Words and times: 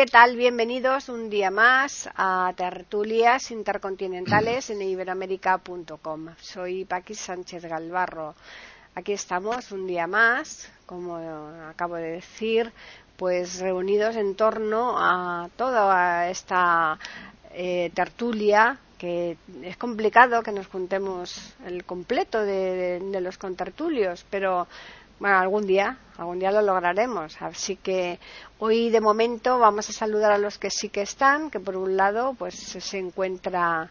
¿Qué 0.00 0.06
tal? 0.06 0.34
Bienvenidos 0.34 1.10
un 1.10 1.28
día 1.28 1.50
más 1.50 2.08
a 2.16 2.54
Tertulias 2.56 3.50
Intercontinentales 3.50 4.70
en 4.70 4.80
iberoamérica.com. 4.80 6.28
Soy 6.40 6.86
Paqui 6.86 7.14
Sánchez 7.14 7.66
Galvarro. 7.66 8.34
Aquí 8.94 9.12
estamos 9.12 9.70
un 9.72 9.86
día 9.86 10.06
más, 10.06 10.72
como 10.86 11.16
acabo 11.68 11.96
de 11.96 12.12
decir, 12.12 12.72
pues 13.18 13.60
reunidos 13.60 14.16
en 14.16 14.36
torno 14.36 14.96
a 14.96 15.50
toda 15.56 16.30
esta 16.30 16.98
eh, 17.52 17.90
tertulia 17.94 18.78
que 18.96 19.36
es 19.62 19.76
complicado 19.76 20.42
que 20.42 20.52
nos 20.52 20.66
juntemos 20.66 21.54
el 21.66 21.84
completo 21.84 22.40
de, 22.40 23.00
de 23.00 23.20
los 23.20 23.36
contertulios, 23.36 24.24
pero 24.30 24.66
bueno, 25.20 25.36
algún 25.38 25.66
día, 25.66 25.98
algún 26.16 26.38
día 26.38 26.50
lo 26.50 26.62
lograremos. 26.62 27.40
Así 27.40 27.76
que 27.76 28.18
hoy 28.58 28.88
de 28.88 29.02
momento 29.02 29.58
vamos 29.58 29.88
a 29.90 29.92
saludar 29.92 30.32
a 30.32 30.38
los 30.38 30.58
que 30.58 30.70
sí 30.70 30.88
que 30.88 31.02
están, 31.02 31.50
que 31.50 31.60
por 31.60 31.76
un 31.76 31.96
lado 31.96 32.34
pues 32.38 32.54
se 32.54 32.98
encuentra 32.98 33.90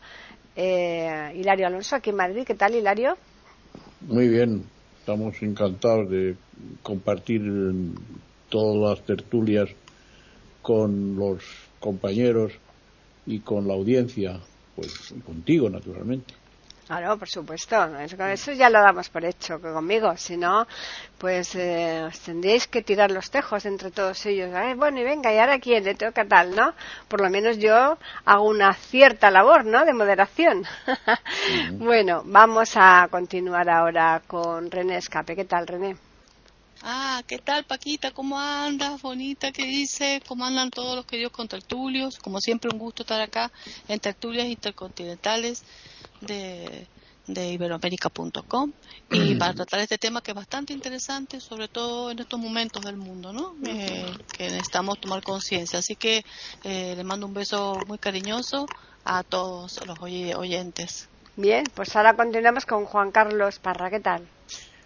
eh, 0.55 1.31
Hilario 1.35 1.67
Alonso 1.67 1.95
aquí 1.95 2.09
en 2.09 2.16
Madrid. 2.16 2.44
¿Qué 2.45 2.55
tal, 2.55 2.73
Hilario? 2.73 3.16
Muy 4.02 4.27
bien, 4.27 4.66
estamos 5.00 5.39
encantados 5.44 6.09
de 6.09 6.35
compartir 6.81 7.44
todas 8.50 8.97
las 8.97 9.05
tertulias 9.05 9.69
con 10.63 11.16
los 11.16 11.44
compañeros 11.80 12.53
y 13.27 13.41
con 13.41 13.67
la 13.67 13.75
audiencia, 13.75 14.39
pues 14.75 15.13
contigo 15.23 15.69
naturalmente. 15.69 16.33
Claro, 16.89 17.19
por 17.19 17.29
supuesto. 17.29 17.75
Eso 17.99 18.51
ya 18.53 18.67
lo 18.67 18.81
damos 18.81 19.09
por 19.09 19.23
hecho 19.23 19.61
que 19.61 19.71
conmigo. 19.71 20.17
Si 20.17 20.35
no, 20.35 20.65
pues 21.19 21.53
eh, 21.53 22.01
os 22.07 22.19
tendríais 22.21 22.65
que 22.65 22.81
tirar 22.81 23.11
los 23.11 23.29
tejos 23.29 23.63
entre 23.67 23.91
todos 23.91 24.25
ellos. 24.25 24.49
bueno, 24.75 24.99
y 24.99 25.03
venga, 25.03 25.31
¿y 25.31 25.37
ahora 25.37 25.59
quién 25.59 25.83
le 25.83 25.93
toca 25.93 26.25
tal, 26.25 26.55
no? 26.55 26.73
Por 27.07 27.21
lo 27.21 27.29
menos 27.29 27.59
yo 27.59 27.95
hago 28.25 28.43
una 28.43 28.73
cierta 28.73 29.29
labor, 29.29 29.65
¿no? 29.65 29.85
De 29.85 29.93
moderación. 29.93 30.65
bueno, 31.73 32.23
vamos 32.25 32.71
a 32.75 33.07
continuar 33.11 33.69
ahora 33.69 34.23
con 34.25 34.71
René 34.71 34.97
Escape. 34.97 35.35
¿Qué 35.35 35.45
tal, 35.45 35.67
René? 35.67 35.95
Ah, 36.81 37.21
¿qué 37.27 37.37
tal, 37.37 37.65
Paquita? 37.65 38.09
¿Cómo 38.09 38.39
andas? 38.39 38.99
Bonita, 39.03 39.51
¿qué 39.51 39.65
dice? 39.65 40.23
¿Cómo 40.27 40.43
andan 40.43 40.71
todos 40.71 40.95
los 40.95 41.05
queridos 41.05 41.33
contertulios? 41.33 42.17
Como 42.17 42.41
siempre, 42.41 42.71
un 42.73 42.79
gusto 42.79 43.03
estar 43.03 43.21
acá 43.21 43.51
en 43.87 43.99
tertulias 43.99 44.47
intercontinentales 44.47 45.63
de, 46.22 46.88
de 47.28 47.52
iberoamérica.com 47.53 48.72
y 49.12 49.36
para 49.39 49.53
tratar 49.53 49.80
este 49.80 49.98
tema 49.98 50.22
que 50.22 50.31
es 50.31 50.36
bastante 50.36 50.73
interesante, 50.73 51.39
sobre 51.39 51.67
todo 51.67 52.12
en 52.12 52.20
estos 52.20 52.39
momentos 52.39 52.84
del 52.84 52.98
mundo, 52.98 53.34
¿no? 53.34 53.56
Eh, 53.66 54.06
que 54.38 54.50
necesitamos 54.50 55.00
tomar 55.00 55.23
conciencia. 55.23 55.80
Así 55.80 55.95
que 55.95 56.23
eh, 56.64 56.94
le 56.95 57.03
mando 57.03 57.25
un 57.28 57.34
beso 57.34 57.80
muy 57.88 57.97
cariñoso 57.97 58.67
a 59.06 59.23
todos 59.23 59.79
los 59.85 60.00
oyentes. 60.02 61.09
Bien, 61.35 61.63
pues 61.74 61.96
ahora 61.96 62.16
continuamos 62.16 62.66
con 62.66 62.85
Juan 62.85 63.12
Carlos 63.12 63.59
Parra. 63.59 63.90
¿Qué 63.90 64.00
tal? 64.00 64.28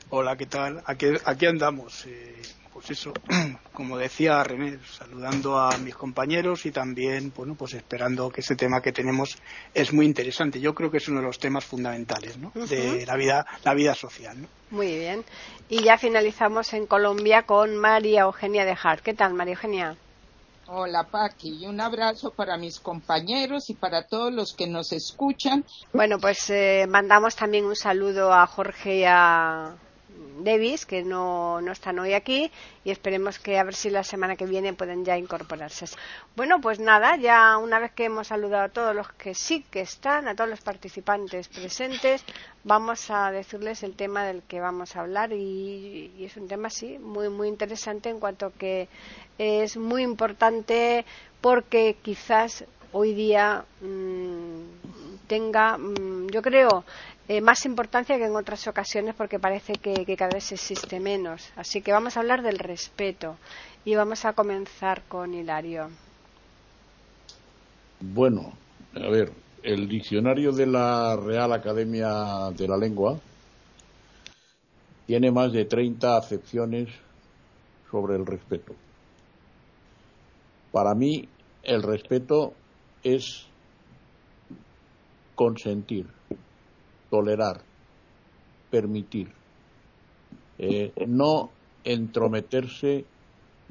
Hola, 0.10 0.38
¿qué 0.38 0.46
tal? 0.46 0.84
Aquí, 0.86 1.08
aquí 1.26 1.48
andamos. 1.48 2.06
Eh, 2.06 2.42
pues 2.74 2.90
eso, 2.90 3.14
como 3.74 3.98
decía 3.98 4.44
René, 4.44 4.80
saludando 4.84 5.58
a 5.58 5.78
mis 5.78 5.96
compañeros 5.96 6.66
y 6.66 6.72
también, 6.72 7.32
bueno, 7.36 7.56
pues 7.56 7.76
esperando 7.76 8.30
que 8.30 8.42
ese 8.42 8.56
tema 8.56 8.82
que 8.82 8.92
tenemos 8.92 9.38
es 9.74 9.94
muy 9.94 10.06
interesante. 10.06 10.60
Yo 10.60 10.74
creo 10.74 10.90
que 10.90 10.98
es 10.98 11.08
uno 11.08 11.20
de 11.20 11.28
los 11.28 11.38
temas 11.38 11.64
fundamentales, 11.64 12.38
¿no? 12.38 12.52
De 12.56 13.06
la 13.06 13.16
vida, 13.16 13.46
la 13.64 13.74
vida 13.74 13.94
social, 13.94 14.42
¿no? 14.42 14.48
Muy 14.72 14.98
bien. 14.98 15.24
Y 15.70 15.84
ya 15.84 15.98
finalizamos 15.98 16.74
en 16.74 16.88
Colombia 16.88 17.44
con 17.44 17.78
María 17.78 18.22
Eugenia 18.22 18.66
de 18.66 18.76
Hart. 18.82 19.04
¿Qué 19.04 19.14
tal, 19.14 19.34
María 19.34 19.54
Eugenia? 19.54 19.96
Hola 20.66 21.04
Paqui, 21.04 21.64
y 21.64 21.68
un 21.68 21.82
abrazo 21.82 22.32
para 22.32 22.58
mis 22.58 22.80
compañeros 22.80 23.70
y 23.70 23.74
para 23.74 24.08
todos 24.08 24.34
los 24.34 24.54
que 24.54 24.66
nos 24.66 24.94
escuchan. 24.94 25.66
Bueno, 25.92 26.18
pues 26.20 26.50
eh, 26.50 26.86
mandamos 26.88 27.36
también 27.36 27.66
un 27.66 27.76
saludo 27.76 28.34
a 28.34 28.48
Jorge 28.48 29.00
y 29.00 29.04
a, 29.06 29.76
Davis, 30.40 30.86
que 30.86 31.04
no, 31.04 31.62
no 31.62 31.72
están 31.72 32.00
hoy 32.00 32.14
aquí, 32.14 32.52
y 32.84 32.92
esperemos 32.92 33.40
que 33.40 33.58
a 33.58 33.64
ver 33.64 33.76
si 33.76 33.90
la 33.90 34.04
semana 34.04 34.36
que 34.36 34.46
viene 34.46 34.74
pueden 34.74 35.06
ya 35.06 35.18
incorporarse. 35.18 35.86
Bueno, 36.36 36.60
pues 36.60 36.80
nada, 36.80 37.16
ya 37.18 37.58
una 37.58 37.80
vez 37.80 37.92
que 37.92 38.06
hemos 38.06 38.28
saludado 38.28 38.64
a 38.64 38.70
todos 38.70 38.96
los 38.96 39.12
que 39.14 39.36
sí 39.36 39.64
que 39.70 39.82
están, 39.82 40.28
a 40.28 40.36
todos 40.36 40.50
los 40.50 40.62
participantes 40.62 41.48
presentes, 41.48 42.24
vamos 42.64 43.10
a 43.10 43.32
decirles 43.32 43.84
el 43.84 43.96
tema 43.96 44.26
del 44.26 44.44
que 44.44 44.60
vamos 44.60 44.96
a 44.96 45.02
hablar 45.02 45.32
y, 45.34 46.12
es 46.20 46.36
un 46.38 46.48
tema, 46.48 46.70
sí, 46.70 46.98
muy, 47.00 47.30
muy 47.30 47.48
interesante 47.48 48.10
en 48.10 48.20
cuanto 48.20 48.52
que 48.58 48.88
es 49.38 49.78
muy 49.78 50.04
importante 50.04 51.06
porque 51.42 51.98
quizás 52.02 52.66
hoy 52.92 53.14
día 53.14 53.66
mm, 53.82 55.28
tenga, 55.28 55.78
mm, 55.78 56.28
yo 56.28 56.42
creo, 56.42 56.86
eh, 57.28 57.40
más 57.40 57.66
importancia 57.66 58.18
que 58.18 58.26
en 58.26 58.36
otras 58.36 58.68
ocasiones 58.68 59.16
porque 59.16 59.40
parece 59.40 59.74
que, 59.74 60.04
cada 60.18 60.34
vez 60.34 60.52
existe 60.52 61.00
menos. 61.00 61.52
Así 61.56 61.82
que 61.82 61.94
vamos 61.94 62.18
a 62.18 62.20
hablar 62.20 62.42
del 62.42 62.60
respeto 62.60 63.38
y 63.86 63.96
vamos 63.96 64.26
a 64.26 64.34
comenzar 64.34 65.04
con 65.08 65.34
Hilario. 65.34 65.90
Bueno, 68.02 68.54
a 68.96 69.10
ver, 69.10 69.32
el 69.64 69.88
diccionario 69.88 70.52
de 70.52 70.66
la 70.66 71.16
Real 71.16 71.54
Academia 71.54 72.52
de 72.52 72.68
la 72.68 72.76
Lengua 72.76 73.18
tiene 75.08 75.32
más 75.32 75.54
de 75.54 75.64
30 75.64 76.18
acepciones 76.18 76.90
sobre 77.90 78.16
el 78.16 78.26
respeto. 78.26 78.74
Para 80.74 80.94
mí, 80.94 81.30
el 81.64 81.84
respeto 81.84 82.54
es 83.04 83.46
consentir 85.36 86.08
tolerar, 87.14 87.62
permitir, 88.72 89.28
eh, 90.58 90.92
no 91.06 91.52
entrometerse 91.84 93.06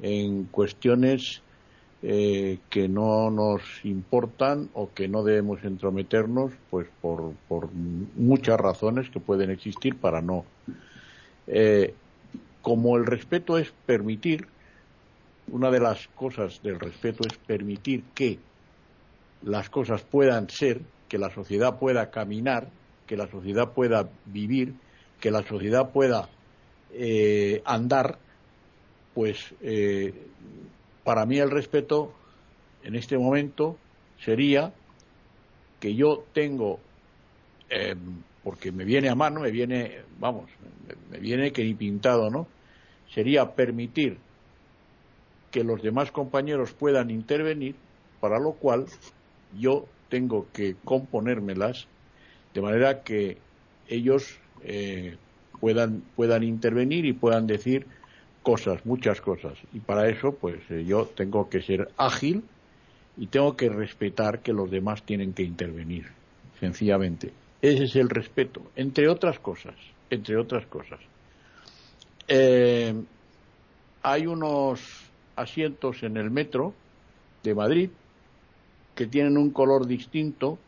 en 0.01 0.45
cuestiones 0.45 1.41
eh, 2.03 2.59
que 2.69 2.87
no 2.87 3.29
nos 3.31 3.61
importan 3.83 4.69
o 4.73 4.93
que 4.93 5.09
no 5.09 5.23
debemos 5.23 5.61
entrometernos, 5.65 6.53
pues 6.69 6.87
por, 7.01 7.33
muchas 8.15 8.57
razones 8.57 9.09
que 9.09 9.19
pueden 9.19 9.51
existir 9.51 9.97
para 9.97 10.21
no. 10.21 10.45
Eh, 11.47 11.93
como 12.61 12.95
el 12.95 13.05
respeto 13.05 13.57
es 13.57 13.73
permitir, 13.85 14.47
una 15.51 15.69
de 15.69 15.81
las 15.81 16.07
cosas 16.15 16.61
del 16.63 16.79
respeto 16.79 17.27
es 17.27 17.37
permitir 17.39 18.05
que 18.15 18.39
las 19.41 19.69
cosas 19.69 20.01
puedan 20.03 20.49
ser, 20.49 20.79
que 21.09 21.17
la 21.17 21.29
sociedad 21.29 21.77
pueda 21.77 22.09
caminar, 22.09 22.69
que 23.07 23.17
la 23.17 23.29
sociedad 23.29 23.73
pueda 23.73 24.09
vivir, 24.25 24.73
que 25.19 25.31
la 25.31 25.43
sociedad 25.43 25.91
pueda 25.91 26.29
eh, 26.93 27.61
andar, 27.65 28.17
pues 29.13 29.53
eh, 29.61 30.13
para 31.03 31.25
mí 31.25 31.39
el 31.39 31.51
respeto 31.51 32.13
en 32.83 32.95
este 32.95 33.17
momento 33.17 33.77
sería 34.23 34.73
que 35.79 35.95
yo 35.95 36.23
tengo, 36.33 36.79
em, 37.69 38.21
porque 38.43 38.71
me 38.71 38.85
viene 38.85 39.09
a 39.09 39.15
mano, 39.15 39.41
me 39.41 39.51
viene, 39.51 40.01
vamos, 40.19 40.49
me, 41.11 41.19
viene 41.19 41.51
que 41.51 41.63
ni 41.63 41.73
pintado, 41.73 42.29
¿no? 42.29 42.47
Sería 43.13 43.53
permitir 43.53 44.17
que 45.51 45.63
los 45.63 45.81
demás 45.81 46.11
compañeros 46.11 46.73
puedan 46.73 47.09
intervenir, 47.09 47.75
para 48.19 48.39
lo 48.39 48.53
cual 48.53 48.85
yo 49.57 49.85
tengo 50.09 50.47
que 50.53 50.75
componérmelas 50.83 51.87
de 52.53 52.61
manera 52.61 53.03
que 53.03 53.37
ellos 53.87 54.37
eh, 54.63 55.17
puedan, 55.59 56.03
puedan 56.15 56.43
intervenir 56.43 57.05
y 57.05 57.13
puedan 57.13 57.47
decir 57.47 57.85
cosas, 58.41 58.85
muchas 58.85 59.21
cosas. 59.21 59.53
Y 59.73 59.79
para 59.79 60.07
eso, 60.09 60.33
pues 60.33 60.59
eh, 60.69 60.83
yo 60.85 61.05
tengo 61.05 61.49
que 61.49 61.61
ser 61.61 61.89
ágil 61.97 62.43
y 63.17 63.27
tengo 63.27 63.55
que 63.55 63.69
respetar 63.69 64.39
que 64.39 64.53
los 64.53 64.69
demás 64.69 65.03
tienen 65.03 65.33
que 65.33 65.43
intervenir, 65.43 66.07
sencillamente. 66.59 67.31
Ese 67.61 67.85
es 67.85 67.95
el 67.95 68.09
respeto, 68.09 68.61
entre 68.75 69.07
otras 69.07 69.39
cosas, 69.39 69.75
entre 70.09 70.37
otras 70.37 70.65
cosas. 70.65 70.99
Eh, 72.27 72.93
hay 74.01 74.27
unos 74.27 74.81
asientos 75.35 76.03
en 76.03 76.17
el 76.17 76.29
metro 76.29 76.73
de 77.43 77.55
Madrid 77.55 77.89
que 78.95 79.07
tienen 79.07 79.37
un 79.37 79.49
color 79.51 79.87
distinto 79.87 80.59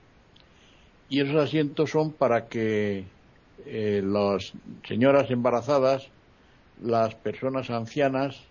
y 1.09 1.21
esos 1.21 1.35
asientos 1.35 1.91
son 1.91 2.11
para 2.11 2.47
que 2.47 3.05
eh, 3.65 4.01
las 4.03 4.53
señoras 4.87 5.29
embarazadas, 5.31 6.07
las 6.83 7.15
personas 7.15 7.69
ancianas, 7.69 8.41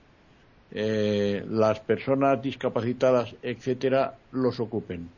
eh, 0.72 1.44
las 1.48 1.80
personas 1.80 2.40
discapacitadas, 2.42 3.34
etcétera, 3.42 4.16
los 4.32 4.60
ocupen. 4.60 5.08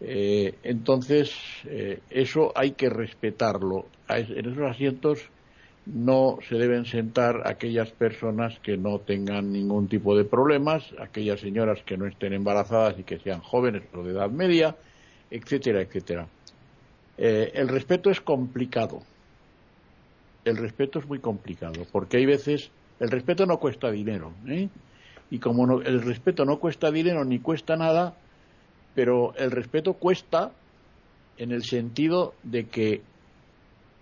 Eh, 0.00 0.54
entonces, 0.62 1.34
eso 2.10 2.52
hay 2.54 2.72
que 2.72 2.88
respetarlo. 2.88 3.86
En 4.08 4.46
esos 4.46 4.70
asientos 4.70 5.20
no 5.86 6.38
se 6.46 6.56
deben 6.56 6.84
sentar 6.84 7.42
aquellas 7.46 7.90
personas 7.90 8.58
que 8.60 8.76
no 8.76 9.00
tengan 9.00 9.52
ningún 9.52 9.88
tipo 9.88 10.16
de 10.16 10.24
problemas, 10.24 10.84
aquellas 11.00 11.40
señoras 11.40 11.82
que 11.84 11.96
no 11.96 12.06
estén 12.06 12.34
embarazadas 12.34 12.98
y 12.98 13.04
que 13.04 13.18
sean 13.18 13.40
jóvenes 13.40 13.82
o 13.94 14.02
de 14.02 14.12
edad 14.12 14.30
media, 14.30 14.76
etcétera, 15.30 15.80
etcétera. 15.80 16.28
Eh, 17.18 17.50
el 17.54 17.68
respeto 17.68 18.10
es 18.10 18.20
complicado. 18.20 19.02
El 20.44 20.56
respeto 20.56 21.00
es 21.00 21.06
muy 21.06 21.18
complicado, 21.18 21.84
porque 21.92 22.16
hay 22.16 22.26
veces 22.26 22.70
el 23.00 23.10
respeto 23.10 23.44
no 23.44 23.58
cuesta 23.58 23.90
dinero, 23.90 24.32
¿eh? 24.46 24.68
y 25.30 25.38
como 25.38 25.80
el 25.80 26.02
respeto 26.02 26.44
no 26.44 26.58
cuesta 26.58 26.90
dinero 26.90 27.24
ni 27.24 27.38
cuesta 27.38 27.76
nada, 27.76 28.14
pero 28.94 29.34
el 29.36 29.50
respeto 29.50 29.94
cuesta 29.94 30.52
en 31.36 31.52
el 31.52 31.64
sentido 31.64 32.34
de 32.42 32.66
que 32.66 33.02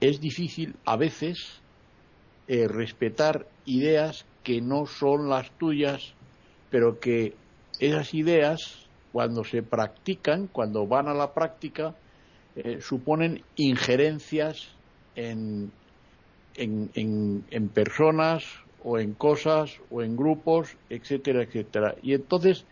es 0.00 0.20
difícil 0.20 0.76
a 0.84 0.96
veces 0.96 1.60
eh, 2.48 2.68
respetar 2.68 3.46
ideas 3.64 4.24
que 4.44 4.60
no 4.60 4.86
son 4.86 5.28
las 5.28 5.50
tuyas, 5.58 6.14
pero 6.70 7.00
que 7.00 7.34
esas 7.80 8.14
ideas, 8.14 8.86
cuando 9.12 9.42
se 9.42 9.62
practican, 9.62 10.46
cuando 10.46 10.86
van 10.86 11.08
a 11.08 11.14
la 11.14 11.34
práctica, 11.34 11.94
eh, 12.56 12.78
suponen 12.80 13.42
injerencias 13.56 14.68
en, 15.14 15.70
en, 16.54 17.44
en, 17.50 17.68
personas 17.68 18.44
o 18.82 18.98
en 18.98 19.12
cosas 19.12 19.78
o 19.90 20.02
en 20.02 20.16
grupos, 20.16 20.76
etcétera, 20.88 21.42
etcétera. 21.42 21.96
Y 22.02 22.14
entonces 22.14 22.64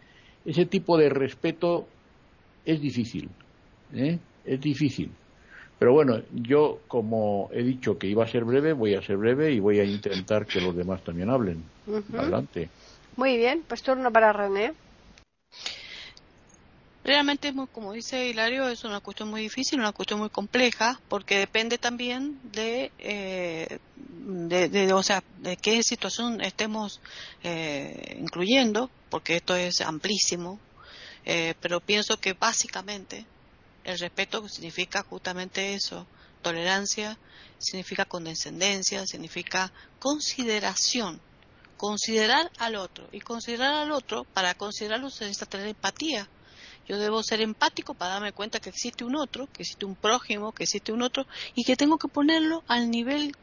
ese 0.46 0.64
tipo 0.64 0.96
de 0.96 1.10
respeto 1.10 1.86
es 2.64 2.80
difícil, 2.80 3.28
¿eh? 3.94 4.18
es 4.44 4.60
difícil. 4.60 5.10
Pero 5.78 5.92
bueno, 5.92 6.22
yo 6.32 6.80
como 6.88 7.50
he 7.52 7.62
dicho 7.62 7.98
que 7.98 8.06
iba 8.06 8.24
a 8.24 8.28
ser 8.28 8.44
breve, 8.44 8.72
voy 8.72 8.94
a 8.94 9.02
ser 9.02 9.18
breve 9.18 9.52
y 9.52 9.60
voy 9.60 9.80
a 9.80 9.84
intentar 9.84 10.46
que 10.46 10.60
los 10.62 10.74
demás 10.74 11.02
también 11.04 11.28
hablen. 11.28 11.62
Adelante. 12.16 12.70
Muy 13.16 13.36
bien, 13.36 13.62
pues 13.68 13.82
turno 13.82 14.10
para 14.10 14.32
René. 14.32 14.72
Realmente, 17.04 17.52
como 17.70 17.92
dice 17.92 18.28
Hilario, 18.28 18.66
es 18.66 18.82
una 18.82 19.00
cuestión 19.00 19.28
muy 19.28 19.42
difícil, 19.42 19.78
una 19.78 19.92
cuestión 19.92 20.20
muy 20.20 20.30
compleja, 20.30 20.98
porque 21.10 21.36
depende 21.36 21.76
también 21.76 22.40
de, 22.50 22.90
eh, 22.98 23.78
de, 23.96 24.92
o 24.94 25.02
sea, 25.02 25.22
de 25.42 25.58
qué 25.58 25.82
situación 25.82 26.40
estemos 26.40 27.02
eh, 27.42 28.16
incluyendo, 28.18 28.90
porque 29.10 29.36
esto 29.36 29.54
es 29.54 29.82
amplísimo, 29.82 30.58
eh, 31.26 31.52
pero 31.60 31.80
pienso 31.80 32.18
que 32.18 32.32
básicamente 32.32 33.26
el 33.84 33.98
respeto 33.98 34.48
significa 34.48 35.02
justamente 35.02 35.74
eso, 35.74 36.06
tolerancia, 36.40 37.18
significa 37.58 38.06
condescendencia, 38.06 39.06
significa 39.06 39.70
consideración, 39.98 41.20
considerar 41.76 42.50
al 42.56 42.76
otro. 42.76 43.06
Y 43.12 43.20
considerar 43.20 43.74
al 43.74 43.92
otro, 43.92 44.24
para 44.24 44.54
considerarlo 44.54 45.10
se 45.10 45.24
necesita 45.24 45.44
tener 45.44 45.68
empatía. 45.68 46.26
Yo 46.88 46.98
debo 46.98 47.22
ser 47.22 47.40
empático 47.40 47.94
para 47.94 48.14
darme 48.14 48.32
cuenta 48.32 48.60
que 48.60 48.70
existe 48.70 49.04
un 49.04 49.16
otro, 49.16 49.46
que 49.52 49.62
existe 49.62 49.86
un 49.86 49.94
prójimo, 49.94 50.52
que 50.52 50.64
existe 50.64 50.92
un 50.92 51.02
otro, 51.02 51.26
y 51.54 51.64
que 51.64 51.76
tengo 51.76 51.98
que 51.98 52.08
ponerlo 52.08 52.62
al 52.68 52.90
nivel 52.90 53.34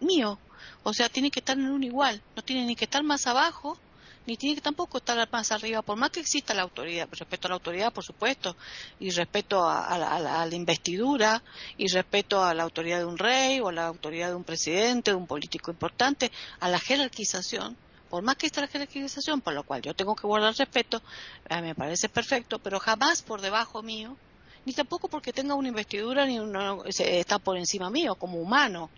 mío. 0.00 0.38
O 0.82 0.92
sea, 0.92 1.08
tiene 1.08 1.30
que 1.30 1.40
estar 1.40 1.56
en 1.56 1.70
un 1.70 1.84
igual, 1.84 2.22
no 2.36 2.42
tiene 2.42 2.64
ni 2.66 2.76
que 2.76 2.84
estar 2.84 3.02
más 3.02 3.26
abajo 3.26 3.78
ni 4.26 4.36
tiene 4.36 4.54
que 4.54 4.60
tampoco 4.60 4.98
estar 4.98 5.28
más 5.30 5.50
arriba, 5.52 5.82
por 5.82 5.96
más 5.96 6.10
que 6.10 6.20
exista 6.20 6.54
la 6.54 6.62
autoridad, 6.62 7.08
respeto 7.10 7.48
a 7.48 7.50
la 7.50 7.54
autoridad, 7.54 7.92
por 7.92 8.04
supuesto, 8.04 8.56
y 9.00 9.10
respeto 9.10 9.68
a, 9.68 9.98
la, 9.98 10.48
investidura, 10.52 11.42
y 11.76 11.88
respeto 11.88 12.44
a 12.44 12.54
la 12.54 12.62
autoridad 12.62 12.98
de 12.98 13.04
un 13.04 13.18
rey, 13.18 13.60
o 13.60 13.68
a 13.68 13.72
la 13.72 13.86
autoridad 13.86 14.28
de 14.28 14.36
un 14.36 14.44
presidente, 14.44 15.10
de 15.10 15.16
un 15.16 15.26
político 15.26 15.70
importante, 15.70 16.30
a 16.60 16.68
la 16.68 16.78
jerarquización, 16.78 17.76
por 18.12 18.22
más 18.22 18.36
que 18.36 18.44
esté 18.44 18.60
la 18.60 18.66
jerarquización, 18.66 19.40
por 19.40 19.54
lo 19.54 19.62
cual 19.62 19.80
yo 19.80 19.94
tengo 19.94 20.14
que 20.14 20.26
guardar 20.26 20.54
respeto, 20.54 21.00
eh, 21.48 21.62
me 21.62 21.74
parece 21.74 22.10
perfecto, 22.10 22.58
pero 22.58 22.78
jamás 22.78 23.22
por 23.22 23.40
debajo 23.40 23.82
mío, 23.82 24.18
ni 24.66 24.74
tampoco 24.74 25.08
porque 25.08 25.32
tenga 25.32 25.54
una 25.54 25.68
investidura, 25.68 26.26
ni 26.26 26.38
uno, 26.38 26.84
está 26.84 27.38
por 27.38 27.56
encima 27.56 27.88
mío 27.88 28.14
como 28.16 28.36
humano 28.38 28.90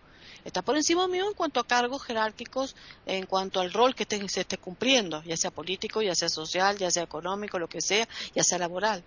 está 0.45 0.63
por 0.63 0.77
encima 0.77 1.07
mío 1.07 1.29
en 1.29 1.35
cuanto 1.35 1.61
a 1.61 1.67
cargos 1.67 2.03
jerárquicos, 2.03 2.75
en 3.07 3.25
cuanto 3.25 3.61
al 3.61 3.73
rol 3.73 3.95
que 3.95 4.05
se 4.29 4.41
esté 4.41 4.59
cumpliendo, 4.59 5.23
ya 5.23 5.37
sea 5.37 5.53
político, 5.53 6.03
ya 6.03 6.17
sea 6.17 6.29
social, 6.29 6.77
ya 6.77 6.91
sea 6.91 7.05
económico, 7.05 7.61
lo 7.61 7.69
que 7.69 7.81
sea, 7.81 8.09
ya 8.35 8.43
sea 8.43 8.59
laboral. 8.59 9.05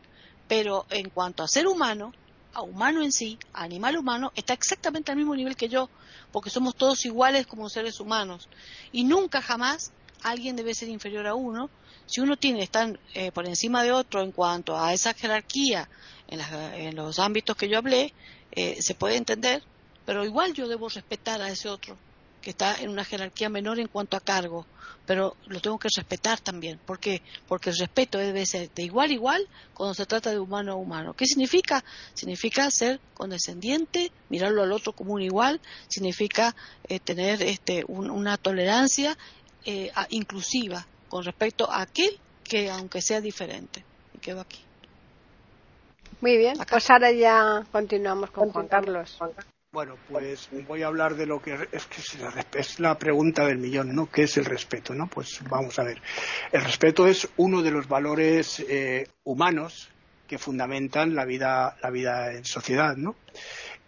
Pero 0.48 0.86
en 0.90 1.10
cuanto 1.10 1.44
a 1.44 1.48
ser 1.50 1.68
humano, 1.68 2.14
a 2.54 2.64
humano 2.64 3.04
en 3.04 3.12
sí, 3.12 3.38
a 3.54 3.64
animal 3.64 3.98
humano, 3.98 4.32
está 4.36 4.54
exactamente 4.54 5.12
al 5.12 5.18
mismo 5.18 5.36
nivel 5.36 5.56
que 5.56 5.70
yo, 5.70 5.90
porque 6.32 6.50
somos 6.50 6.76
todos 6.76 7.06
iguales 7.06 7.46
como 7.46 7.70
seres 7.70 8.00
humanos. 8.00 8.50
Y 8.92 9.04
nunca 9.04 9.42
jamás 9.42 9.92
alguien 10.24 10.56
debe 10.56 10.74
ser 10.74 10.90
inferior 10.90 11.28
a 11.28 11.36
uno. 11.36 11.70
Si 12.06 12.22
uno 12.22 12.38
tiene, 12.38 12.64
están 12.64 13.00
eh, 13.14 13.32
por 13.32 13.46
encima 13.46 13.84
de 13.84 13.92
otro 13.92 14.22
en 14.22 14.32
cuanto 14.32 14.78
a 14.78 14.94
esa 14.94 15.14
jerarquía 15.14 15.90
en, 16.28 16.96
los 16.96 17.20
ámbitos 17.20 17.56
que 17.56 17.70
yo 17.70 17.78
hablé, 17.78 18.14
eh, 18.52 18.82
se 18.82 18.96
puede 18.96 19.18
entender 19.18 19.64
pero 20.08 20.24
igual 20.24 20.54
yo 20.54 20.70
debo 20.70 20.88
respetar 20.88 21.42
a 21.42 21.50
ese 21.50 21.68
otro 21.68 21.98
que 22.42 22.52
está 22.52 22.78
en 22.82 22.90
una 22.90 23.04
jerarquía 23.04 23.50
menor 23.50 23.78
en 23.78 23.90
cuanto 23.90 24.16
a 24.16 24.22
cargo, 24.22 24.66
pero 25.06 25.36
lo 25.48 25.60
tengo 25.60 25.78
que 25.78 25.90
respetar 25.94 26.40
también. 26.40 26.80
¿Por 26.86 26.98
qué? 26.98 27.22
Porque 27.46 27.72
el 27.72 27.78
respeto 27.78 28.18
debe 28.18 28.46
ser 28.46 28.72
de 28.74 28.84
igual 28.84 29.10
a 29.10 29.14
igual 29.14 29.48
cuando 29.74 29.94
se 29.94 30.06
trata 30.06 30.30
de 30.32 30.40
humano 30.40 30.72
a 30.72 30.76
humano. 30.76 31.14
¿Qué 31.14 31.26
significa? 31.26 31.84
Significa 32.14 32.72
ser 32.72 33.02
condescendiente, 33.16 34.14
mirarlo 34.30 34.64
al 34.64 34.72
otro 34.72 34.94
como 34.94 35.12
un 35.14 35.22
igual, 35.22 35.60
significa 35.90 36.56
eh, 36.88 37.02
tener 37.02 37.44
este, 37.44 37.84
una 37.90 38.38
tolerancia 38.38 39.18
eh, 39.68 39.92
inclusiva 40.12 40.88
con 41.10 41.26
respecto 41.26 41.70
a 41.70 41.82
aquel 41.82 42.18
que 42.42 42.72
aunque 42.72 43.02
sea 43.02 43.20
diferente. 43.20 43.84
Y 44.14 44.20
quedo 44.20 44.40
aquí. 44.40 44.64
Muy 46.22 46.38
bien, 46.38 46.58
pues 46.70 46.90
ahora 46.90 47.12
ya 47.12 47.66
continuamos 47.72 48.32
con 48.32 48.50
Juan 48.50 48.68
Carlos. 48.70 49.20
Bueno, 49.74 49.98
pues 50.10 50.50
voy 50.66 50.82
a 50.84 50.88
hablar 50.88 51.16
de 51.16 51.26
lo 51.26 51.42
que 51.42 51.54
es, 51.72 51.86
que 51.86 52.02
es 52.58 52.80
la 52.80 52.98
pregunta 52.98 53.46
del 53.46 53.58
millón, 53.58 53.94
¿no? 53.94 54.10
¿Qué 54.10 54.24
es 54.24 54.38
el 54.38 54.46
respeto, 54.46 54.96
no? 54.96 55.08
Pues 55.08 55.42
vamos 55.50 55.78
a 55.78 55.84
ver. 55.84 56.02
El 56.54 56.64
respeto 56.64 57.06
es 57.06 57.28
uno 57.36 57.62
de 57.62 57.72
los 57.72 57.90
valores 57.90 58.62
eh, 58.62 59.08
humanos 59.26 59.90
que 60.28 60.38
fundamentan 60.38 61.14
la 61.14 61.26
vida, 61.26 61.76
la 61.84 61.90
vida 61.90 62.34
en 62.34 62.46
sociedad, 62.46 62.96
¿no? 62.96 63.16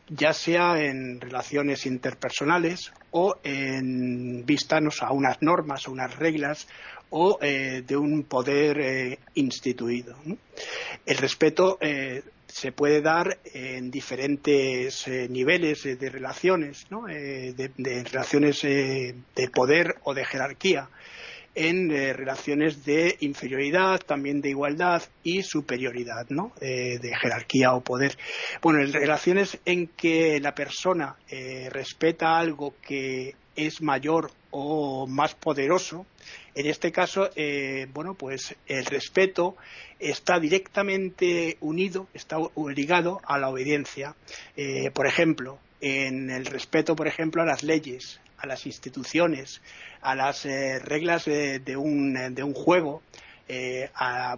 Ya 0.10 0.34
sea 0.34 0.82
en 0.82 1.22
relaciones 1.22 1.86
interpersonales 1.86 2.92
o 3.12 3.36
en 3.44 4.46
vistas 4.46 5.02
a 5.02 5.12
unas 5.12 5.42
normas 5.42 5.88
o 5.88 5.92
unas 5.92 6.16
reglas 6.18 6.68
o 7.12 7.40
eh, 7.42 7.84
de 7.86 7.98
un 7.98 8.24
poder 8.24 8.80
eh, 8.80 9.20
instituido. 9.36 10.16
El 11.06 11.18
respeto 11.18 11.78
se 12.52 12.72
puede 12.72 13.02
dar 13.02 13.38
en 13.54 13.92
diferentes 13.92 15.08
eh, 15.08 15.28
niveles 15.30 15.84
de 15.84 16.10
relaciones. 16.10 16.88
Eh, 17.10 17.54
de, 17.56 18.04
relaciones 18.04 18.64
eh, 18.64 19.16
de 19.36 19.50
poder 19.50 19.96
o 20.04 20.14
de 20.14 20.26
jerarquía, 20.26 20.90
en 21.56 21.90
relaciones 21.90 22.86
de 22.86 23.18
inferioridad, 23.22 24.00
también 24.00 24.42
de 24.42 24.50
igualdad 24.50 25.04
y 25.24 25.42
superioridad, 25.44 26.28
¿no? 26.30 26.54
de 26.60 27.12
jerarquía 27.22 27.74
o 27.74 27.82
poder. 27.82 28.18
Bueno, 28.62 28.82
en 28.82 28.94
relaciones 28.94 29.60
en 29.66 29.88
que 29.88 30.40
la 30.40 30.56
persona 30.56 31.16
respeta 31.70 32.38
algo 32.38 32.76
que 32.82 33.36
es 33.56 33.82
mayor 33.82 34.32
o 34.52 35.06
más 35.08 35.36
poderoso, 35.36 36.06
en 36.56 36.68
este 36.68 36.92
caso, 36.92 37.30
bueno, 37.94 38.14
pues 38.14 38.56
el 38.68 38.86
respeto 38.86 39.58
está 40.00 40.40
directamente 40.40 41.58
unido, 41.60 42.08
está 42.14 42.38
ligado 42.74 43.22
a 43.26 43.38
la 43.38 43.50
obediencia. 43.50 44.16
Eh, 44.56 44.92
por 44.92 45.08
ejemplo, 45.08 45.60
en 45.82 46.30
el 46.30 46.46
respeto, 46.46 46.96
por 46.96 47.08
ejemplo, 47.08 47.42
a 47.42 47.46
las 47.46 47.64
leyes, 47.64 48.20
a 48.40 48.48
las 48.48 48.66
instituciones, 48.66 49.62
a 50.02 50.16
las 50.16 50.46
eh, 50.46 50.80
reglas 50.80 51.26
de, 51.26 51.76
un, 51.78 52.34
de, 52.34 52.44
un, 52.44 52.54
juego, 52.54 53.02
eh, 53.48 53.90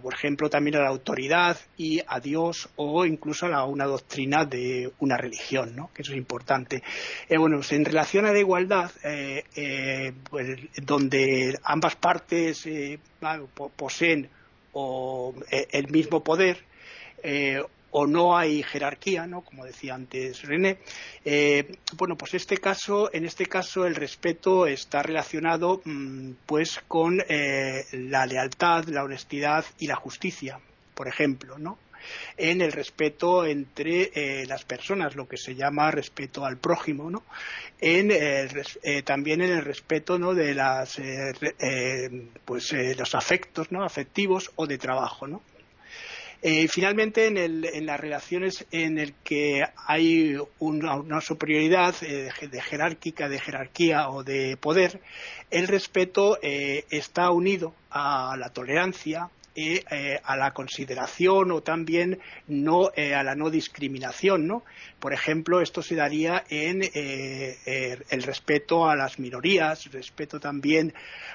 por 0.02 0.14
ejemplo, 0.14 0.50
también 0.50 0.76
a 0.76 0.80
la 0.80 0.88
autoridad 0.88 1.56
y 1.76 2.00
a 2.06 2.20
Dios 2.20 2.68
o 2.76 3.04
incluso 3.04 3.46
a 3.46 3.64
una 3.66 3.84
doctrina 3.84 4.44
de 4.44 4.92
una 4.98 5.16
religión, 5.16 5.76
¿no? 5.76 5.90
que 5.94 6.02
eso 6.02 6.12
es 6.12 6.18
importante. 6.18 6.82
bueno, 7.28 7.56
pues 7.58 7.72
en 7.72 7.84
relación 7.84 8.26
a 8.26 8.32
la 8.32 8.38
igualdad, 8.38 8.90
pues, 10.30 10.58
donde 10.82 11.58
ambas 11.62 11.96
partes 11.96 12.66
poseen 13.76 14.28
o 14.72 15.34
eh, 15.50 15.68
el 15.72 15.88
mismo 15.88 16.22
poder 16.22 16.58
eh, 17.22 17.62
o 17.92 18.06
no 18.06 18.36
hay 18.36 18.62
jerarquía, 18.62 19.26
¿no? 19.26 19.42
Como 19.42 19.64
decía 19.64 19.94
antes 19.94 20.42
René. 20.42 20.78
Eh, 21.24 21.76
bueno, 21.96 22.16
pues 22.16 22.34
este 22.34 22.58
caso, 22.58 23.10
en 23.12 23.24
este 23.24 23.46
caso 23.46 23.86
el 23.86 23.94
respeto 23.94 24.66
está 24.66 25.02
relacionado, 25.02 25.80
mm, 25.84 26.32
pues, 26.46 26.80
con 26.88 27.18
la 27.18 28.26
lealtad, 28.26 28.84
la 28.86 29.04
honestidad 29.04 29.64
y 29.78 29.86
la 29.86 29.96
justicia, 29.96 30.58
por 30.94 31.08
ejemplo, 31.08 31.58
¿no? 31.58 31.78
en 32.36 32.60
el 32.60 32.72
respeto 32.72 33.44
entre 33.44 34.10
eh, 34.14 34.46
las 34.46 34.64
personas, 34.64 35.14
lo 35.14 35.28
que 35.28 35.36
se 35.36 35.54
llama 35.54 35.90
respeto 35.90 36.44
al 36.44 36.56
prójimo, 36.56 37.10
¿no? 37.10 37.22
En, 37.80 38.10
eh, 38.10 39.02
también 39.04 39.40
en 39.40 39.52
el 39.52 39.64
respeto 39.64 40.18
¿no? 40.18 40.34
de 40.34 40.54
las, 40.54 40.98
eh, 40.98 42.28
pues, 42.44 42.72
los 42.96 43.14
afectos 43.14 43.72
¿no? 43.72 43.84
afectivos 43.84 44.52
o 44.56 44.66
de 44.66 44.78
trabajo, 44.78 45.26
¿no? 45.26 45.42
Finalmente, 46.68 47.26
en, 47.26 47.86
las 47.86 48.00
relaciones 48.00 48.66
en 48.72 48.98
el 48.98 49.14
que 49.22 49.62
hay 49.86 50.36
una, 50.58 51.20
superioridad 51.20 51.94
de 52.00 52.60
jerárquica, 52.60 53.28
de 53.28 53.38
jerarquía 53.38 54.08
o 54.08 54.24
de 54.24 54.56
poder, 54.56 55.00
el 55.50 55.68
respeto 55.68 56.38
está 56.42 57.30
unido 57.30 57.74
a 57.90 58.36
la 58.36 58.48
tolerancia, 58.48 59.30
eh, 59.54 60.18
a 60.24 60.34
la 60.34 60.52
consideración 60.52 61.52
o 61.52 61.62
también 61.62 62.18
no 62.48 62.90
eh, 62.96 63.14
a 63.14 63.22
la 63.22 63.34
no 63.34 63.50
discriminación, 63.50 64.46
¿no? 64.46 64.64
Por 64.98 65.12
ejemplo, 65.12 65.60
esto 65.60 65.82
se 65.82 65.94
daría 65.94 66.44
en 66.48 66.82
eh, 66.82 67.98
el 68.08 68.22
respeto 68.22 68.88
a 68.88 68.96
las 68.96 69.18
minorías, 69.18 69.92
respeto 69.92 70.40
también 70.40 70.94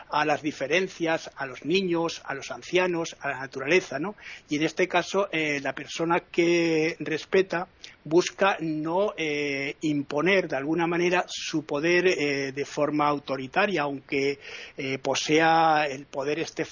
a 0.09 0.25
las 0.25 0.41
diferencias, 0.41 1.29
a 1.35 1.45
los 1.45 1.63
niños, 1.63 2.23
a 2.25 2.33
los 2.33 2.49
ancianos, 2.49 3.15
a 3.19 3.29
la 3.29 3.39
naturaleza, 3.41 3.99
¿no? 3.99 4.15
Y 4.49 4.55
en 4.55 4.63
este 4.63 4.87
caso, 4.87 5.29
la 5.31 5.73
persona 5.73 6.21
que 6.21 6.95
respeta 6.99 7.67
busca 8.07 8.57
no 8.59 9.13
imponer 9.81 10.47
de 10.47 10.55
alguna 10.55 10.87
manera 10.87 11.25
su 11.27 11.65
poder 11.65 12.53
de 12.53 12.65
forma 12.65 13.07
autoritaria, 13.07 13.83
aunque 13.83 14.39
posea 15.01 15.85
el 15.87 16.05
poder 16.05 16.39
este, 16.39 16.65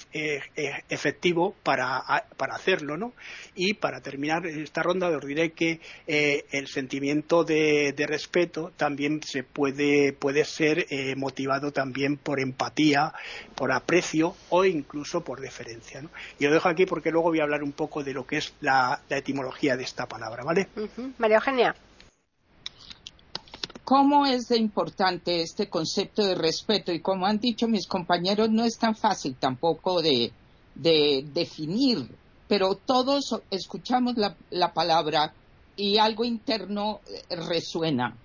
efectivo 0.88 1.54
para, 1.62 1.98
hacerlo, 2.52 2.96
¿no? 2.96 3.12
Y 3.54 3.74
para 3.74 4.00
terminar 4.00 4.46
esta 4.46 4.82
ronda 4.82 5.08
os 5.08 5.26
diré 5.26 5.52
que 5.52 5.80
eh, 6.06 6.44
el 6.50 6.66
sentimiento 6.68 7.44
de, 7.44 7.94
respeto 8.06 8.72
también 8.76 9.20
se 9.22 9.42
puede, 9.42 10.12
puede 10.12 10.44
ser 10.44 10.86
eh, 10.90 11.16
motivado 11.16 11.72
también 11.72 12.16
por 12.16 12.38
empatía, 12.38 13.12
por 13.54 13.72
aprecio 13.72 14.36
o 14.50 14.64
incluso 14.64 15.24
por 15.24 15.40
deferencia, 15.40 16.02
¿no? 16.02 16.10
Y 16.38 16.44
lo 16.44 16.52
dejo 16.52 16.68
aquí 16.68 16.86
porque 16.86 17.10
luego 17.10 17.30
voy 17.30 17.40
a 17.40 17.42
hablar 17.42 17.62
un 17.62 17.72
poco 17.72 18.04
de 18.04 18.12
lo 18.12 18.26
que 18.26 18.36
es 18.36 18.54
la, 18.60 19.00
etimología 19.10 19.76
de 19.76 19.82
esta 19.82 20.06
palabra, 20.06 20.44
¿vale? 20.44 20.68
María 21.26 21.38
Eugenia. 21.38 21.74
¿Cómo 23.82 24.26
es 24.26 24.46
de 24.46 24.58
importante 24.58 25.42
este 25.42 25.68
concepto 25.68 26.24
de 26.24 26.36
respeto? 26.36 26.92
Y 26.92 27.00
como 27.00 27.26
han 27.26 27.40
dicho 27.40 27.66
mis 27.66 27.88
compañeros, 27.88 28.48
no 28.48 28.64
es 28.64 28.78
tan 28.78 28.94
fácil 28.94 29.34
tampoco 29.34 30.02
de, 30.02 30.30
de 30.76 31.24
definir, 31.34 32.08
pero 32.46 32.76
todos 32.76 33.40
escuchamos 33.50 34.14
la, 34.16 34.72
palabra 34.72 35.34
y 35.74 35.98
algo 35.98 36.24
interno 36.24 37.00
eh, 37.08 37.34
resuena. 37.34 38.16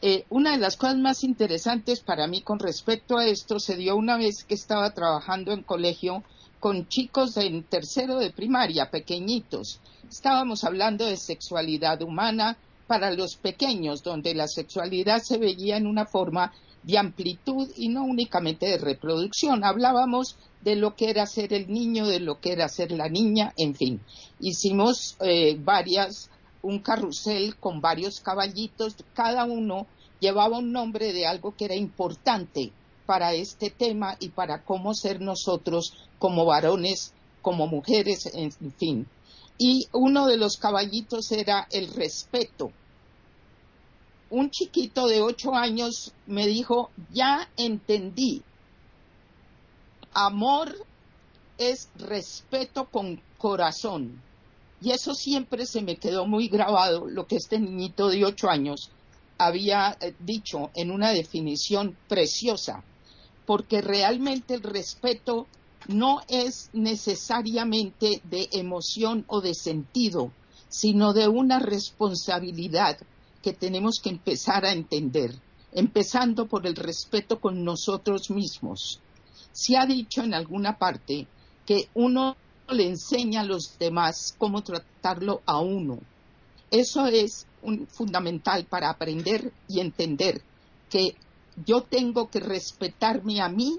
Eh, 0.00 0.24
una 0.30 0.52
de 0.52 0.58
las 0.58 0.78
cosas 0.78 0.96
más 0.96 1.24
interesantes 1.24 2.00
para 2.00 2.26
mí 2.26 2.40
con 2.40 2.58
respecto 2.58 3.18
a 3.18 3.26
esto 3.26 3.60
se 3.60 3.76
dio 3.76 3.96
una 3.96 4.16
vez 4.16 4.44
que 4.44 4.54
estaba 4.54 4.94
trabajando 4.94 5.52
en 5.52 5.62
colegio 5.62 6.22
con 6.60 6.86
chicos 6.88 7.38
en 7.38 7.64
tercero 7.64 8.18
de 8.18 8.30
primaria, 8.30 8.90
pequeñitos. 8.90 9.80
Estábamos 10.08 10.62
hablando 10.62 11.06
de 11.06 11.16
sexualidad 11.16 12.02
humana 12.02 12.58
para 12.86 13.10
los 13.10 13.36
pequeños, 13.36 14.02
donde 14.02 14.34
la 14.34 14.46
sexualidad 14.46 15.22
se 15.22 15.38
veía 15.38 15.78
en 15.78 15.86
una 15.86 16.04
forma 16.04 16.52
de 16.82 16.98
amplitud 16.98 17.68
y 17.76 17.88
no 17.88 18.04
únicamente 18.04 18.66
de 18.66 18.78
reproducción. 18.78 19.64
Hablábamos 19.64 20.36
de 20.60 20.76
lo 20.76 20.94
que 20.96 21.08
era 21.08 21.26
ser 21.26 21.54
el 21.54 21.72
niño, 21.72 22.06
de 22.06 22.20
lo 22.20 22.40
que 22.40 22.52
era 22.52 22.68
ser 22.68 22.92
la 22.92 23.08
niña, 23.08 23.54
en 23.56 23.74
fin. 23.74 24.00
Hicimos 24.38 25.16
eh, 25.20 25.56
varias, 25.58 26.30
un 26.62 26.80
carrusel 26.80 27.56
con 27.56 27.80
varios 27.80 28.20
caballitos, 28.20 28.96
cada 29.14 29.44
uno 29.44 29.86
llevaba 30.20 30.58
un 30.58 30.72
nombre 30.72 31.14
de 31.14 31.26
algo 31.26 31.54
que 31.56 31.64
era 31.64 31.74
importante 31.74 32.72
para 33.10 33.34
este 33.34 33.70
tema 33.70 34.16
y 34.20 34.28
para 34.28 34.62
cómo 34.62 34.94
ser 34.94 35.20
nosotros 35.20 35.94
como 36.20 36.44
varones, 36.44 37.12
como 37.42 37.66
mujeres, 37.66 38.30
en 38.32 38.52
fin. 38.74 39.04
Y 39.58 39.88
uno 39.92 40.28
de 40.28 40.36
los 40.36 40.58
caballitos 40.58 41.32
era 41.32 41.66
el 41.72 41.92
respeto. 41.92 42.70
Un 44.30 44.48
chiquito 44.50 45.08
de 45.08 45.22
ocho 45.22 45.56
años 45.56 46.12
me 46.28 46.46
dijo, 46.46 46.90
ya 47.12 47.50
entendí, 47.56 48.44
Amor 50.14 50.72
es 51.58 51.88
respeto 51.96 52.84
con 52.92 53.20
corazón. 53.38 54.22
Y 54.80 54.92
eso 54.92 55.16
siempre 55.16 55.66
se 55.66 55.82
me 55.82 55.96
quedó 55.96 56.28
muy 56.28 56.46
grabado, 56.46 57.08
lo 57.08 57.26
que 57.26 57.34
este 57.34 57.58
niñito 57.58 58.08
de 58.08 58.24
ocho 58.24 58.48
años 58.48 58.92
había 59.36 59.96
eh, 60.00 60.14
dicho 60.20 60.70
en 60.76 60.92
una 60.92 61.10
definición 61.10 61.96
preciosa, 62.06 62.84
porque 63.50 63.80
realmente 63.80 64.54
el 64.54 64.62
respeto 64.62 65.48
no 65.88 66.20
es 66.28 66.70
necesariamente 66.72 68.22
de 68.22 68.48
emoción 68.52 69.24
o 69.26 69.40
de 69.40 69.54
sentido, 69.54 70.30
sino 70.68 71.12
de 71.12 71.26
una 71.26 71.58
responsabilidad 71.58 72.96
que 73.42 73.52
tenemos 73.52 73.98
que 74.00 74.10
empezar 74.10 74.64
a 74.64 74.72
entender, 74.72 75.34
empezando 75.72 76.46
por 76.46 76.64
el 76.64 76.76
respeto 76.76 77.40
con 77.40 77.64
nosotros 77.64 78.30
mismos 78.30 79.00
se 79.52 79.76
ha 79.76 79.86
dicho 79.86 80.22
en 80.22 80.34
alguna 80.34 80.78
parte 80.78 81.26
que 81.66 81.88
uno 81.94 82.36
le 82.68 82.86
enseña 82.86 83.40
a 83.40 83.44
los 83.44 83.78
demás 83.78 84.34
cómo 84.38 84.62
tratarlo 84.62 85.42
a 85.44 85.60
uno. 85.60 85.98
Eso 86.70 87.06
es 87.06 87.46
fundamental 87.88 88.64
para 88.66 88.90
aprender 88.90 89.52
y 89.68 89.80
entender 89.80 90.40
que 90.88 91.16
yo 91.64 91.82
tengo 91.82 92.30
que 92.30 92.40
respetarme 92.40 93.40
a 93.40 93.48
mí 93.48 93.78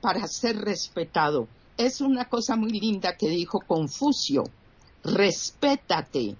para 0.00 0.26
ser 0.26 0.56
respetado. 0.56 1.48
Es 1.76 2.00
una 2.00 2.28
cosa 2.28 2.56
muy 2.56 2.78
linda 2.78 3.16
que 3.16 3.28
dijo 3.28 3.60
Confucio, 3.60 4.44
respétate 5.04 6.36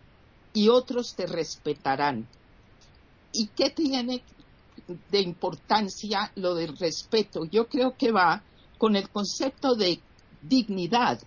y 0.52 0.68
otros 0.68 1.14
te 1.14 1.26
respetarán. 1.26 2.28
¿Y 3.32 3.48
qué 3.48 3.70
tiene 3.70 4.22
de 5.10 5.20
importancia 5.20 6.30
lo 6.36 6.54
del 6.54 6.76
respeto? 6.76 7.44
Yo 7.46 7.68
creo 7.68 7.96
que 7.96 8.12
va 8.12 8.42
con 8.78 8.96
el 8.96 9.08
concepto 9.08 9.74
de 9.74 10.00
dignidad. 10.42 11.20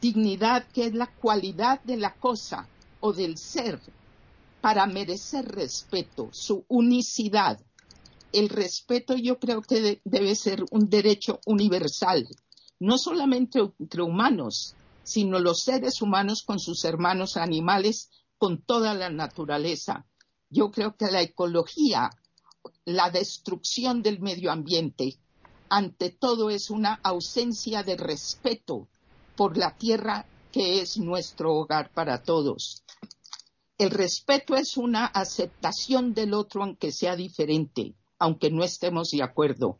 Dignidad 0.00 0.66
que 0.72 0.86
es 0.86 0.94
la 0.94 1.06
cualidad 1.06 1.80
de 1.82 1.98
la 1.98 2.14
cosa 2.14 2.66
o 3.00 3.12
del 3.12 3.36
ser 3.36 3.80
para 4.60 4.86
merecer 4.86 5.46
respeto, 5.46 6.28
su 6.32 6.64
unicidad. 6.68 7.60
El 8.32 8.48
respeto 8.48 9.16
yo 9.16 9.38
creo 9.38 9.60
que 9.60 10.00
debe 10.04 10.34
ser 10.36 10.64
un 10.70 10.88
derecho 10.88 11.40
universal, 11.46 12.28
no 12.78 12.96
solamente 12.96 13.58
entre 13.78 14.02
humanos, 14.02 14.76
sino 15.02 15.40
los 15.40 15.62
seres 15.62 16.00
humanos 16.00 16.44
con 16.44 16.60
sus 16.60 16.84
hermanos 16.84 17.36
animales, 17.36 18.08
con 18.38 18.62
toda 18.62 18.94
la 18.94 19.10
naturaleza. 19.10 20.06
Yo 20.48 20.70
creo 20.70 20.96
que 20.96 21.10
la 21.10 21.22
ecología, 21.22 22.10
la 22.84 23.10
destrucción 23.10 24.02
del 24.02 24.20
medio 24.20 24.52
ambiente, 24.52 25.18
ante 25.68 26.10
todo 26.10 26.50
es 26.50 26.70
una 26.70 27.00
ausencia 27.02 27.82
de 27.82 27.96
respeto 27.96 28.88
por 29.36 29.56
la 29.56 29.76
tierra 29.76 30.26
que 30.52 30.80
es 30.80 30.98
nuestro 30.98 31.54
hogar 31.54 31.90
para 31.92 32.22
todos. 32.22 32.84
El 33.78 33.90
respeto 33.90 34.56
es 34.56 34.76
una 34.76 35.06
aceptación 35.06 36.12
del 36.12 36.34
otro 36.34 36.62
aunque 36.62 36.92
sea 36.92 37.16
diferente, 37.16 37.94
aunque 38.20 38.50
no 38.50 38.62
estemos 38.62 39.10
de 39.10 39.24
acuerdo. 39.24 39.76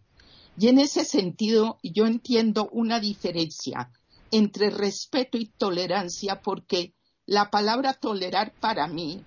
Y 0.59 0.67
en 0.67 0.81
ese 0.81 1.05
sentido 1.05 1.79
yo 1.85 2.07
entiendo 2.07 2.69
una 2.73 2.99
diferencia 2.99 3.93
entre 4.33 4.71
respeto 4.71 5.39
y 5.39 5.47
tolerancia 5.47 6.41
porque 6.43 6.95
la 7.27 7.51
palabra 7.51 7.95
tolerar 7.95 8.53
para 8.61 8.89
mí 8.89 9.25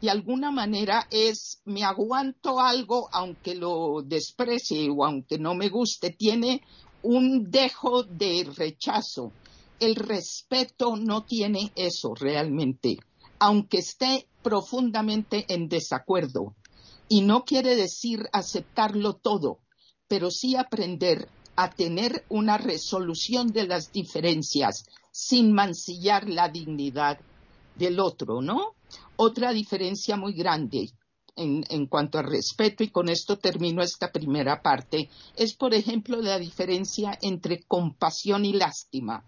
de 0.00 0.10
alguna 0.10 0.50
manera 0.50 1.06
es 1.10 1.62
me 1.64 1.84
aguanto 1.84 2.60
algo 2.60 3.08
aunque 3.12 3.54
lo 3.54 4.02
desprecie 4.02 4.90
o 4.90 5.04
aunque 5.04 5.38
no 5.38 5.54
me 5.54 5.68
guste, 5.68 6.10
tiene 6.10 6.62
un 7.02 7.50
dejo 7.50 8.02
de 8.02 8.46
rechazo. 8.54 9.32
El 9.80 9.94
respeto 9.94 10.96
no 10.96 11.24
tiene 11.24 11.72
eso 11.74 12.14
realmente, 12.14 12.98
aunque 13.38 13.78
esté 13.78 14.26
profundamente 14.42 15.46
en 15.48 15.68
desacuerdo. 15.68 16.54
Y 17.08 17.22
no 17.22 17.44
quiere 17.44 17.76
decir 17.76 18.28
aceptarlo 18.32 19.14
todo, 19.14 19.60
pero 20.08 20.30
sí 20.30 20.56
aprender 20.56 21.28
a 21.56 21.70
tener 21.70 22.24
una 22.28 22.58
resolución 22.58 23.48
de 23.48 23.66
las 23.66 23.92
diferencias 23.92 24.86
sin 25.12 25.52
mancillar 25.52 26.28
la 26.28 26.48
dignidad 26.48 27.20
del 27.76 28.00
otro, 28.00 28.42
¿no? 28.42 28.74
Otra 29.16 29.52
diferencia 29.52 30.16
muy 30.16 30.32
grande 30.32 30.90
en, 31.36 31.64
en, 31.68 31.86
cuanto 31.86 32.18
al 32.18 32.30
respeto, 32.30 32.82
y 32.82 32.88
con 32.88 33.08
esto 33.08 33.38
termino 33.38 33.82
esta 33.82 34.10
primera 34.10 34.62
parte, 34.62 35.08
es, 35.36 35.54
por 35.54 35.74
ejemplo, 35.74 36.20
la 36.20 36.38
diferencia 36.38 37.18
entre 37.22 37.62
compasión 37.62 38.44
y 38.44 38.52
lástima. 38.52 39.24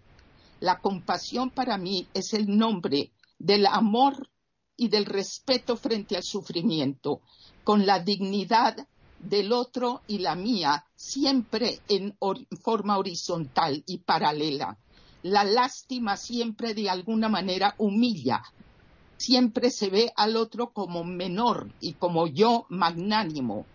La 0.59 0.79
compasión 0.79 1.51
para 1.51 1.77
mí 1.77 2.07
es 2.13 2.33
el 2.33 2.57
nombre 2.57 3.11
del 3.37 3.65
amor 3.65 4.29
y 4.77 4.87
del 4.89 5.05
respeto 5.05 5.75
frente 5.75 6.15
al 6.15 6.23
sufrimiento, 6.23 7.21
con 7.63 7.85
la 7.85 7.99
dignidad 7.99 8.87
del 9.19 9.51
otro 9.51 10.01
y 10.07 10.19
la 10.19 10.35
mía, 10.35 10.85
siempre 10.95 11.81
en 11.89 12.15
forma 12.61 12.97
horizontal 12.97 13.83
y 13.87 13.97
paralela. 13.97 14.77
La 15.23 15.43
lástima 15.43 16.15
siempre 16.15 16.73
de 16.73 16.89
alguna 16.89 17.27
manera 17.27 17.73
humilla, 17.79 18.43
siempre 19.17 19.71
se 19.71 19.89
ve 19.89 20.13
al 20.15 20.37
otro 20.37 20.71
como 20.71 21.03
menor 21.03 21.73
y 21.81 21.93
como 21.93 22.27
yo 22.27 22.65
magnánimo. 22.69 23.65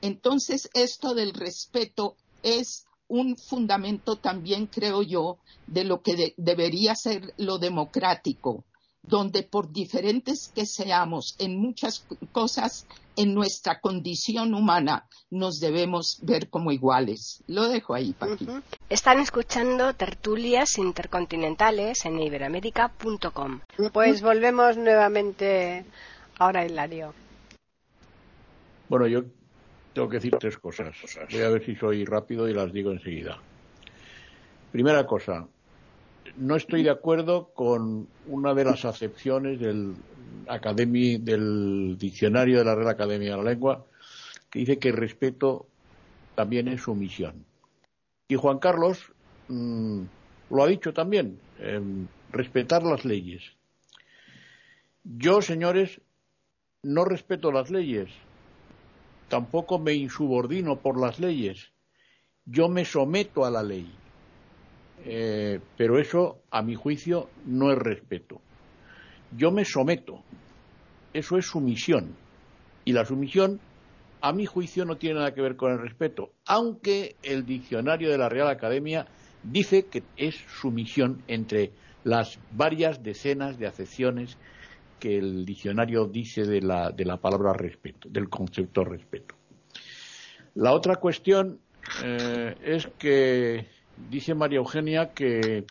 Entonces, 0.00 0.70
esto 0.72 1.14
del 1.14 1.34
respeto 1.34 2.16
es 2.42 2.86
un 3.06 3.36
fundamento 3.36 4.16
también, 4.16 4.66
creo 4.66 5.02
yo, 5.02 5.38
de 5.66 5.84
lo 5.84 6.00
que 6.00 6.34
debería 6.36 6.94
ser 6.94 7.34
lo 7.36 7.58
democrático, 7.58 8.64
donde 9.02 9.42
por 9.42 9.72
diferentes 9.72 10.52
que 10.54 10.66
seamos 10.66 11.34
en 11.38 11.58
muchas 11.58 12.06
cosas, 12.32 12.86
en 13.16 13.34
nuestra 13.34 13.80
condición 13.80 14.54
humana 14.54 15.06
nos 15.30 15.60
debemos 15.60 16.18
ver 16.22 16.48
como 16.48 16.72
iguales. 16.72 17.42
Lo 17.46 17.68
dejo 17.68 17.94
ahí, 17.94 18.12
Paqui. 18.12 18.46
Están 18.88 19.20
escuchando 19.20 19.94
tertulias 19.94 20.78
intercontinentales 20.78 22.04
en 22.04 22.20
iberamérica.com. 22.20 23.60
Pues 23.92 24.22
volvemos 24.22 24.76
nuevamente 24.76 25.84
ahora, 26.38 26.64
Hilario. 26.64 27.14
Bueno, 28.88 29.06
yo 29.06 29.22
tengo 29.92 30.08
que 30.08 30.16
decir 30.16 30.36
tres 30.38 30.58
cosas. 30.58 30.96
Voy 31.30 31.42
a 31.42 31.48
ver 31.50 31.64
si 31.64 31.76
soy 31.76 32.04
rápido 32.04 32.48
y 32.48 32.54
las 32.54 32.72
digo 32.72 32.90
enseguida. 32.90 33.38
Primera 34.72 35.06
cosa, 35.06 35.46
no 36.36 36.56
estoy 36.56 36.82
de 36.82 36.90
acuerdo 36.90 37.50
con 37.54 38.08
una 38.26 38.54
de 38.54 38.64
las 38.64 38.84
acepciones 38.84 39.60
del, 39.60 39.96
diccionario 41.98 42.58
de 42.58 42.64
la 42.64 42.74
Real 42.74 42.88
Academia 42.88 43.30
de 43.32 43.36
la 43.36 43.50
Lengua, 43.50 43.86
que 44.50 44.60
dice 44.60 44.78
que 44.78 44.92
respeto 44.92 45.66
también 46.34 46.68
es 46.68 46.82
sumisión. 46.82 47.44
Y 48.28 48.36
Juan 48.36 48.58
Carlos 48.58 49.12
mm, 49.48 50.02
lo 50.50 50.62
ha 50.62 50.66
dicho 50.66 50.92
también, 50.92 51.38
em, 51.58 52.06
respetar 52.32 52.82
las 52.82 53.04
leyes. 53.04 53.42
Yo, 55.04 55.42
señores, 55.42 56.00
no 56.82 57.04
respeto 57.04 57.52
las 57.52 57.70
leyes, 57.70 58.10
tampoco 59.28 59.78
me 59.78 59.94
insubordino 59.94 60.76
por 60.76 61.00
las 61.00 61.18
leyes, 61.20 61.70
yo 62.46 62.68
me 62.68 62.84
someto 62.84 63.44
a 63.44 63.50
la 63.50 63.62
ley. 63.62 63.90
Eh, 65.04 65.60
pero 65.76 65.98
eso, 65.98 66.42
a 66.50 66.62
mi 66.62 66.74
juicio, 66.74 67.28
no 67.46 67.72
es 67.72 67.78
respeto. 67.78 68.40
Yo 69.36 69.50
me 69.50 69.64
someto. 69.64 70.22
Eso 71.12 71.36
es 71.38 71.46
sumisión. 71.46 72.14
Y 72.84 72.92
la 72.92 73.04
sumisión, 73.04 73.60
a 74.20 74.32
mi 74.32 74.46
juicio, 74.46 74.84
no 74.84 74.96
tiene 74.96 75.16
nada 75.16 75.34
que 75.34 75.42
ver 75.42 75.56
con 75.56 75.72
el 75.72 75.78
respeto, 75.78 76.32
aunque 76.46 77.16
el 77.22 77.46
diccionario 77.46 78.10
de 78.10 78.18
la 78.18 78.28
Real 78.28 78.48
Academia 78.48 79.06
dice 79.42 79.86
que 79.86 80.02
es 80.16 80.36
sumisión 80.60 81.22
entre 81.28 81.72
las 82.04 82.38
varias 82.52 83.02
decenas 83.02 83.58
de 83.58 83.66
acepciones 83.66 84.36
que 84.98 85.18
el 85.18 85.44
diccionario 85.44 86.06
dice 86.06 86.44
de 86.44 86.60
la, 86.60 86.90
de 86.90 87.04
la 87.04 87.16
palabra 87.16 87.52
respeto, 87.52 88.08
del 88.08 88.28
concepto 88.28 88.84
respeto. 88.84 89.34
La 90.54 90.72
otra 90.72 90.96
cuestión 90.96 91.58
eh, 92.04 92.54
es 92.62 92.86
que 92.98 93.66
dice 94.08 94.34
María 94.34 94.58
Eugenia 94.58 95.10
que 95.12 95.64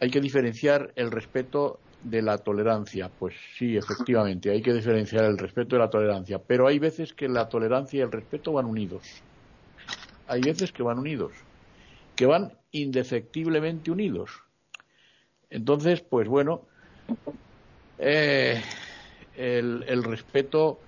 hay 0.00 0.10
que 0.10 0.20
diferenciar 0.20 0.92
el 0.96 1.10
respeto 1.10 1.80
de 2.02 2.22
la 2.22 2.38
tolerancia. 2.38 3.10
Pues 3.18 3.34
sí, 3.56 3.76
efectivamente, 3.76 4.50
hay 4.50 4.62
que 4.62 4.72
diferenciar 4.72 5.24
el 5.24 5.38
respeto 5.38 5.76
de 5.76 5.80
la 5.80 5.90
tolerancia. 5.90 6.38
Pero 6.38 6.66
hay 6.66 6.78
veces 6.78 7.12
que 7.12 7.28
la 7.28 7.48
tolerancia 7.48 7.98
y 7.98 8.02
el 8.02 8.12
respeto 8.12 8.52
van 8.52 8.66
unidos. 8.66 9.02
Hay 10.26 10.40
veces 10.40 10.72
que 10.72 10.82
van 10.82 10.98
unidos, 10.98 11.32
que 12.14 12.26
van 12.26 12.52
indefectiblemente 12.72 13.90
unidos. 13.90 14.30
Entonces, 15.50 16.00
pues 16.02 16.28
bueno, 16.28 16.62
eh, 17.98 18.62
el, 19.36 19.84
el 19.88 20.04
respeto, 20.04 20.78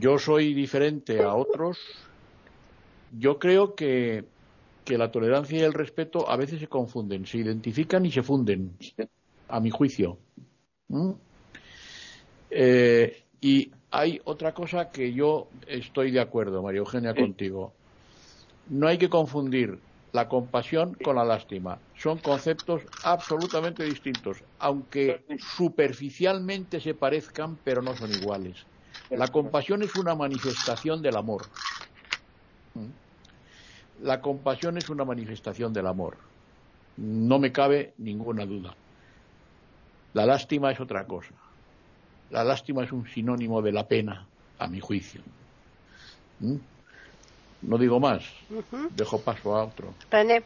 yo 0.00 0.18
soy 0.18 0.54
diferente 0.54 1.22
a 1.22 1.34
otros. 1.34 1.78
Yo 3.18 3.38
creo 3.38 3.74
que 3.74 4.24
que 4.88 4.96
la 4.96 5.10
tolerancia 5.10 5.58
y 5.58 5.62
el 5.62 5.74
respeto 5.74 6.30
a 6.30 6.34
veces 6.38 6.60
se 6.60 6.66
confunden, 6.66 7.26
se 7.26 7.36
identifican 7.36 8.06
y 8.06 8.10
se 8.10 8.22
funden, 8.22 8.74
a 9.46 9.60
mi 9.60 9.68
juicio. 9.68 10.16
¿Mm? 10.88 11.10
Eh, 12.48 13.24
y 13.38 13.70
hay 13.90 14.18
otra 14.24 14.54
cosa 14.54 14.90
que 14.90 15.12
yo 15.12 15.50
estoy 15.66 16.10
de 16.10 16.20
acuerdo, 16.20 16.62
María 16.62 16.78
Eugenia, 16.78 17.14
contigo. 17.14 17.74
No 18.70 18.88
hay 18.88 18.96
que 18.96 19.10
confundir 19.10 19.78
la 20.12 20.26
compasión 20.26 20.94
con 21.04 21.16
la 21.16 21.24
lástima. 21.26 21.78
Son 21.94 22.16
conceptos 22.20 22.80
absolutamente 23.02 23.84
distintos, 23.84 24.42
aunque 24.58 25.22
superficialmente 25.38 26.80
se 26.80 26.94
parezcan, 26.94 27.58
pero 27.58 27.82
no 27.82 27.94
son 27.94 28.10
iguales. 28.10 28.66
La 29.10 29.30
compasión 29.30 29.82
es 29.82 29.94
una 29.96 30.14
manifestación 30.14 31.02
del 31.02 31.16
amor. 31.16 31.44
¿Mm? 32.72 33.07
La 34.02 34.20
compasión 34.20 34.78
es 34.78 34.88
una 34.88 35.04
manifestación 35.04 35.72
del 35.72 35.86
amor. 35.86 36.16
No 36.96 37.38
me 37.38 37.52
cabe 37.52 37.94
ninguna 37.98 38.44
duda. 38.44 38.74
La 40.14 40.26
lástima 40.26 40.72
es 40.72 40.80
otra 40.80 41.06
cosa. 41.06 41.34
La 42.30 42.44
lástima 42.44 42.84
es 42.84 42.92
un 42.92 43.08
sinónimo 43.08 43.62
de 43.62 43.72
la 43.72 43.86
pena, 43.86 44.26
a 44.58 44.66
mi 44.66 44.80
juicio. 44.80 45.22
¿Mm? 46.40 46.56
No 47.62 47.78
digo 47.78 47.98
más. 47.98 48.24
Dejo 48.90 49.20
paso 49.20 49.56
a 49.56 49.64
otro. 49.64 49.94
René. 50.10 50.44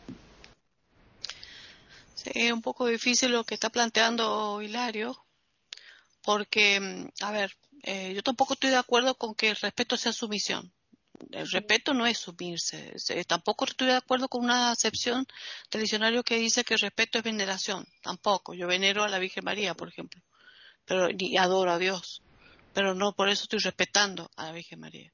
Sí, 2.15 2.53
un 2.53 2.63
poco 2.63 2.87
difícil 2.87 3.33
lo 3.33 3.45
que 3.45 3.55
está 3.55 3.71
planteando 3.71 4.63
Hilario, 4.63 5.17
porque, 6.23 6.81
mm, 6.81 7.25
a 7.25 7.33
ver, 7.33 7.53
eh, 7.83 8.13
yo 8.15 8.23
tampoco 8.23 8.55
estoy 8.55 8.71
de 8.71 8.77
acuerdo 8.77 9.17
con 9.17 9.35
que 9.35 9.51
el 9.51 9.57
respeto 9.57 9.97
sea 9.97 10.13
sumisión 10.13 10.73
el 11.31 11.51
respeto 11.51 11.95
no 11.95 12.07
es 12.07 12.19
sumirse. 12.19 12.95
Tampoco 13.27 13.65
estoy 13.65 13.89
de 13.89 13.95
acuerdo 13.95 14.29
con 14.29 14.45
una 14.45 14.71
acepción 14.71 15.27
del 15.71 15.83
diccionario 15.83 16.23
que 16.23 16.37
dice 16.37 16.65
que 16.65 16.75
el 16.75 16.81
respeto 16.81 17.19
es 17.19 17.25
veneración. 17.25 17.87
Tampoco. 18.03 18.55
Yo 18.55 18.67
venero 18.67 19.05
a 19.05 19.09
la 19.09 19.19
Virgen 19.19 19.45
María, 19.45 19.75
por 19.75 19.89
ejemplo. 19.89 20.23
Pero 20.85 21.09
ni 21.09 21.37
adoro 21.37 21.73
a 21.73 21.79
Dios. 21.79 22.23
Pero 22.73 22.95
no 22.95 23.15
por 23.15 23.29
eso 23.29 23.45
estoy 23.45 23.61
respetando 23.61 24.31
a 24.37 24.47
la 24.47 24.53
Virgen 24.53 24.81
María. 24.81 25.13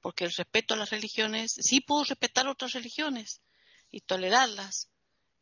Porque 0.00 0.24
el 0.24 0.32
respeto 0.32 0.74
a 0.74 0.76
las 0.76 0.90
religiones, 0.90 1.52
sí 1.52 1.80
puedo 1.80 2.04
respetar 2.04 2.46
otras 2.48 2.72
religiones 2.72 3.40
y 3.90 4.00
tolerarlas, 4.00 4.88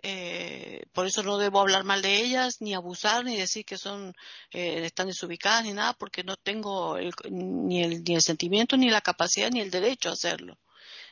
eh, 0.06 0.84
por 0.92 1.06
eso 1.06 1.22
no 1.22 1.38
debo 1.38 1.60
hablar 1.60 1.82
mal 1.82 2.02
de 2.02 2.20
ellas, 2.20 2.60
ni 2.60 2.74
abusar, 2.74 3.24
ni 3.24 3.38
decir 3.38 3.64
que 3.64 3.78
son 3.78 4.14
eh, 4.50 4.84
están 4.84 5.06
desubicadas, 5.06 5.64
ni 5.64 5.72
nada, 5.72 5.94
porque 5.94 6.22
no 6.22 6.36
tengo 6.36 6.98
ni, 7.30 7.82
el, 7.82 8.04
ni 8.04 8.14
el 8.14 8.20
sentimiento, 8.20 8.76
ni 8.76 8.90
la 8.90 9.00
capacidad, 9.00 9.50
ni 9.50 9.62
el 9.62 9.70
derecho 9.70 10.10
a 10.10 10.12
hacerlo. 10.12 10.58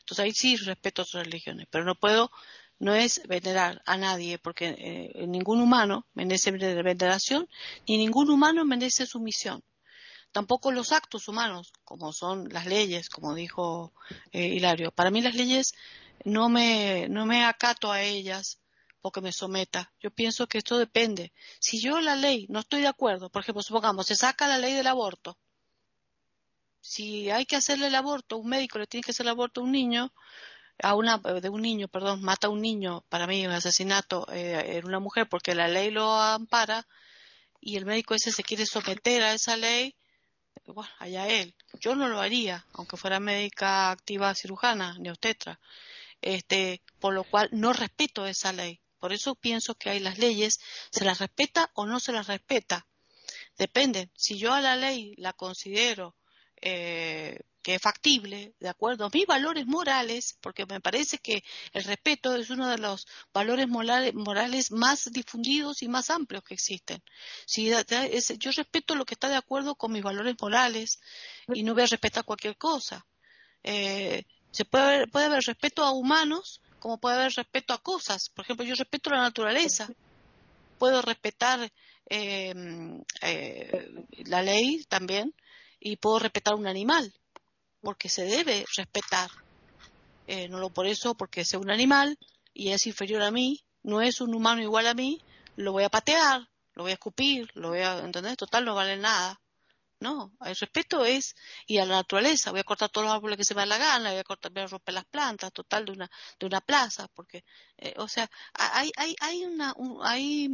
Entonces 0.00 0.22
ahí 0.22 0.32
sí 0.32 0.56
respeto 0.56 1.00
a 1.00 1.04
otras 1.06 1.24
religiones, 1.24 1.68
pero 1.70 1.84
no 1.84 1.94
puedo, 1.94 2.30
no 2.78 2.94
es 2.94 3.22
venerar 3.26 3.80
a 3.86 3.96
nadie, 3.96 4.38
porque 4.38 4.76
eh, 4.78 5.26
ningún 5.26 5.62
humano 5.62 6.06
merece 6.12 6.50
veneración, 6.50 7.48
ni 7.88 7.96
ningún 7.96 8.28
humano 8.28 8.62
merece 8.66 9.06
sumisión. 9.06 9.64
Tampoco 10.32 10.70
los 10.70 10.92
actos 10.92 11.28
humanos, 11.28 11.72
como 11.84 12.12
son 12.12 12.50
las 12.50 12.66
leyes, 12.66 13.08
como 13.08 13.34
dijo 13.34 13.94
Hilario. 14.32 14.90
Para 14.90 15.10
mí 15.10 15.22
las 15.22 15.34
leyes 15.34 15.74
no 16.24 16.48
me, 16.50 17.08
no 17.08 17.26
me 17.26 17.44
acato 17.44 17.90
a 17.90 18.02
ellas 18.02 18.61
o 19.02 19.10
que 19.10 19.20
me 19.20 19.32
someta. 19.32 19.92
Yo 20.00 20.10
pienso 20.10 20.46
que 20.46 20.58
esto 20.58 20.78
depende. 20.78 21.32
Si 21.58 21.80
yo 21.82 22.00
la 22.00 22.16
ley 22.16 22.46
no 22.48 22.60
estoy 22.60 22.82
de 22.82 22.88
acuerdo, 22.88 23.28
por 23.30 23.42
ejemplo, 23.42 23.62
supongamos, 23.62 24.06
se 24.06 24.16
saca 24.16 24.48
la 24.48 24.58
ley 24.58 24.72
del 24.74 24.86
aborto. 24.86 25.36
Si 26.80 27.30
hay 27.30 27.44
que 27.44 27.56
hacerle 27.56 27.88
el 27.88 27.94
aborto, 27.94 28.38
un 28.38 28.48
médico 28.48 28.78
le 28.78 28.86
tiene 28.86 29.04
que 29.04 29.10
hacer 29.10 29.26
el 29.26 29.30
aborto 29.30 29.60
a 29.60 29.64
un 29.64 29.72
niño, 29.72 30.12
a 30.82 30.94
una, 30.94 31.18
de 31.18 31.48
un 31.48 31.62
niño, 31.62 31.88
perdón, 31.88 32.22
mata 32.22 32.46
a 32.46 32.50
un 32.50 32.60
niño, 32.60 33.04
para 33.08 33.26
mí 33.26 33.46
un 33.46 33.52
asesinato 33.52 34.26
eh, 34.32 34.78
en 34.78 34.86
una 34.86 35.00
mujer 35.00 35.28
porque 35.28 35.54
la 35.54 35.68
ley 35.68 35.90
lo 35.90 36.12
ampara 36.12 36.86
y 37.60 37.76
el 37.76 37.86
médico 37.86 38.14
ese 38.14 38.32
se 38.32 38.42
quiere 38.42 38.66
someter 38.66 39.22
a 39.22 39.34
esa 39.34 39.56
ley, 39.56 39.94
bueno, 40.66 40.90
allá 40.98 41.28
él. 41.28 41.54
Yo 41.80 41.94
no 41.96 42.08
lo 42.08 42.20
haría, 42.20 42.66
aunque 42.72 42.96
fuera 42.96 43.20
médica 43.20 43.90
activa 43.90 44.34
cirujana, 44.34 44.96
ni 44.98 45.08
obstetra. 45.10 45.60
Este, 46.20 46.82
por 47.00 47.14
lo 47.14 47.24
cual 47.24 47.48
no 47.52 47.72
respeto 47.72 48.26
esa 48.26 48.52
ley 48.52 48.81
Por 49.02 49.12
eso 49.12 49.34
pienso 49.34 49.74
que 49.74 49.90
hay 49.90 49.98
las 49.98 50.18
leyes, 50.18 50.60
se 50.92 51.04
las 51.04 51.18
respeta 51.18 51.72
o 51.74 51.86
no 51.86 51.98
se 51.98 52.12
las 52.12 52.28
respeta. 52.28 52.86
Depende. 53.58 54.10
Si 54.14 54.38
yo 54.38 54.52
a 54.52 54.60
la 54.60 54.76
ley 54.76 55.16
la 55.16 55.32
considero 55.32 56.14
eh, 56.60 57.40
que 57.62 57.74
es 57.74 57.82
factible, 57.82 58.54
de 58.60 58.68
acuerdo 58.68 59.06
a 59.06 59.10
mis 59.12 59.26
valores 59.26 59.66
morales, 59.66 60.38
porque 60.40 60.66
me 60.66 60.80
parece 60.80 61.18
que 61.18 61.42
el 61.72 61.82
respeto 61.82 62.36
es 62.36 62.48
uno 62.50 62.68
de 62.68 62.78
los 62.78 63.08
valores 63.34 63.66
morales, 63.66 64.70
más 64.70 65.10
difundidos 65.10 65.82
y 65.82 65.88
más 65.88 66.08
amplios 66.08 66.44
que 66.44 66.54
existen. 66.54 67.02
Si 67.44 67.72
yo 68.38 68.52
respeto 68.52 68.94
lo 68.94 69.04
que 69.04 69.14
está 69.14 69.28
de 69.28 69.34
acuerdo 69.34 69.74
con 69.74 69.90
mis 69.90 70.04
valores 70.04 70.36
morales 70.40 71.00
y 71.52 71.64
no 71.64 71.74
voy 71.74 71.82
a 71.82 71.86
respetar 71.86 72.24
cualquier 72.24 72.56
cosa. 72.56 73.04
Eh, 73.64 74.26
se 74.52 74.64
puede 74.64 75.08
puede 75.08 75.26
haber 75.26 75.42
respeto 75.42 75.82
a 75.82 75.90
humanos 75.90 76.60
como 76.82 76.98
puede 76.98 77.14
haber 77.14 77.32
respeto 77.32 77.72
a 77.72 77.78
cosas. 77.78 78.28
Por 78.34 78.44
ejemplo, 78.44 78.66
yo 78.66 78.74
respeto 78.74 79.10
la 79.10 79.22
naturaleza. 79.22 79.88
Puedo 80.80 81.00
respetar 81.00 81.70
eh, 82.10 82.54
eh, 83.20 83.94
la 84.26 84.42
ley 84.42 84.82
también 84.88 85.32
y 85.78 85.94
puedo 85.94 86.18
respetar 86.18 86.56
un 86.56 86.66
animal 86.66 87.14
porque 87.80 88.08
se 88.08 88.24
debe 88.24 88.64
respetar. 88.76 89.30
Eh, 90.26 90.48
no 90.48 90.58
lo 90.58 90.70
por 90.70 90.88
eso, 90.88 91.14
porque 91.14 91.44
sea 91.44 91.60
un 91.60 91.70
animal 91.70 92.18
y 92.52 92.70
es 92.70 92.84
inferior 92.88 93.22
a 93.22 93.30
mí, 93.30 93.60
no 93.84 94.00
es 94.00 94.20
un 94.20 94.34
humano 94.34 94.60
igual 94.60 94.88
a 94.88 94.94
mí, 94.94 95.20
lo 95.54 95.70
voy 95.70 95.84
a 95.84 95.88
patear, 95.88 96.48
lo 96.74 96.82
voy 96.82 96.90
a 96.90 96.94
escupir, 96.94 97.48
lo 97.54 97.68
voy 97.68 97.78
a, 97.78 98.00
¿entendés? 98.00 98.36
Total, 98.36 98.64
no 98.64 98.74
vale 98.74 98.96
nada. 98.96 99.40
No, 100.02 100.32
el 100.44 100.56
respeto 100.56 101.04
es, 101.04 101.36
y 101.64 101.78
a 101.78 101.86
la 101.86 101.94
naturaleza, 101.94 102.50
voy 102.50 102.58
a 102.58 102.64
cortar 102.64 102.90
todos 102.90 103.06
los 103.06 103.14
árboles 103.14 103.36
que 103.38 103.44
se 103.44 103.54
me 103.54 103.60
da 103.60 103.66
la 103.66 103.78
gana, 103.78 104.10
voy 104.10 104.18
a 104.18 104.24
cortar, 104.24 104.50
voy 104.52 104.64
a 104.64 104.66
romper 104.66 104.94
las 104.94 105.04
plantas, 105.04 105.52
total, 105.52 105.84
de 105.84 105.92
una, 105.92 106.10
de 106.40 106.46
una 106.46 106.60
plaza, 106.60 107.06
porque, 107.14 107.44
eh, 107.78 107.94
o 107.98 108.08
sea, 108.08 108.28
hay, 108.54 108.90
hay, 108.96 109.14
hay 109.20 109.44
una, 109.44 109.74
hay, 110.02 110.48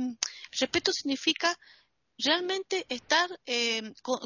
respeto 0.53 0.93
significa 0.93 1.59
realmente 2.19 2.85
estar 2.89 3.41
eh, 3.47 3.95
con, 4.03 4.21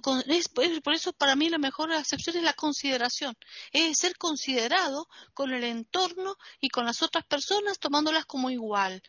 por 0.82 0.94
eso 0.94 1.12
para 1.12 1.36
mí 1.36 1.50
la 1.50 1.58
mejor 1.58 1.92
acepción 1.92 2.36
es 2.36 2.42
la 2.42 2.54
consideración 2.54 3.36
es 3.70 3.98
ser 3.98 4.16
considerado 4.16 5.08
con 5.34 5.52
el 5.52 5.62
entorno 5.62 6.36
y 6.60 6.70
con 6.70 6.86
las 6.86 7.02
otras 7.02 7.24
personas 7.26 7.78
tomándolas 7.78 8.24
como 8.24 8.50
igual. 8.50 9.02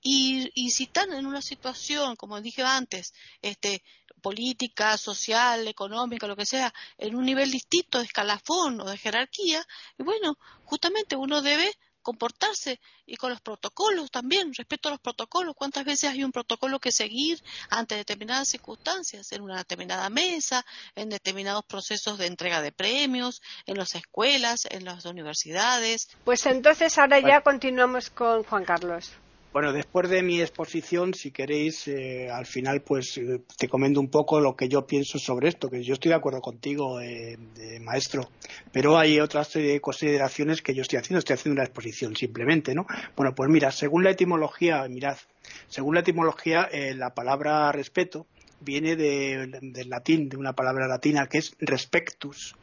Y, 0.00 0.50
y 0.54 0.70
si 0.70 0.84
están 0.84 1.12
en 1.12 1.26
una 1.26 1.42
situación 1.42 2.16
como 2.16 2.40
dije 2.40 2.62
antes 2.62 3.12
este 3.42 3.82
política 4.20 4.96
social 4.96 5.66
económica 5.68 6.26
lo 6.26 6.36
que 6.36 6.46
sea 6.46 6.72
en 6.98 7.14
un 7.14 7.24
nivel 7.24 7.50
distinto 7.50 7.98
de 7.98 8.04
escalafón 8.04 8.80
o 8.80 8.84
de 8.84 8.98
jerarquía 8.98 9.66
y 9.98 10.02
bueno 10.02 10.36
justamente 10.64 11.16
uno 11.16 11.42
debe 11.42 11.72
comportarse 12.02 12.80
y 13.06 13.16
con 13.16 13.30
los 13.30 13.40
protocolos 13.40 14.10
también, 14.10 14.54
respeto 14.54 14.88
a 14.88 14.92
los 14.92 15.00
protocolos. 15.00 15.54
¿Cuántas 15.56 15.84
veces 15.84 16.10
hay 16.10 16.24
un 16.24 16.32
protocolo 16.32 16.78
que 16.78 16.92
seguir 16.92 17.42
ante 17.68 17.94
determinadas 17.94 18.48
circunstancias, 18.48 19.32
en 19.32 19.42
una 19.42 19.58
determinada 19.58 20.08
mesa, 20.08 20.64
en 20.94 21.10
determinados 21.10 21.64
procesos 21.64 22.18
de 22.18 22.26
entrega 22.26 22.62
de 22.62 22.72
premios, 22.72 23.42
en 23.66 23.76
las 23.76 23.94
escuelas, 23.94 24.66
en 24.70 24.84
las 24.84 25.04
universidades? 25.04 26.08
Pues 26.24 26.46
entonces 26.46 26.96
ahora 26.98 27.20
ya 27.20 27.42
continuamos 27.42 28.10
con 28.10 28.44
Juan 28.44 28.64
Carlos. 28.64 29.12
Bueno, 29.52 29.72
después 29.72 30.08
de 30.08 30.22
mi 30.22 30.40
exposición, 30.40 31.12
si 31.12 31.32
queréis, 31.32 31.88
eh, 31.88 32.30
al 32.30 32.46
final, 32.46 32.82
pues 32.82 33.18
eh, 33.18 33.42
te 33.58 33.68
comento 33.68 33.98
un 33.98 34.08
poco 34.08 34.38
lo 34.38 34.54
que 34.54 34.68
yo 34.68 34.86
pienso 34.86 35.18
sobre 35.18 35.48
esto, 35.48 35.68
que 35.68 35.82
yo 35.82 35.94
estoy 35.94 36.10
de 36.10 36.14
acuerdo 36.14 36.40
contigo, 36.40 37.00
eh, 37.00 37.36
maestro, 37.80 38.30
pero 38.70 38.96
hay 38.96 39.18
otras 39.18 39.52
consideraciones 39.80 40.62
que 40.62 40.72
yo 40.72 40.82
estoy 40.82 41.00
haciendo, 41.00 41.18
estoy 41.18 41.34
haciendo 41.34 41.60
una 41.60 41.64
exposición 41.64 42.14
simplemente, 42.14 42.76
¿no? 42.76 42.86
Bueno, 43.16 43.34
pues 43.34 43.50
mira, 43.50 43.72
según 43.72 44.04
la 44.04 44.10
etimología, 44.10 44.86
mirad, 44.88 45.16
según 45.66 45.96
la 45.96 46.02
etimología, 46.02 46.68
la 46.94 47.12
palabra 47.12 47.72
respeto 47.72 48.26
viene 48.60 48.94
del 48.94 49.88
latín, 49.88 50.28
de 50.28 50.36
una 50.36 50.52
palabra 50.52 50.86
latina 50.86 51.26
que 51.26 51.38
es 51.38 51.56
respectus, 51.58 52.54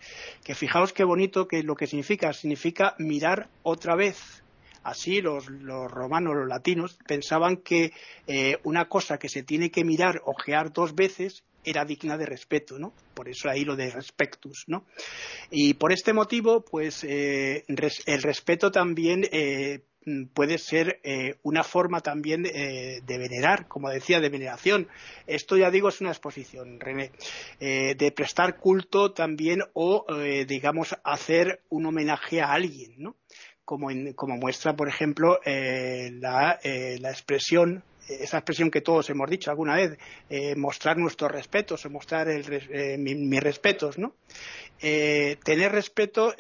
que 0.41 0.56
fijaos 0.56 0.93
qué 0.93 1.04
bonito 1.04 1.50
que 1.50 1.63
lo 1.63 1.76
que 1.76 1.86
significa, 1.86 2.32
significa 2.32 2.95
mirar 2.97 3.50
otra 3.63 3.95
vez 3.95 4.41
Así 4.88 5.19
los, 5.19 5.47
romanos, 5.47 6.34
los 6.34 6.47
latinos, 6.47 6.97
pensaban 7.06 7.58
que 7.58 7.91
eh, 8.26 8.58
una 8.63 8.88
cosa 8.88 9.19
que 9.19 9.28
se 9.28 9.43
tiene 9.43 9.69
que 9.69 9.84
mirar, 9.84 10.21
ojear 10.23 10.71
dos 10.71 10.95
veces, 10.95 11.43
era 11.65 11.84
digna 11.84 12.17
de 12.17 12.26
respeto, 12.26 12.80
¿no? 12.80 12.93
Por 13.13 13.28
eso 13.28 13.50
ahí 13.50 13.65
lo 13.65 13.76
de 13.76 13.91
respectus, 13.91 14.63
¿no? 14.67 14.86
Y 15.52 15.73
por 15.73 15.91
este 15.91 16.13
motivo, 16.13 16.62
pues 16.62 17.04
eh, 17.04 17.65
el 17.67 18.21
respeto 18.21 18.71
también 18.71 19.28
eh, 19.30 19.82
puede 20.34 20.58
ser 20.58 21.02
una 21.43 21.65
forma 21.65 22.00
también 22.00 22.43
de 22.43 23.02
venerar, 23.06 23.67
como 23.67 23.89
decía, 23.89 24.21
de 24.21 24.30
veneración. 24.30 24.88
Esto 25.26 25.58
ya 25.58 25.69
digo 25.69 25.89
es 25.89 26.00
una 26.00 26.12
exposición, 26.12 26.80
René, 26.80 27.12
de 27.60 28.13
prestar 28.15 28.58
culto 28.58 29.12
también 29.12 29.63
o, 29.73 30.06
digamos, 30.47 30.95
hacer 31.04 31.60
un 31.67 31.88
homenaje 31.88 32.39
a 32.39 32.54
alguien, 32.54 32.93
¿no? 33.00 33.17
Como, 33.67 33.89
como 34.15 34.38
muestra, 34.38 34.77
por 34.77 34.88
ejemplo, 34.88 35.41
eh, 35.43 36.10
la, 36.21 36.58
eh, 36.63 36.97
la, 37.01 37.10
expresión, 37.10 37.84
esa 38.08 38.38
expresión 38.38 38.71
que 38.71 38.80
todos 38.80 39.10
hemos 39.10 39.30
dicho 39.30 39.51
alguna 39.51 39.75
vez, 39.75 39.97
eh, 40.30 40.56
mostrar 40.56 40.97
nuestros 40.97 41.30
respetos 41.30 41.86
o 41.86 41.89
mostrar 41.89 42.30
el, 42.30 42.97
mis 42.97 43.43
respetos, 43.43 43.97
¿no? 43.99 44.15
tener 44.80 45.71
respeto 45.73 46.34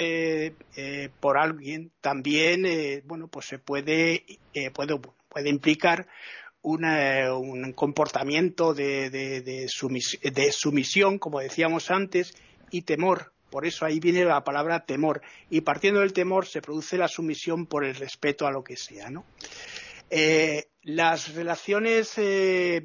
por 1.19 1.37
alguien 1.37 1.91
también, 1.99 3.03
bueno, 3.05 3.27
pues 3.27 3.47
se 3.47 3.59
puede, 3.59 4.23
puede, 4.73 4.97
puede 5.27 5.49
implicar 5.49 6.07
un 6.61 7.73
comportamiento 7.75 8.73
de, 8.73 9.09
de, 9.09 9.41
de, 9.41 10.51
sumisión, 10.51 11.19
como 11.19 11.41
decíamos 11.41 11.91
antes, 11.91 12.33
y 12.71 12.83
temor 12.83 13.33
por 13.49 13.65
eso 13.65 13.85
ahí 13.85 13.99
viene 13.99 14.25
la 14.25 14.43
palabra 14.43 14.85
temor. 14.85 15.21
Y 15.49 15.61
partiendo 15.61 16.01
del 16.01 16.13
temor 16.13 16.45
se 16.45 16.61
produce 16.61 16.97
la 16.97 17.07
sumisión 17.07 17.65
por 17.65 17.85
el 17.85 17.95
respeto 17.95 18.45
a 18.47 18.51
lo 18.51 18.63
que 18.63 18.75
sea, 18.75 19.09
¿no? 19.09 19.25
Eh, 20.09 20.69
las 20.83 21.33
relaciones 21.33 22.13
eh, 22.15 22.81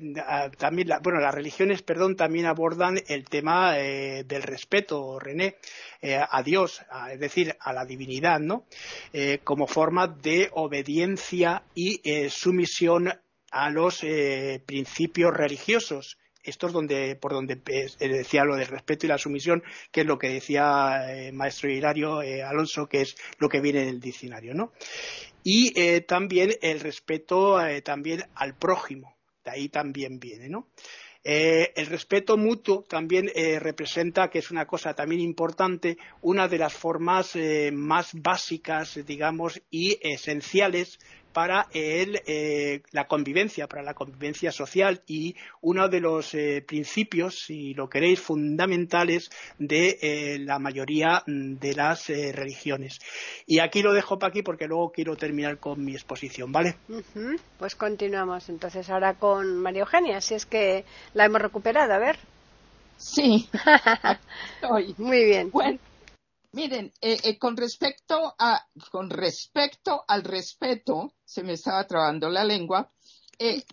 también, 0.59 0.88
bueno, 1.05 1.20
las 1.20 1.33
religiones, 1.33 1.83
perdón, 1.83 2.16
también 2.16 2.46
abordan 2.46 2.98
el 3.07 3.25
tema 3.27 3.79
eh, 3.79 4.25
del 4.25 4.42
respeto, 4.42 5.20
René, 5.20 5.57
a 6.03 6.42
Dios, 6.42 6.83
es 7.12 7.20
decir, 7.20 7.57
a 7.61 7.72
la 7.72 7.85
divinidad, 7.85 8.40
¿no? 8.40 8.66
como 9.44 9.68
forma 9.68 10.09
de 10.09 10.48
obediencia 10.51 11.62
y 11.77 12.01
sumisión 12.29 13.09
a 13.53 13.70
los 13.70 14.05
principios 14.66 15.33
religiosos 15.33 16.18
esto 16.42 16.66
es 16.66 16.72
donde, 16.72 17.16
por 17.16 17.33
donde 17.33 17.61
eh, 17.66 18.09
decía 18.09 18.44
lo 18.44 18.57
del 18.57 18.66
respeto 18.66 19.07
y 19.07 19.09
la 19.09 19.18
sumisión, 19.18 19.62
que 19.90 20.02
es 20.02 20.07
lo 20.07 20.18
que 20.18 20.28
decía 20.28 21.14
eh, 21.14 21.33
maestro 21.33 21.70
Hilario 21.70 22.22
eh, 22.22 22.42
Alonso, 22.42 22.88
que 22.88 23.02
es 23.02 23.16
lo 23.38 23.48
que 23.48 23.61
viene 23.61 23.83
en 23.83 23.88
el 23.88 24.00
diccionario, 24.00 24.55
¿no? 24.55 24.72
Y 25.44 25.72
también 26.02 26.52
el 26.62 26.78
respeto 26.78 27.59
también 27.83 28.22
al 28.37 28.57
prójimo, 28.57 29.16
de 29.44 29.50
ahí 29.50 29.68
también 29.68 30.20
viene, 30.20 30.48
¿no? 30.48 30.68
el 31.24 31.87
respeto 31.87 32.37
mutuo 32.37 32.85
también 32.88 33.28
representa, 33.59 34.31
que 34.31 34.38
es 34.38 34.52
una 34.52 34.66
cosa 34.66 34.94
también 34.94 35.20
importante, 35.20 35.98
una 36.20 36.46
de 36.46 36.59
las 36.59 36.74
formas 36.74 37.37
más 37.72 38.11
básicas, 38.14 39.05
digamos, 39.05 39.61
y 39.68 39.98
esenciales 40.00 41.00
para 41.33 41.66
eh, 41.73 42.83
la 42.90 43.07
convivencia, 43.07 43.66
para 43.66 43.83
la 43.83 43.95
convivencia 43.95 44.53
social 44.53 45.03
y 45.07 45.37
uno 45.61 45.88
de 45.88 46.01
los 46.01 46.35
eh, 46.35 46.64
principios, 46.66 47.40
si 47.47 47.75
lo 47.75 47.88
queréis, 47.88 48.21
fundamentales 48.21 49.31
de 49.59 49.99
eh, 50.01 50.38
la 50.40 50.59
mayoría 50.59 51.23
de 51.27 51.75
las 51.75 52.09
religiones. 52.09 52.99
Y 53.47 53.59
aquí 53.59 53.83
lo 53.83 53.92
dejo 53.92 54.18
para 54.18 54.31
aquí 54.31 54.42
porque 54.42 54.66
luego 54.66 54.92
quiero 54.92 55.16
terminar 55.16 55.59
con 55.59 55.85
mi 55.85 55.92
exposición, 55.92 56.53
¿vale? 56.53 56.77
Pues 57.59 57.75
continuamos 57.75 58.49
entonces 58.49 58.88
ahora 58.90 59.14
con 59.14 59.57
María 59.59 59.81
Eugenia, 59.81 60.21
si 60.21 60.35
es 60.35 60.47
que 60.47 60.85
la 61.14 61.25
hemos 61.25 61.40
recuperado, 61.40 61.92
a 61.92 61.99
ver. 61.99 62.18
Sí, 62.97 63.49
Muy 64.99 65.25
bien. 65.25 65.51
Miren, 66.55 66.93
eh, 67.01 67.19
eh, 67.25 67.38
con 67.38 67.57
respecto 67.57 68.35
a, 68.38 68.67
con 68.91 69.09
respecto 69.09 70.05
al 70.07 70.23
respeto, 70.23 71.15
se 71.25 71.43
me 71.43 71.55
estaba 71.55 71.87
trabando 71.87 72.29
la 72.29 72.45
lengua, 72.45 72.93
eh, 73.38 73.65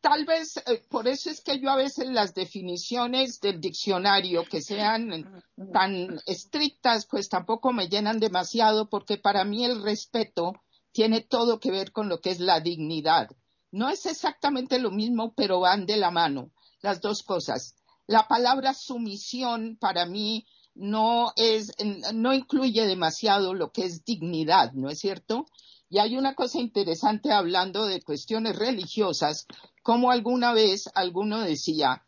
tal 0.00 0.24
vez 0.24 0.54
por 0.88 1.06
eso 1.06 1.30
es 1.30 1.40
que 1.40 1.60
yo 1.60 1.70
a 1.70 1.76
veces 1.76 2.08
las 2.08 2.34
definiciones 2.34 3.40
del 3.40 3.60
diccionario 3.60 4.44
que 4.44 4.60
sean 4.60 5.44
tan 5.72 6.20
estrictas, 6.26 7.06
pues 7.06 7.28
tampoco 7.28 7.72
me 7.72 7.88
llenan 7.88 8.18
demasiado, 8.18 8.88
porque 8.88 9.18
para 9.18 9.44
mí 9.44 9.64
el 9.64 9.80
respeto 9.80 10.54
tiene 10.90 11.20
todo 11.20 11.60
que 11.60 11.70
ver 11.70 11.92
con 11.92 12.08
lo 12.08 12.20
que 12.20 12.30
es 12.30 12.40
la 12.40 12.58
dignidad. 12.58 13.28
No 13.70 13.88
es 13.88 14.06
exactamente 14.06 14.80
lo 14.80 14.90
mismo, 14.90 15.34
pero 15.34 15.60
van 15.60 15.86
de 15.86 15.96
la 15.96 16.10
mano 16.10 16.50
las 16.80 17.00
dos 17.00 17.22
cosas. 17.22 17.76
La 18.08 18.26
palabra 18.26 18.74
sumisión 18.74 19.76
para 19.78 20.06
mí 20.06 20.46
no 20.78 21.32
es, 21.36 21.72
no 22.14 22.32
incluye 22.32 22.86
demasiado 22.86 23.52
lo 23.52 23.72
que 23.72 23.84
es 23.84 24.04
dignidad, 24.04 24.72
¿no 24.72 24.88
es 24.88 25.00
cierto? 25.00 25.46
Y 25.90 25.98
hay 25.98 26.16
una 26.16 26.34
cosa 26.34 26.60
interesante 26.60 27.32
hablando 27.32 27.86
de 27.86 28.02
cuestiones 28.02 28.56
religiosas, 28.56 29.46
como 29.82 30.10
alguna 30.10 30.52
vez 30.52 30.88
alguno 30.94 31.40
decía, 31.40 32.04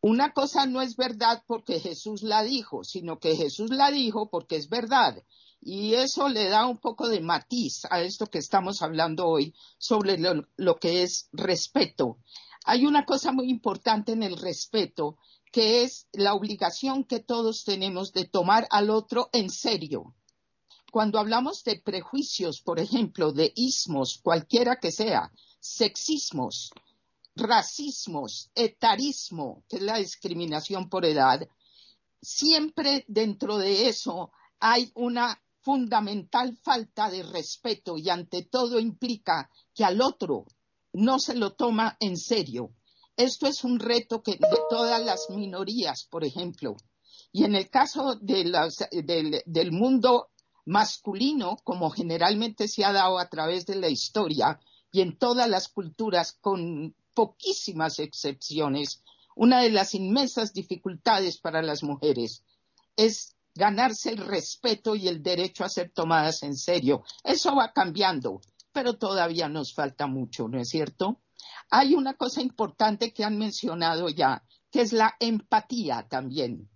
una 0.00 0.32
cosa 0.32 0.66
no 0.66 0.82
es 0.82 0.96
verdad 0.96 1.42
porque 1.46 1.80
Jesús 1.80 2.22
la 2.22 2.42
dijo, 2.42 2.84
sino 2.84 3.18
que 3.18 3.36
Jesús 3.36 3.70
la 3.70 3.90
dijo 3.90 4.30
porque 4.30 4.56
es 4.56 4.68
verdad. 4.68 5.22
Y 5.60 5.94
eso 5.94 6.28
le 6.28 6.48
da 6.48 6.66
un 6.66 6.78
poco 6.78 7.08
de 7.08 7.20
matiz 7.20 7.82
a 7.90 8.00
esto 8.00 8.26
que 8.26 8.38
estamos 8.38 8.82
hablando 8.82 9.26
hoy 9.26 9.54
sobre 9.78 10.18
lo, 10.18 10.76
que 10.76 11.02
es 11.02 11.28
respeto. 11.32 12.18
Hay 12.64 12.86
una 12.86 13.04
cosa 13.04 13.32
muy 13.32 13.50
importante 13.50 14.12
en 14.12 14.22
el 14.22 14.36
respeto, 14.36 15.18
que 15.56 15.84
es 15.84 16.06
la 16.12 16.34
obligación 16.34 17.02
que 17.02 17.18
todos 17.18 17.64
tenemos 17.64 18.12
de 18.12 18.26
tomar 18.26 18.66
al 18.68 18.90
otro 18.90 19.30
en 19.32 19.48
serio. 19.48 20.14
Cuando 20.92 21.18
hablamos 21.18 21.64
de 21.64 21.80
prejuicios, 21.80 22.60
por 22.60 22.78
ejemplo, 22.78 23.32
de 23.32 23.54
ismos, 23.56 24.20
cualquiera 24.22 24.76
que 24.76 24.92
sea, 24.92 25.32
sexismos, 25.58 26.72
racismos, 27.34 28.50
etarismo, 28.54 29.64
que 29.66 29.76
es 29.76 29.82
la 29.82 29.96
discriminación 29.96 30.90
por 30.90 31.06
edad, 31.06 31.48
siempre 32.20 33.06
dentro 33.08 33.56
de 33.56 33.88
eso 33.88 34.32
hay 34.60 34.92
una 34.94 35.42
fundamental 35.62 36.54
falta 36.58 37.08
de 37.08 37.22
respeto 37.22 37.96
y 37.96 38.10
ante 38.10 38.42
todo 38.42 38.78
implica 38.78 39.48
que 39.74 39.86
al 39.86 40.02
otro 40.02 40.44
no 40.92 41.18
se 41.18 41.34
lo 41.34 41.54
toma 41.54 41.96
en 41.98 42.18
serio. 42.18 42.74
Esto 43.16 43.46
es 43.46 43.64
un 43.64 43.78
reto 43.78 44.22
que 44.22 44.32
de 44.32 44.58
todas 44.68 45.02
las 45.04 45.30
minorías, 45.30 46.04
por 46.04 46.24
ejemplo. 46.24 46.76
Y 47.32 47.44
en 47.44 47.54
el 47.54 47.70
caso 47.70 48.16
del, 48.20 48.54
del 49.46 49.72
mundo 49.72 50.28
masculino, 50.66 51.56
como 51.64 51.90
generalmente 51.90 52.68
se 52.68 52.84
ha 52.84 52.92
dado 52.92 53.18
a 53.18 53.28
través 53.28 53.66
de 53.66 53.76
la 53.76 53.88
historia 53.88 54.60
y 54.92 55.00
en 55.00 55.16
todas 55.16 55.48
las 55.48 55.68
culturas, 55.68 56.36
con 56.40 56.94
poquísimas 57.14 57.98
excepciones, 57.98 59.02
una 59.34 59.62
de 59.62 59.70
las 59.70 59.94
inmensas 59.94 60.52
dificultades 60.52 61.38
para 61.38 61.62
las 61.62 61.82
mujeres 61.82 62.42
es 62.96 63.36
ganarse 63.54 64.10
el 64.10 64.18
respeto 64.18 64.94
y 64.94 65.08
el 65.08 65.22
derecho 65.22 65.64
a 65.64 65.68
ser 65.68 65.90
tomadas 65.92 66.42
en 66.42 66.56
serio. 66.56 67.04
Eso 67.24 67.54
va 67.54 67.72
cambiando, 67.72 68.40
pero 68.72 68.98
todavía 68.98 69.48
nos 69.48 69.74
falta 69.74 70.06
mucho, 70.06 70.48
¿no 70.48 70.60
es 70.60 70.68
cierto? 70.68 71.20
Hay 71.70 71.94
una 71.94 72.14
cosa 72.14 72.40
importante 72.42 73.12
que 73.12 73.24
han 73.24 73.38
mencionado 73.38 74.08
ya, 74.08 74.44
que 74.70 74.82
es 74.82 74.92
la 74.92 75.16
empatía 75.20 76.06
también 76.08 76.68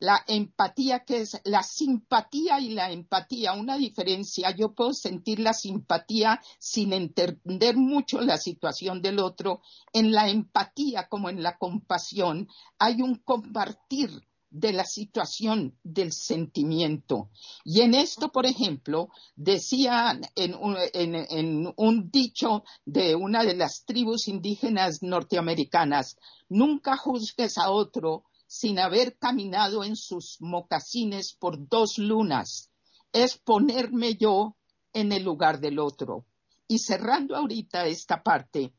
la 0.00 0.24
empatía, 0.26 1.04
que 1.04 1.20
es 1.20 1.40
la 1.44 1.62
simpatía 1.62 2.58
y 2.58 2.70
la 2.70 2.90
empatía, 2.90 3.52
una 3.52 3.76
diferencia. 3.76 4.50
Yo 4.50 4.74
puedo 4.74 4.94
sentir 4.94 5.38
la 5.40 5.52
simpatía 5.52 6.40
sin 6.58 6.94
entender 6.94 7.76
mucho 7.76 8.20
la 8.22 8.38
situación 8.38 9.02
del 9.02 9.18
otro. 9.18 9.60
En 9.92 10.12
la 10.12 10.28
empatía, 10.28 11.06
como 11.08 11.28
en 11.28 11.42
la 11.42 11.58
compasión, 11.58 12.48
hay 12.78 13.02
un 13.02 13.16
compartir 13.16 14.10
de 14.50 14.72
la 14.72 14.84
situación 14.84 15.78
del 15.82 16.12
sentimiento. 16.12 17.30
Y 17.64 17.80
en 17.82 17.94
esto, 17.94 18.30
por 18.30 18.46
ejemplo, 18.46 19.08
decían 19.36 20.22
en 20.34 20.54
un, 20.54 20.76
en 20.92 21.72
un, 21.76 22.10
dicho 22.10 22.64
de 22.84 23.14
una 23.14 23.44
de 23.44 23.54
las 23.54 23.84
tribus 23.84 24.28
indígenas 24.28 25.02
norteamericanas, 25.02 26.16
nunca 26.48 26.96
juzgues 26.96 27.58
a 27.58 27.70
otro 27.70 28.24
sin 28.46 28.80
haber 28.80 29.16
caminado 29.16 29.84
en 29.84 29.94
sus 29.94 30.38
mocasines 30.40 31.32
por 31.32 31.68
dos 31.68 31.98
lunas, 31.98 32.70
es 33.12 33.38
ponerme 33.38 34.16
yo 34.16 34.56
en 34.92 35.12
el 35.12 35.22
lugar 35.22 35.60
del 35.60 35.78
otro. 35.78 36.26
Y 36.66 36.78
cerrando 36.78 37.36
ahorita 37.36 37.86
esta 37.86 38.22
parte, 38.22 38.72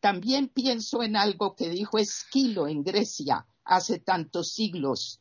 también 0.00 0.48
pienso 0.48 1.02
en 1.02 1.16
algo 1.16 1.54
que 1.54 1.68
dijo 1.68 1.98
Esquilo 1.98 2.68
en 2.68 2.82
Grecia 2.82 3.46
hace 3.68 4.00
tantos 4.00 4.52
siglos. 4.52 5.20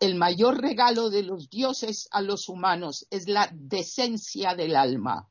El 0.00 0.16
mayor 0.16 0.60
regalo 0.60 1.08
de 1.08 1.22
los 1.22 1.48
dioses 1.48 2.08
a 2.10 2.20
los 2.20 2.48
humanos 2.48 3.06
es 3.10 3.28
la 3.28 3.48
decencia 3.54 4.54
del 4.54 4.76
alma. 4.76 5.30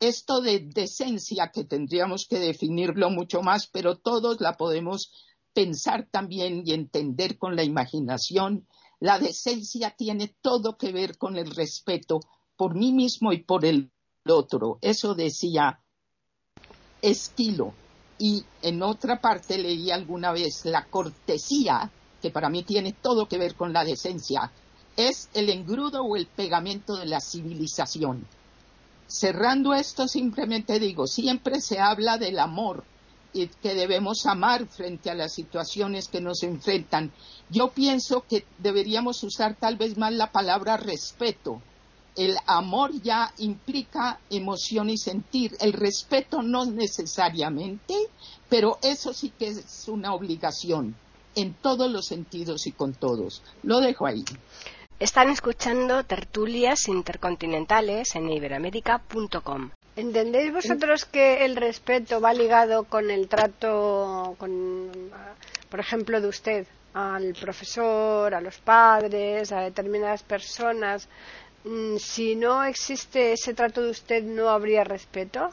Esto 0.00 0.40
de 0.40 0.60
decencia 0.60 1.50
que 1.52 1.64
tendríamos 1.64 2.26
que 2.26 2.38
definirlo 2.38 3.10
mucho 3.10 3.42
más, 3.42 3.66
pero 3.66 3.98
todos 3.98 4.40
la 4.40 4.56
podemos 4.56 5.12
pensar 5.52 6.08
también 6.10 6.62
y 6.64 6.72
entender 6.72 7.36
con 7.36 7.56
la 7.56 7.64
imaginación, 7.64 8.66
la 9.00 9.18
decencia 9.18 9.94
tiene 9.96 10.34
todo 10.40 10.76
que 10.76 10.92
ver 10.92 11.18
con 11.18 11.36
el 11.36 11.50
respeto 11.54 12.20
por 12.56 12.74
mí 12.74 12.92
mismo 12.92 13.32
y 13.32 13.42
por 13.42 13.64
el 13.64 13.90
otro. 14.26 14.78
Eso 14.80 15.14
decía 15.14 15.80
Esquilo. 17.02 17.74
Y 18.18 18.44
en 18.62 18.82
otra 18.82 19.20
parte 19.20 19.58
leí 19.58 19.92
alguna 19.92 20.32
vez 20.32 20.64
la 20.64 20.86
cortesía, 20.86 21.92
que 22.20 22.30
para 22.30 22.48
mí 22.48 22.62
tiene 22.62 22.92
todo 22.92 23.28
que 23.28 23.38
ver 23.38 23.54
con 23.54 23.72
la 23.72 23.84
decencia, 23.84 24.50
es 24.96 25.28
el 25.32 25.48
engrudo 25.48 26.02
o 26.02 26.16
el 26.16 26.26
pegamento 26.26 26.96
de 26.96 27.06
la 27.06 27.20
civilización. 27.20 28.26
Cerrando 29.06 29.72
esto, 29.72 30.08
simplemente 30.08 30.78
digo, 30.80 31.06
siempre 31.06 31.60
se 31.60 31.78
habla 31.78 32.18
del 32.18 32.38
amor, 32.38 32.84
y 33.32 33.46
que 33.46 33.74
debemos 33.74 34.26
amar 34.26 34.66
frente 34.66 35.10
a 35.10 35.14
las 35.14 35.34
situaciones 35.34 36.08
que 36.08 36.20
nos 36.20 36.42
enfrentan. 36.42 37.12
Yo 37.50 37.68
pienso 37.68 38.24
que 38.28 38.44
deberíamos 38.58 39.22
usar 39.22 39.54
tal 39.54 39.76
vez 39.76 39.96
más 39.96 40.12
la 40.12 40.32
palabra 40.32 40.76
respeto. 40.76 41.60
El 42.16 42.36
amor 42.46 43.00
ya 43.02 43.32
implica 43.38 44.18
emoción 44.30 44.90
y 44.90 44.96
sentir. 44.96 45.56
El 45.60 45.72
respeto 45.72 46.42
no 46.42 46.64
necesariamente, 46.64 47.94
pero 48.48 48.78
eso 48.82 49.12
sí 49.12 49.30
que 49.38 49.48
es 49.48 49.86
una 49.88 50.14
obligación 50.14 50.96
en 51.38 51.54
todos 51.54 51.90
los 51.90 52.06
sentidos 52.06 52.66
y 52.66 52.72
con 52.72 52.92
todos. 52.94 53.42
Lo 53.62 53.80
dejo 53.80 54.06
ahí. 54.06 54.24
Están 54.98 55.30
escuchando 55.30 56.02
tertulias 56.04 56.88
intercontinentales 56.88 58.16
en 58.16 58.30
iberamérica.com. 58.30 59.70
¿Entendéis 59.94 60.52
vosotros 60.52 61.04
que 61.04 61.44
el 61.44 61.56
respeto 61.56 62.20
va 62.20 62.34
ligado 62.34 62.84
con 62.84 63.10
el 63.10 63.28
trato, 63.28 64.34
con, 64.38 64.90
por 65.70 65.80
ejemplo, 65.80 66.20
de 66.20 66.28
usted 66.28 66.66
al 66.94 67.34
profesor, 67.34 68.34
a 68.34 68.40
los 68.40 68.58
padres, 68.58 69.52
a 69.52 69.60
determinadas 69.60 70.24
personas? 70.24 71.08
Mm, 71.64 71.96
si 71.96 72.34
no 72.34 72.64
existe 72.64 73.32
ese 73.32 73.54
trato 73.54 73.82
de 73.82 73.90
usted, 73.90 74.22
¿no 74.24 74.48
habría 74.48 74.82
respeto? 74.82 75.50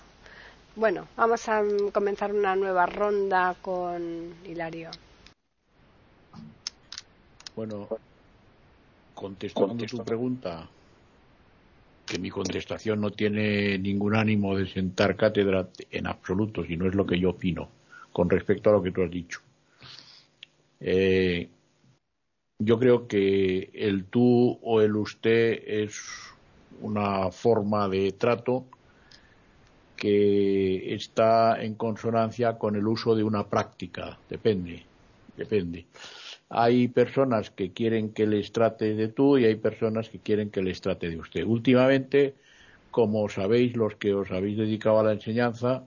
Bueno, 0.75 1.07
vamos 1.15 1.47
a 1.47 1.61
comenzar 1.93 2.33
una 2.33 2.55
nueva 2.55 2.85
ronda 2.85 3.55
con 3.61 4.33
Hilario. 4.43 4.89
Bueno, 7.55 7.87
contestando 9.13 9.85
tu 9.85 10.03
pregunta, 10.03 10.67
que 12.05 12.19
mi 12.19 12.29
contestación 12.29 13.01
no 13.01 13.11
tiene 13.11 13.77
ningún 13.77 14.15
ánimo 14.15 14.57
de 14.57 14.67
sentar 14.67 15.15
cátedra 15.15 15.67
en 15.89 16.07
absoluto, 16.07 16.63
si 16.63 16.77
no 16.77 16.87
es 16.87 16.95
lo 16.95 17.05
que 17.05 17.19
yo 17.19 17.31
opino 17.31 17.69
con 18.11 18.29
respecto 18.29 18.69
a 18.69 18.73
lo 18.73 18.83
que 18.83 18.91
tú 18.91 19.03
has 19.03 19.11
dicho. 19.11 19.39
Eh, 20.79 21.49
yo 22.59 22.79
creo 22.79 23.07
que 23.07 23.71
el 23.73 24.05
tú 24.05 24.59
o 24.61 24.81
el 24.81 24.95
usted 24.95 25.63
es 25.65 25.99
una 26.81 27.31
forma 27.31 27.89
de 27.89 28.11
trato 28.13 28.65
que 29.95 30.93
está 30.93 31.61
en 31.61 31.75
consonancia 31.75 32.57
con 32.57 32.75
el 32.75 32.87
uso 32.87 33.15
de 33.15 33.23
una 33.23 33.47
práctica. 33.47 34.17
Depende, 34.29 34.83
depende. 35.35 35.85
Hay 36.49 36.87
personas 36.87 37.49
que 37.49 37.71
quieren 37.71 38.13
que 38.13 38.27
les 38.27 38.51
trate 38.51 38.93
de 38.93 39.07
tú 39.07 39.37
y 39.37 39.45
hay 39.45 39.55
personas 39.55 40.09
que 40.09 40.19
quieren 40.19 40.51
que 40.51 40.61
les 40.61 40.79
trate 40.81 41.09
de 41.09 41.17
usted. 41.17 41.43
Últimamente, 41.43 42.35
como 42.91 43.27
sabéis 43.29 43.75
los 43.75 43.95
que 43.95 44.13
os 44.13 44.31
habéis 44.31 44.57
dedicado 44.57 44.99
a 44.99 45.03
la 45.03 45.13
enseñanza, 45.13 45.83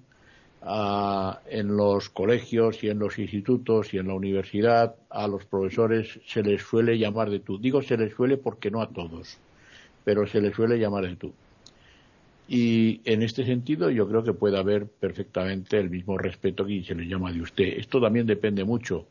en 1.51 1.77
los 1.77 2.11
colegios 2.11 2.83
y 2.83 2.89
en 2.89 2.99
los 2.99 3.19
institutos 3.19 3.95
y 3.95 3.99
en 3.99 4.09
la 4.09 4.15
universidad 4.15 4.97
a 5.09 5.29
los 5.29 5.45
profesores 5.45 6.19
se 6.27 6.43
les 6.43 6.63
suele 6.63 6.99
llamar 6.99 7.31
de 7.31 7.39
tú. 7.39 7.59
Digo 7.59 7.81
se 7.81 7.97
les 7.97 8.13
suele 8.13 8.37
porque 8.37 8.71
no 8.71 8.83
a 8.83 8.89
todos, 8.89 9.39
pero 10.05 10.27
se 10.27 10.41
les 10.41 10.55
suele 10.55 10.79
llamar 10.79 11.07
de 11.07 11.17
tú. 11.17 11.33
Y 12.49 13.01
en 13.05 13.23
este 13.23 13.45
sentido 13.45 13.91
yo 13.91 14.09
creo 14.09 14.25
que 14.25 14.33
puede 14.33 14.59
haber 14.59 14.87
perfectamente 14.87 15.79
el 15.79 15.91
mismo 15.91 16.19
respeto 16.19 16.67
que 16.67 16.83
se 16.83 16.95
les 16.95 17.09
llama 17.09 17.33
de 17.33 17.43
usted. 17.43 17.79
Esto 17.79 18.01
también 18.01 18.27
depende 18.27 18.65
mucho 18.65 19.07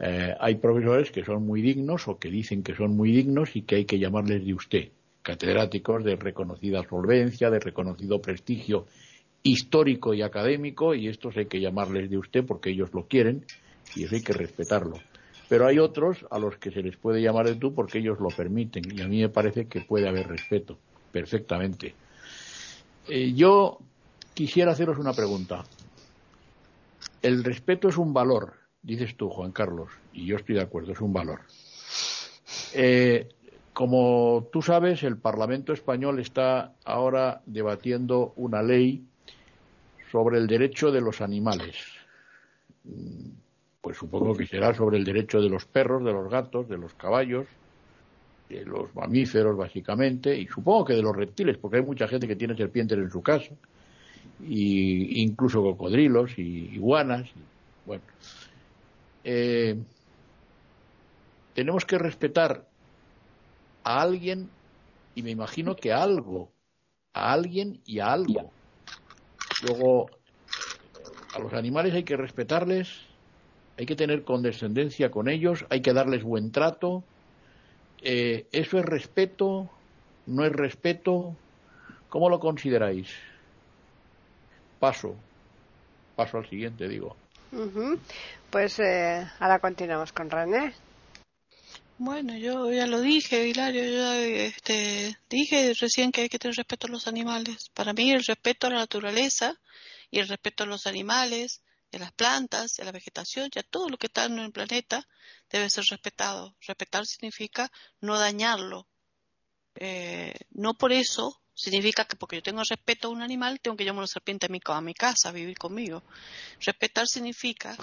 eh, 0.00 0.34
hay 0.40 0.54
profesores 0.54 1.10
que 1.10 1.24
son 1.24 1.46
muy 1.46 1.60
dignos 1.60 2.08
o 2.08 2.18
que 2.18 2.30
dicen 2.30 2.62
que 2.62 2.74
son 2.74 2.96
muy 2.96 3.12
dignos 3.12 3.54
y 3.54 3.62
que 3.62 3.76
hay 3.76 3.84
que 3.84 3.98
llamarles 3.98 4.46
de 4.46 4.54
usted, 4.54 4.88
catedráticos 5.22 6.02
de 6.04 6.16
reconocida 6.16 6.82
solvencia, 6.88 7.50
de 7.50 7.60
reconocido 7.60 8.22
prestigio 8.22 8.86
histórico 9.42 10.14
y 10.14 10.22
académico, 10.22 10.94
y 10.94 11.08
estos 11.08 11.36
hay 11.36 11.46
que 11.46 11.60
llamarles 11.60 12.10
de 12.10 12.16
usted 12.16 12.46
porque 12.46 12.70
ellos 12.70 12.90
lo 12.94 13.06
quieren 13.06 13.44
y 13.94 14.04
eso 14.04 14.14
hay 14.14 14.22
que 14.22 14.32
respetarlo. 14.32 14.98
Pero 15.48 15.66
hay 15.66 15.78
otros 15.78 16.24
a 16.30 16.38
los 16.38 16.56
que 16.56 16.70
se 16.70 16.82
les 16.82 16.96
puede 16.96 17.20
llamar 17.20 17.46
de 17.46 17.56
tú 17.56 17.74
porque 17.74 17.98
ellos 17.98 18.20
lo 18.20 18.30
permiten 18.30 18.84
y 18.96 19.02
a 19.02 19.08
mí 19.08 19.20
me 19.20 19.28
parece 19.28 19.66
que 19.66 19.80
puede 19.80 20.08
haber 20.08 20.28
respeto, 20.28 20.78
perfectamente. 21.12 21.94
Eh, 23.08 23.32
yo 23.34 23.78
quisiera 24.32 24.72
haceros 24.72 24.98
una 24.98 25.12
pregunta. 25.12 25.64
El 27.20 27.44
respeto 27.44 27.88
es 27.88 27.98
un 27.98 28.14
valor, 28.14 28.59
dices 28.82 29.16
tú, 29.16 29.28
Juan 29.28 29.52
Carlos, 29.52 29.90
y 30.12 30.26
yo 30.26 30.36
estoy 30.36 30.56
de 30.56 30.62
acuerdo, 30.62 30.92
es 30.92 31.00
un 31.00 31.12
valor. 31.12 31.40
Eh, 32.74 33.28
como 33.72 34.48
tú 34.52 34.62
sabes, 34.62 35.02
el 35.02 35.16
Parlamento 35.16 35.72
español 35.72 36.18
está 36.18 36.74
ahora 36.84 37.42
debatiendo 37.46 38.32
una 38.36 38.62
ley 38.62 39.04
sobre 40.10 40.38
el 40.38 40.46
derecho 40.46 40.90
de 40.90 41.00
los 41.00 41.20
animales. 41.20 41.76
Mm, 42.84 43.30
pues 43.80 43.96
supongo 43.96 44.34
que 44.34 44.46
será 44.46 44.74
sobre 44.74 44.98
el 44.98 45.04
derecho 45.04 45.40
de 45.40 45.48
los 45.48 45.64
perros, 45.64 46.04
de 46.04 46.12
los 46.12 46.28
gatos, 46.28 46.68
de 46.68 46.76
los 46.76 46.94
caballos, 46.94 47.46
de 48.48 48.64
los 48.64 48.94
mamíferos 48.94 49.56
básicamente, 49.56 50.36
y 50.36 50.46
supongo 50.46 50.84
que 50.86 50.94
de 50.94 51.02
los 51.02 51.16
reptiles, 51.16 51.56
porque 51.56 51.78
hay 51.78 51.84
mucha 51.84 52.08
gente 52.08 52.26
que 52.26 52.36
tiene 52.36 52.56
serpientes 52.56 52.98
en 52.98 53.10
su 53.10 53.22
casa, 53.22 53.54
y 54.46 55.22
incluso 55.22 55.62
cocodrilos 55.62 56.38
y 56.38 56.74
iguanas. 56.74 57.30
bueno, 57.86 58.02
eh, 59.24 59.76
tenemos 61.54 61.84
que 61.84 61.98
respetar 61.98 62.70
a 63.84 64.02
alguien 64.02 64.50
y 65.14 65.22
me 65.22 65.30
imagino 65.30 65.76
que 65.76 65.92
a 65.92 66.02
algo, 66.02 66.52
a 67.12 67.32
alguien 67.32 67.82
y 67.84 68.00
a 68.00 68.12
algo. 68.12 68.52
Luego, 69.62 70.10
a 71.32 71.38
los 71.38 71.52
animales 71.52 71.94
hay 71.94 72.04
que 72.04 72.16
respetarles, 72.16 72.88
hay 73.76 73.86
que 73.86 73.96
tener 73.96 74.24
condescendencia 74.24 75.10
con 75.10 75.28
ellos, 75.28 75.66
hay 75.70 75.82
que 75.82 75.92
darles 75.92 76.22
buen 76.22 76.52
trato. 76.52 77.04
Eh, 78.02 78.48
¿Eso 78.52 78.78
es 78.78 78.84
respeto? 78.84 79.70
¿No 80.26 80.44
es 80.44 80.52
respeto? 80.52 81.36
¿Cómo 82.08 82.28
lo 82.30 82.40
consideráis? 82.40 83.10
Paso, 84.78 85.14
paso 86.14 86.38
al 86.38 86.48
siguiente, 86.48 86.88
digo. 86.88 87.19
Pues 88.50 88.78
eh, 88.78 89.28
ahora 89.40 89.58
continuamos 89.58 90.12
con 90.12 90.30
René. 90.30 90.72
Bueno, 91.98 92.36
yo 92.36 92.72
ya 92.72 92.86
lo 92.86 93.00
dije, 93.00 93.48
Hilario, 93.48 93.84
yo 93.84 94.12
este, 94.14 95.18
dije 95.28 95.74
recién 95.78 96.12
que 96.12 96.22
hay 96.22 96.28
que 96.28 96.38
tener 96.38 96.56
respeto 96.56 96.86
a 96.86 96.90
los 96.90 97.06
animales. 97.06 97.68
Para 97.74 97.92
mí 97.92 98.10
el 98.10 98.24
respeto 98.24 98.66
a 98.66 98.70
la 98.70 98.76
naturaleza 98.76 99.60
y 100.10 100.18
el 100.18 100.28
respeto 100.28 100.64
a 100.64 100.66
los 100.66 100.86
animales, 100.86 101.60
a 101.92 101.98
las 101.98 102.12
plantas, 102.12 102.78
a 102.78 102.84
la 102.84 102.92
vegetación 102.92 103.50
y 103.54 103.58
a 103.58 103.62
todo 103.62 103.88
lo 103.88 103.98
que 103.98 104.06
está 104.06 104.24
en 104.24 104.38
el 104.38 104.52
planeta 104.52 105.06
debe 105.50 105.68
ser 105.68 105.84
respetado. 105.90 106.56
Respetar 106.66 107.04
significa 107.04 107.70
no 108.00 108.18
dañarlo. 108.18 108.86
Eh, 109.74 110.34
no 110.50 110.74
por 110.74 110.92
eso 110.92 111.39
significa 111.60 112.06
que 112.06 112.16
porque 112.16 112.36
yo 112.36 112.42
tengo 112.42 112.62
respeto 112.64 113.08
a 113.08 113.10
un 113.10 113.22
animal 113.22 113.60
tengo 113.60 113.76
que 113.76 113.84
llamar 113.84 114.00
a 114.00 114.04
una 114.04 114.06
serpiente 114.06 114.46
a 114.46 114.48
mi, 114.48 114.60
a 114.64 114.80
mi 114.80 114.94
casa 114.94 115.28
a 115.28 115.32
vivir 115.32 115.58
conmigo. 115.58 116.02
Respetar 116.60 117.06
significa 117.06 117.76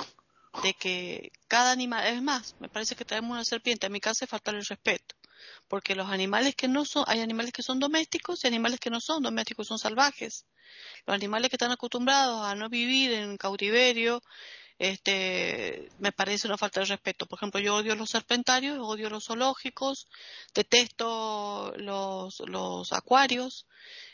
de 0.63 0.73
que 0.73 1.31
cada 1.47 1.71
animal, 1.71 2.07
es 2.07 2.21
más, 2.21 2.55
me 2.59 2.69
parece 2.69 2.95
que 2.95 3.05
traemos 3.05 3.31
una 3.31 3.45
serpiente 3.45 3.85
a 3.85 3.89
mi 3.89 3.99
casa 3.99 4.25
es 4.25 4.31
faltar 4.31 4.55
el 4.55 4.65
respeto, 4.65 5.15
porque 5.67 5.93
los 5.93 6.09
animales 6.09 6.55
que 6.55 6.67
no 6.67 6.85
son, 6.85 7.03
hay 7.07 7.19
animales 7.19 7.53
que 7.53 7.61
son 7.61 7.79
domésticos 7.79 8.43
y 8.43 8.47
animales 8.47 8.79
que 8.79 8.89
no 8.89 8.99
son 8.99 9.21
domésticos, 9.21 9.67
son 9.67 9.77
salvajes. 9.77 10.45
Los 11.05 11.13
animales 11.13 11.49
que 11.49 11.55
están 11.55 11.71
acostumbrados 11.71 12.45
a 12.45 12.55
no 12.55 12.69
vivir 12.69 13.11
en 13.11 13.37
cautiverio, 13.37 14.23
este, 14.79 15.89
me 15.99 16.11
parece 16.11 16.47
una 16.47 16.57
falta 16.57 16.81
de 16.81 16.87
respeto. 16.87 17.25
Por 17.25 17.39
ejemplo, 17.39 17.59
yo 17.59 17.75
odio 17.75 17.95
los 17.95 18.09
serpentarios, 18.09 18.77
odio 18.79 19.09
los 19.09 19.25
zoológicos, 19.25 20.07
detesto 20.53 21.73
los, 21.77 22.39
los 22.47 22.93
acuarios, 22.93 23.67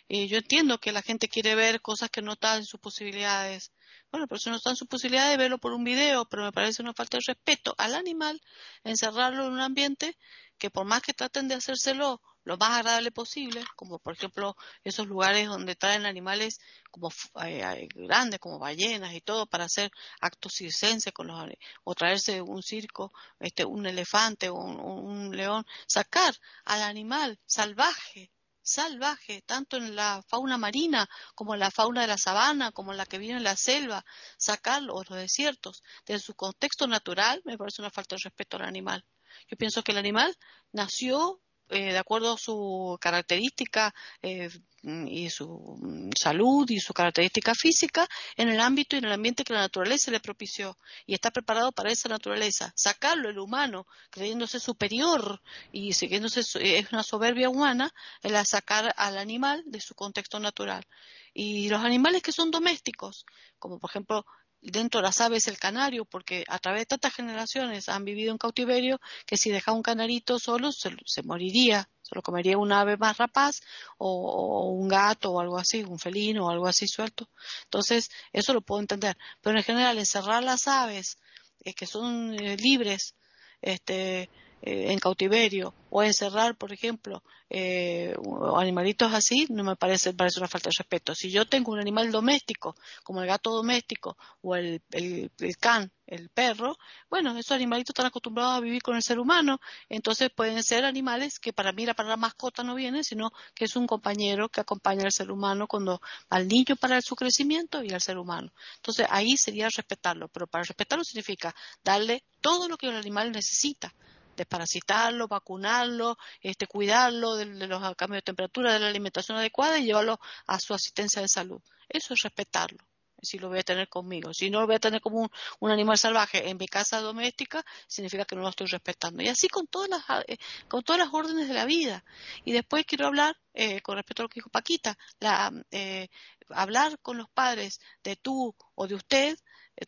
y 0.08 0.28
yo 0.28 0.38
entiendo 0.38 0.80
que 0.80 0.91
la 0.91 1.02
gente 1.02 1.28
quiere 1.28 1.56
ver 1.56 1.82
cosas 1.82 2.10
que 2.10 2.21
no 2.21 2.34
están 2.34 2.60
en 2.60 2.65
sus 2.65 2.80
posibilidades. 2.80 3.71
Bueno, 4.12 4.28
pero 4.28 4.39
si 4.39 4.49
no 4.49 4.58
están 4.58 4.71
en 4.71 4.78
sus 4.78 4.88
posibilidades 4.88 5.32
de 5.32 5.38
verlo 5.38 5.58
por 5.58 5.73
un 5.73 5.84
video, 5.84 6.26
pero 6.26 6.43
me 6.43 6.52
parece 6.52 6.82
una 6.82 6.93
falta 6.93 7.17
de 7.17 7.23
respeto 7.28 7.73
al 7.78 7.95
animal 7.95 8.39
encerrarlo 8.84 9.45
en 9.45 9.54
un 9.54 9.60
ambiente 9.60 10.17
que 10.58 10.69
por 10.69 10.86
más 10.86 11.02
que 11.02 11.13
traten 11.13 11.47
de 11.47 11.56
hacérselo 11.56 12.21
lo 12.43 12.58
más 12.58 12.71
agradable 12.71 13.12
posible, 13.12 13.63
como 13.75 13.99
por 13.99 14.13
ejemplo 14.13 14.56
esos 14.84 15.08
lugares 15.08 15.47
donde 15.47 15.75
traen 15.75 16.06
animales 16.06 16.60
como 16.91 17.10
eh, 17.43 17.62
eh, 17.63 17.88
grandes, 17.95 18.39
como 18.39 18.60
ballenas 18.60 19.13
y 19.13 19.21
todo, 19.21 19.45
para 19.47 19.65
hacer 19.65 19.91
actos 20.21 20.53
circenses 20.56 21.13
con 21.13 21.27
los 21.27 21.39
o 21.84 21.95
traerse 21.95 22.41
un 22.41 22.63
circo, 22.63 23.13
este, 23.39 23.65
un 23.65 23.86
elefante 23.86 24.49
o 24.49 24.56
un 24.56 25.36
león, 25.36 25.65
sacar 25.88 26.36
al 26.65 26.82
animal 26.82 27.39
salvaje 27.45 28.32
salvaje, 28.63 29.41
tanto 29.45 29.77
en 29.77 29.95
la 29.95 30.23
fauna 30.27 30.58
marina 30.58 31.10
como 31.36 31.53
en 31.53 31.60
la 31.60 31.69
fauna 31.69 32.01
de 32.01 32.08
la 32.08 32.17
sabana, 32.17 32.71
como 32.71 32.91
en 32.91 32.97
la 32.97 33.06
que 33.06 33.17
vive 33.17 33.34
en 33.34 33.43
la 33.43 33.56
selva, 33.58 34.06
sacarlo, 34.38 34.95
o 34.95 35.03
los 35.03 35.17
desiertos, 35.17 35.84
de 36.06 36.17
su 36.19 36.34
contexto 36.34 36.88
natural, 36.88 37.41
me 37.45 37.58
parece 37.58 37.82
una 37.82 37.91
falta 37.91 38.15
de 38.15 38.21
respeto 38.23 38.58
al 38.58 38.63
animal. 38.63 39.06
Yo 39.49 39.58
pienso 39.58 39.84
que 39.84 39.91
el 39.91 39.97
animal 39.97 40.36
nació 40.71 41.41
eh, 41.69 41.93
de 41.93 41.97
acuerdo 41.97 42.34
a 42.34 42.38
su 42.38 42.97
característica 42.99 43.93
eh, 44.21 44.49
y 44.84 45.30
su 45.30 45.78
mm, 45.80 46.12
salud 46.17 46.69
y 46.69 46.80
su 46.80 46.93
característica 46.93 47.56
física 47.56 48.08
en 48.36 48.49
el 48.49 48.60
ámbito 48.60 48.95
y 48.95 48.99
en 48.99 49.06
el 49.06 49.13
ambiente 49.13 49.43
que 49.43 49.54
la 49.54 49.62
naturaleza 49.62 50.12
le 50.12 50.19
propició 50.19 50.78
y 51.06 51.13
está 51.13 51.32
preparado 51.32 51.71
para 51.71 51.91
esa 51.91 52.10
naturaleza. 52.10 52.73
Sacarlo 52.76 53.30
el 53.30 53.39
humano 53.39 53.88
creyéndose 54.10 54.60
superior 54.60 55.41
y 55.71 55.93
siguiéndose 55.93 56.41
es 56.41 56.91
una 56.91 57.04
soberbia 57.04 57.49
humana 57.49 57.93
el 58.21 58.34
sacar 58.45 58.93
al 58.97 59.17
animal 59.17 59.63
de 59.65 59.80
su 59.80 59.95
contexto 59.95 60.39
natural. 60.39 60.86
Y 61.34 61.69
los 61.69 61.82
animales 61.82 62.21
que 62.21 62.32
son 62.32 62.52
domésticos, 62.52 63.26
como 63.58 63.80
por 63.80 63.89
ejemplo 63.89 64.26
dentro 64.63 64.99
de 64.99 65.04
las 65.04 65.19
aves 65.21 65.47
el 65.47 65.58
canario, 65.58 66.06
porque 66.06 66.45
a 66.47 66.58
través 66.60 66.82
de 66.82 66.86
tantas 66.86 67.13
generaciones 67.13 67.89
han 67.89 68.06
vivido 68.06 68.32
en 68.32 68.38
cautiverio 68.38 68.99
que 69.26 69.38
si 69.38 69.52
dejaba 69.52 69.76
un 69.76 69.84
canarito 69.84 70.39
solo 70.39 70.71
se, 70.71 70.91
moriría, 71.23 71.89
se 72.02 72.15
lo 72.15 72.21
comería 72.21 72.58
un 72.58 72.71
ave 72.71 72.97
más 72.97 73.17
rapaz 73.17 73.62
o, 73.97 74.69
un 74.69 74.88
gato 74.88 75.32
o 75.32 75.39
algo 75.39 75.58
así, 75.58 75.84
un 75.84 75.99
felino 75.99 76.47
o 76.47 76.49
algo 76.49 76.67
así 76.67 76.88
suelto. 76.88 77.30
Entonces, 77.65 78.10
eso 78.32 78.54
lo 78.54 78.62
puedo 78.62 78.82
entender. 78.82 79.17
Pero 79.41 79.58
en 79.58 79.63
general, 79.63 79.97
encerrar 79.97 80.43
las 80.43 80.67
aves 80.67 81.17
eh, 81.63 81.73
que 81.73 81.86
son 81.86 82.34
eh, 82.34 82.58
libres, 82.58 83.15
este, 83.62 84.30
en 84.65 84.97
cautiverio 84.99 85.73
o 85.89 86.02
encerrar, 86.02 86.56
por 86.56 86.71
ejemplo, 86.71 87.21
eh, 87.49 88.15
animalitos 88.56 89.13
así, 89.13 89.45
no 89.49 89.63
me 89.63 89.76
parece, 89.76 90.13
parece 90.13 90.39
una 90.39 90.47
falta 90.47 90.69
de 90.69 90.76
respeto. 90.78 91.13
Si 91.13 91.30
yo 91.30 91.45
tengo 91.45 91.73
un 91.73 91.80
animal 91.80 92.12
doméstico, 92.12 92.76
como 93.04 93.21
el 93.21 93.28
gato 93.28 93.52
doméstico 93.52 94.17
o 94.41 94.56
el, 94.56 94.82
el, 94.91 95.30
can, 95.60 95.91
el 96.08 96.30
perro, 96.30 96.78
bueno, 97.10 97.38
esos 97.38 97.52
animalitos 97.52 97.91
están 97.91 98.06
acostumbrados 98.06 98.58
a 98.58 98.62
vivir 98.62 98.82
con 98.82 98.95
el 98.95 99.04
ser 99.04 99.19
humano, 99.19 99.60
entonces 99.89 100.30
pueden 100.30 100.63
ser 100.63 100.86
animales 100.86 101.39
que 101.39 101.52
para 101.52 101.73
mí 101.73 101.86
la 101.86 101.93
palabra 101.93 102.15
mascota 102.15 102.63
no 102.63 102.73
viene, 102.73 103.04
sino 103.04 103.34
que 103.54 103.65
es 103.65 103.76
un 103.76 103.86
compañero 103.86 104.47
que 104.47 104.62
acompaña 104.62 105.04
al 105.04 105.12
ser 105.12 105.30
humano 105.30 105.67
cuando 105.67 106.02
al 106.30 106.47
niño 106.47 106.78
para 106.78 107.02
su 107.02 107.15
crecimiento 107.15 107.84
y 107.84 107.91
al 107.91 108.02
ser 108.02 108.17
humano. 108.17 108.54
Entonces 108.78 109.08
ahí 109.10 109.36
sería 109.36 109.67
respetarlo, 109.67 110.30
pero 110.30 110.47
para 110.47 110.63
respetarlo 110.63 111.04
significa 111.04 111.54
darle 111.84 112.23
todo 112.39 112.69
lo 112.69 112.78
que 112.78 112.88
el 112.88 112.95
animal 112.95 113.32
necesita 113.32 113.93
desparasitarlo, 114.35 115.27
vacunarlo, 115.27 116.17
este, 116.41 116.67
cuidarlo 116.67 117.35
de, 117.35 117.45
los 117.45 117.95
cambios 117.95 118.19
de 118.19 118.23
temperatura, 118.23 118.73
de 118.73 118.79
la 118.79 118.87
alimentación 118.87 119.37
adecuada 119.37 119.77
y 119.79 119.85
llevarlo 119.85 120.19
a 120.47 120.59
su 120.59 120.73
asistencia 120.73 121.21
de 121.21 121.27
salud. 121.27 121.61
Eso 121.89 122.13
es 122.13 122.21
respetarlo 122.21 122.83
si 123.23 123.39
lo 123.39 123.49
voy 123.49 123.59
a 123.59 123.63
tener 123.63 123.89
conmigo. 123.89 124.33
Si 124.33 124.49
no 124.49 124.61
lo 124.61 124.67
voy 124.67 124.75
a 124.75 124.79
tener 124.79 125.01
como 125.01 125.29
un, 125.59 125.71
animal 125.71 125.97
salvaje 125.97 126.49
en 126.49 126.57
mi 126.57 126.67
casa 126.67 126.99
doméstica, 126.99 127.65
significa 127.87 128.25
que 128.25 128.35
no 128.35 128.41
lo 128.41 128.49
estoy 128.49 128.67
respetando. 128.67 129.23
Y 129.23 129.29
así 129.29 129.47
con 129.47 129.67
todas 129.67 129.89
las, 129.89 130.03
eh, 130.27 130.38
con 130.67 130.84
todas 130.84 130.99
las 130.99 131.13
órdenes 131.13 131.47
de 131.47 131.53
la 131.53 131.65
vida. 131.65 132.03
Y 132.45 132.51
después 132.51 132.86
quiero 132.86 133.07
hablar, 133.07 133.38
eh, 133.53 133.81
con 133.81 133.95
respecto 133.95 134.21
a 134.21 134.25
lo 134.25 134.29
que 134.29 134.39
dijo 134.39 134.49
Paquita, 134.49 134.97
la, 135.19 135.51
eh, 135.71 136.09
hablar 136.49 136.99
con 136.99 137.17
los 137.17 137.29
padres 137.29 137.79
de 138.03 138.15
tú 138.15 138.55
o 138.75 138.88
de 138.88 138.95
usted 138.95 139.38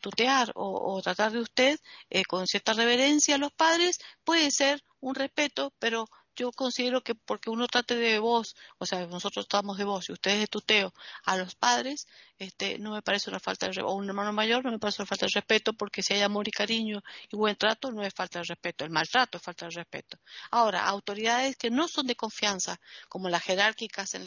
tutear 0.00 0.52
o, 0.54 1.00
tratar 1.02 1.32
de 1.32 1.40
usted 1.40 1.78
eh, 2.10 2.24
con 2.24 2.46
cierta 2.46 2.72
reverencia 2.72 3.36
a 3.36 3.38
los 3.38 3.52
padres 3.52 4.00
puede 4.24 4.50
ser 4.50 4.82
un 5.00 5.14
respeto, 5.14 5.72
pero 5.78 6.06
yo 6.36 6.52
considero 6.52 7.02
que 7.02 7.14
porque 7.14 7.50
uno 7.50 7.66
trate 7.66 7.96
de 7.96 8.18
vos, 8.18 8.56
o 8.78 8.86
sea, 8.86 9.06
nosotros 9.06 9.44
estamos 9.46 9.78
de 9.78 9.84
vos 9.84 10.08
y 10.08 10.12
ustedes 10.12 10.40
de 10.40 10.46
tuteo 10.46 10.92
a 11.24 11.36
los 11.36 11.54
padres, 11.54 12.06
este, 12.38 12.78
no 12.78 12.92
me 12.92 13.02
parece 13.02 13.30
una 13.30 13.40
falta 13.40 13.66
de 13.66 13.72
respeto, 13.72 13.88
o 13.88 13.94
un 13.94 14.08
hermano 14.08 14.32
mayor 14.32 14.64
no 14.64 14.70
me 14.70 14.78
parece 14.78 15.02
una 15.02 15.06
falta 15.06 15.26
de 15.26 15.32
respeto, 15.34 15.72
porque 15.72 16.02
si 16.02 16.14
hay 16.14 16.22
amor 16.22 16.46
y 16.48 16.50
cariño 16.50 17.02
y 17.30 17.36
buen 17.36 17.56
trato, 17.56 17.90
no 17.90 18.02
es 18.02 18.12
falta 18.12 18.40
de 18.40 18.44
respeto, 18.44 18.84
el 18.84 18.90
maltrato 18.90 19.38
es 19.38 19.42
falta 19.42 19.66
de 19.66 19.70
respeto. 19.70 20.18
Ahora, 20.50 20.84
autoridades 20.86 21.56
que 21.56 21.70
no 21.70 21.88
son 21.88 22.06
de 22.06 22.14
confianza, 22.14 22.78
como 23.08 23.28
las 23.28 23.42
jerárquicas 23.42 24.14
en, 24.14 24.26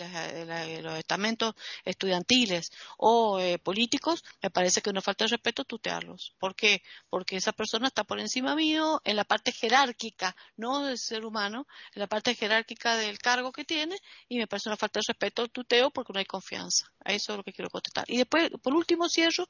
los 0.84 0.98
estamentos 0.98 1.54
estudiantiles 1.86 2.72
o 2.98 3.40
eh, 3.40 3.60
políticos, 3.60 4.24
me 4.42 4.50
parece 4.50 4.82
que 4.82 4.92
no 4.94 5.02
falta 5.02 5.26
de 5.26 5.32
respeto 5.32 5.64
tutearlos. 5.66 6.34
¿Por 6.40 6.56
qué? 6.56 6.82
Porque 7.10 7.38
esa 7.38 7.52
persona 7.52 7.88
está 7.88 8.04
por 8.04 8.20
encima 8.20 8.56
mío 8.56 9.02
en 9.04 9.16
la 9.16 9.24
parte 9.24 9.52
jerárquica, 9.52 10.36
no 10.58 10.84
del 10.86 10.98
ser 10.98 11.26
humano, 11.26 11.68
en 11.94 12.02
la 12.02 12.08
parte 12.08 12.36
jerárquica 12.36 12.96
del 12.96 13.20
cargo 13.20 13.52
que 13.52 13.66
tiene, 13.66 13.98
y 14.28 14.38
me 14.38 14.48
parece 14.48 14.70
una 14.70 14.78
falta 14.78 15.00
de 15.00 15.06
respeto 15.08 15.48
tuteo 15.48 15.92
porque 15.92 16.14
no 16.14 16.20
hay 16.20 16.26
confianza. 16.26 16.86
Eso 17.06 17.34
es 17.34 17.38
lo 17.38 17.44
que 17.44 17.54
quiero 17.54 17.70
contestar. 17.70 17.99
Y 18.08 18.18
después, 18.18 18.50
por 18.62 18.74
último, 18.74 19.10
cierro 19.10 19.48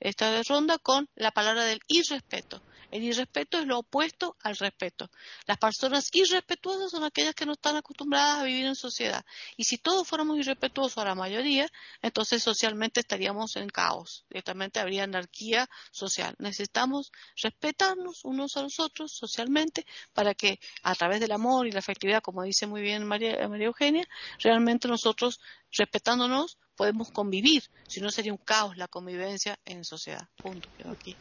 esta 0.00 0.42
ronda 0.42 0.78
con 0.78 1.08
la 1.14 1.30
palabra 1.30 1.64
del 1.64 1.80
irrespeto. 1.88 2.62
El 2.92 3.04
irrespeto 3.04 3.58
es 3.58 3.66
lo 3.66 3.78
opuesto 3.78 4.36
al 4.42 4.54
respeto. 4.54 5.10
Las 5.46 5.56
personas 5.56 6.10
irrespetuosas 6.12 6.90
son 6.90 7.04
aquellas 7.04 7.34
que 7.34 7.46
no 7.46 7.54
están 7.54 7.74
acostumbradas 7.76 8.40
a 8.40 8.44
vivir 8.44 8.66
en 8.66 8.74
sociedad. 8.74 9.24
Y 9.56 9.64
si 9.64 9.78
todos 9.78 10.06
fuéramos 10.06 10.38
irrespetuosos 10.38 10.98
a 10.98 11.06
la 11.06 11.14
mayoría, 11.14 11.66
entonces 12.02 12.42
socialmente 12.42 13.00
estaríamos 13.00 13.56
en 13.56 13.70
caos. 13.70 14.26
Directamente 14.28 14.78
habría 14.78 15.04
anarquía 15.04 15.70
social. 15.90 16.34
Necesitamos 16.38 17.12
respetarnos 17.42 18.26
unos 18.26 18.58
a 18.58 18.62
los 18.62 18.78
otros 18.78 19.12
socialmente 19.12 19.86
para 20.12 20.34
que 20.34 20.60
a 20.82 20.94
través 20.94 21.18
del 21.18 21.32
amor 21.32 21.66
y 21.66 21.72
la 21.72 21.78
afectividad, 21.78 22.20
como 22.20 22.42
dice 22.42 22.66
muy 22.66 22.82
bien 22.82 23.06
María, 23.06 23.48
María 23.48 23.68
Eugenia, 23.68 24.06
realmente 24.38 24.86
nosotros, 24.86 25.40
respetándonos, 25.70 26.58
podemos 26.82 27.12
convivir, 27.12 27.62
si 27.86 28.00
no 28.00 28.10
sería 28.10 28.32
un 28.32 28.38
caos 28.38 28.76
la 28.76 28.88
convivencia 28.88 29.56
en 29.64 29.84
sociedad. 29.84 30.26
Punto. 30.36 30.68
aquí. 30.90 31.16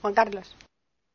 Juan 0.00 0.14
Carlos. 0.14 0.54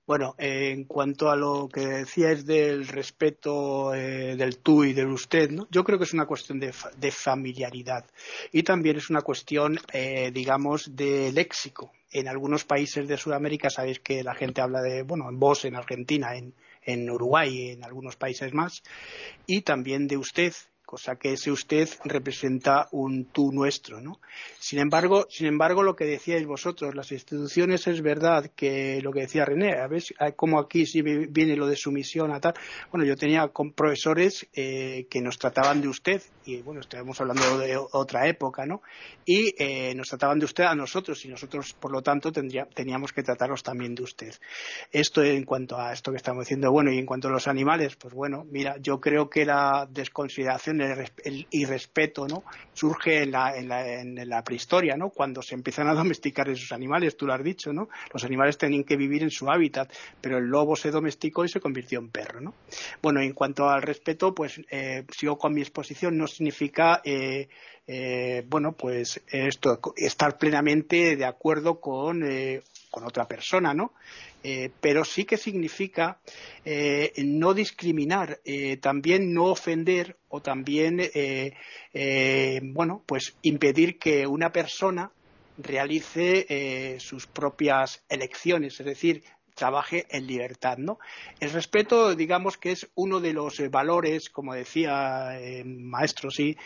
Bueno, 0.05 0.35
en 0.37 0.83
cuanto 0.83 1.29
a 1.29 1.37
lo 1.37 1.69
que 1.69 1.87
decías 1.87 2.45
del 2.45 2.85
respeto 2.85 3.93
eh, 3.93 4.35
del 4.35 4.57
tú 4.57 4.83
y 4.83 4.91
del 4.91 5.07
usted, 5.07 5.49
¿no? 5.49 5.65
yo 5.71 5.85
creo 5.85 5.97
que 5.97 6.03
es 6.03 6.11
una 6.11 6.25
cuestión 6.25 6.59
de, 6.59 6.73
familiaridad 7.11 8.05
y 8.51 8.63
también 8.63 8.97
es 8.97 9.09
una 9.09 9.21
cuestión, 9.21 9.79
eh, 9.93 10.31
digamos, 10.33 10.93
de 10.93 11.31
léxico. 11.31 11.93
En 12.11 12.27
algunos 12.27 12.65
países 12.65 13.07
de 13.07 13.15
Sudamérica 13.15 13.69
sabéis 13.69 14.01
que 14.01 14.23
la 14.23 14.35
gente 14.35 14.59
habla 14.59 14.81
de, 14.81 15.03
bueno, 15.03 15.29
en 15.29 15.39
vos 15.39 15.63
en 15.63 15.77
Argentina, 15.77 16.35
en, 16.35 16.53
en 16.81 17.09
Uruguay, 17.09 17.69
en 17.69 17.85
algunos 17.85 18.17
países 18.17 18.53
más, 18.53 18.83
y 19.47 19.61
también 19.61 20.07
de 20.07 20.17
usted 20.17 20.53
cosa 20.85 21.15
que 21.15 21.33
ese 21.33 21.51
usted 21.51 21.89
representa 22.05 22.87
un 22.91 23.25
tú 23.25 23.51
nuestro, 23.51 24.01
¿no? 24.01 24.19
Sin 24.59 24.79
embargo, 24.79 25.25
sin 25.29 25.47
embargo, 25.47 25.81
lo 25.83 25.95
que 25.95 26.05
decíais 26.05 26.45
vosotros, 26.45 26.93
las 26.95 27.11
instituciones 27.11 27.87
es 27.87 28.01
verdad 28.01 28.51
que 28.55 29.01
lo 29.01 29.11
que 29.11 29.21
decía 29.21 29.45
René, 29.45 29.79
a 29.79 29.87
ver 29.87 30.03
cómo 30.35 30.59
aquí 30.59 30.85
sí 30.85 31.01
viene 31.01 31.55
lo 31.55 31.67
de 31.67 31.75
sumisión 31.75 32.31
a 32.31 32.39
tal. 32.39 32.53
Bueno, 32.91 33.05
yo 33.05 33.15
tenía 33.15 33.47
con 33.47 33.71
profesores 33.73 34.47
eh, 34.53 35.07
que 35.09 35.21
nos 35.21 35.37
trataban 35.37 35.81
de 35.81 35.87
usted, 35.87 36.21
y 36.45 36.61
bueno, 36.61 36.81
estamos 36.81 37.19
hablando 37.21 37.57
de 37.57 37.77
otra 37.77 38.27
época, 38.27 38.65
¿no? 38.65 38.81
Y 39.25 39.55
eh, 39.57 39.95
nos 39.95 40.09
trataban 40.09 40.39
de 40.39 40.45
usted 40.45 40.65
a 40.65 40.75
nosotros, 40.75 41.23
y 41.25 41.29
nosotros, 41.29 41.73
por 41.73 41.91
lo 41.91 42.01
tanto, 42.01 42.31
teníamos 42.31 43.13
que 43.13 43.23
tratarlos 43.23 43.63
también 43.63 43.95
de 43.95 44.03
usted. 44.03 44.33
Esto 44.91 45.23
en 45.23 45.43
cuanto 45.43 45.79
a 45.79 45.93
esto 45.93 46.11
que 46.11 46.17
estamos 46.17 46.45
diciendo, 46.45 46.71
bueno, 46.71 46.91
y 46.91 46.99
en 46.99 47.05
cuanto 47.05 47.29
a 47.29 47.31
los 47.31 47.47
animales, 47.47 47.95
pues 47.95 48.13
bueno, 48.13 48.45
mira, 48.49 48.75
yo 48.79 48.99
creo 48.99 49.29
que 49.29 49.45
la 49.45 49.87
desconsideración 49.89 50.82
el, 50.83 51.47
irrespeto 51.51 52.27
¿no? 52.27 52.43
surge 52.73 53.23
en 53.23 53.31
la, 53.31 53.55
en, 53.55 53.67
la, 53.67 54.01
en 54.01 54.29
la, 54.29 54.43
prehistoria, 54.43 54.95
¿no? 54.95 55.09
cuando 55.09 55.41
se 55.41 55.55
empiezan 55.55 55.87
a 55.87 55.93
domesticar 55.93 56.49
esos 56.49 56.71
animales, 56.71 57.17
tú 57.17 57.25
lo 57.25 57.33
has 57.33 57.43
dicho, 57.43 57.73
¿no? 57.73 57.89
los 58.13 58.23
animales 58.23 58.57
tenían 58.57 58.83
que 58.83 58.97
vivir 58.97 59.23
en 59.23 59.31
su 59.31 59.49
hábitat, 59.49 59.91
pero 60.21 60.37
el 60.37 60.45
lobo 60.45 60.75
se 60.75 60.91
domesticó 60.91 61.45
y 61.45 61.49
se 61.49 61.59
convirtió 61.59 61.99
en 61.99 62.09
perro. 62.09 62.41
¿no? 62.41 62.53
Bueno, 63.01 63.21
en 63.21 63.33
cuanto 63.33 63.69
al 63.69 63.81
respeto, 63.81 64.33
pues 64.33 64.61
eh, 64.69 65.05
sigo 65.11 65.37
con 65.37 65.53
mi 65.53 65.61
exposición, 65.61 66.17
no 66.17 66.27
significa 66.27 67.01
eh, 67.03 67.47
eh, 67.85 68.45
bueno, 68.47 68.71
pues 68.73 69.21
esto, 69.27 69.79
estar 69.97 70.37
plenamente 70.37 71.17
de 71.17 71.25
acuerdo 71.25 71.81
con, 71.81 72.23
eh, 72.23 72.61
con 72.89 73.03
otra 73.03 73.27
persona, 73.27 73.73
¿no? 73.73 73.93
Eh, 74.43 74.69
pero 74.81 75.05
sí 75.05 75.23
que 75.23 75.37
significa 75.37 76.19
eh, 76.65 77.13
no 77.23 77.53
discriminar, 77.53 78.41
eh, 78.43 78.75
también 78.75 79.33
no 79.33 79.45
ofender 79.45 80.17
o 80.27 80.41
también, 80.41 80.99
bueno, 82.73 83.03
pues 83.05 83.35
impedir 83.43 83.97
que 83.97 84.27
una 84.27 84.51
persona 84.51 85.11
realice 85.57 86.97
sus 86.99 87.27
propias 87.27 88.03
elecciones, 88.09 88.79
es 88.79 88.85
decir, 88.85 89.23
trabaje 89.53 90.07
en 90.09 90.25
libertad, 90.25 90.77
¿no? 90.79 90.97
El 91.39 91.51
respeto, 91.51 92.15
digamos 92.15 92.57
que 92.57 92.71
es 92.71 92.89
uno 92.95 93.19
de 93.19 93.33
los 93.33 93.61
valores, 93.69 94.31
como 94.31 94.55
decía 94.55 95.39
el 95.39 95.67
maestro, 95.67 96.31
sí, 96.31 96.57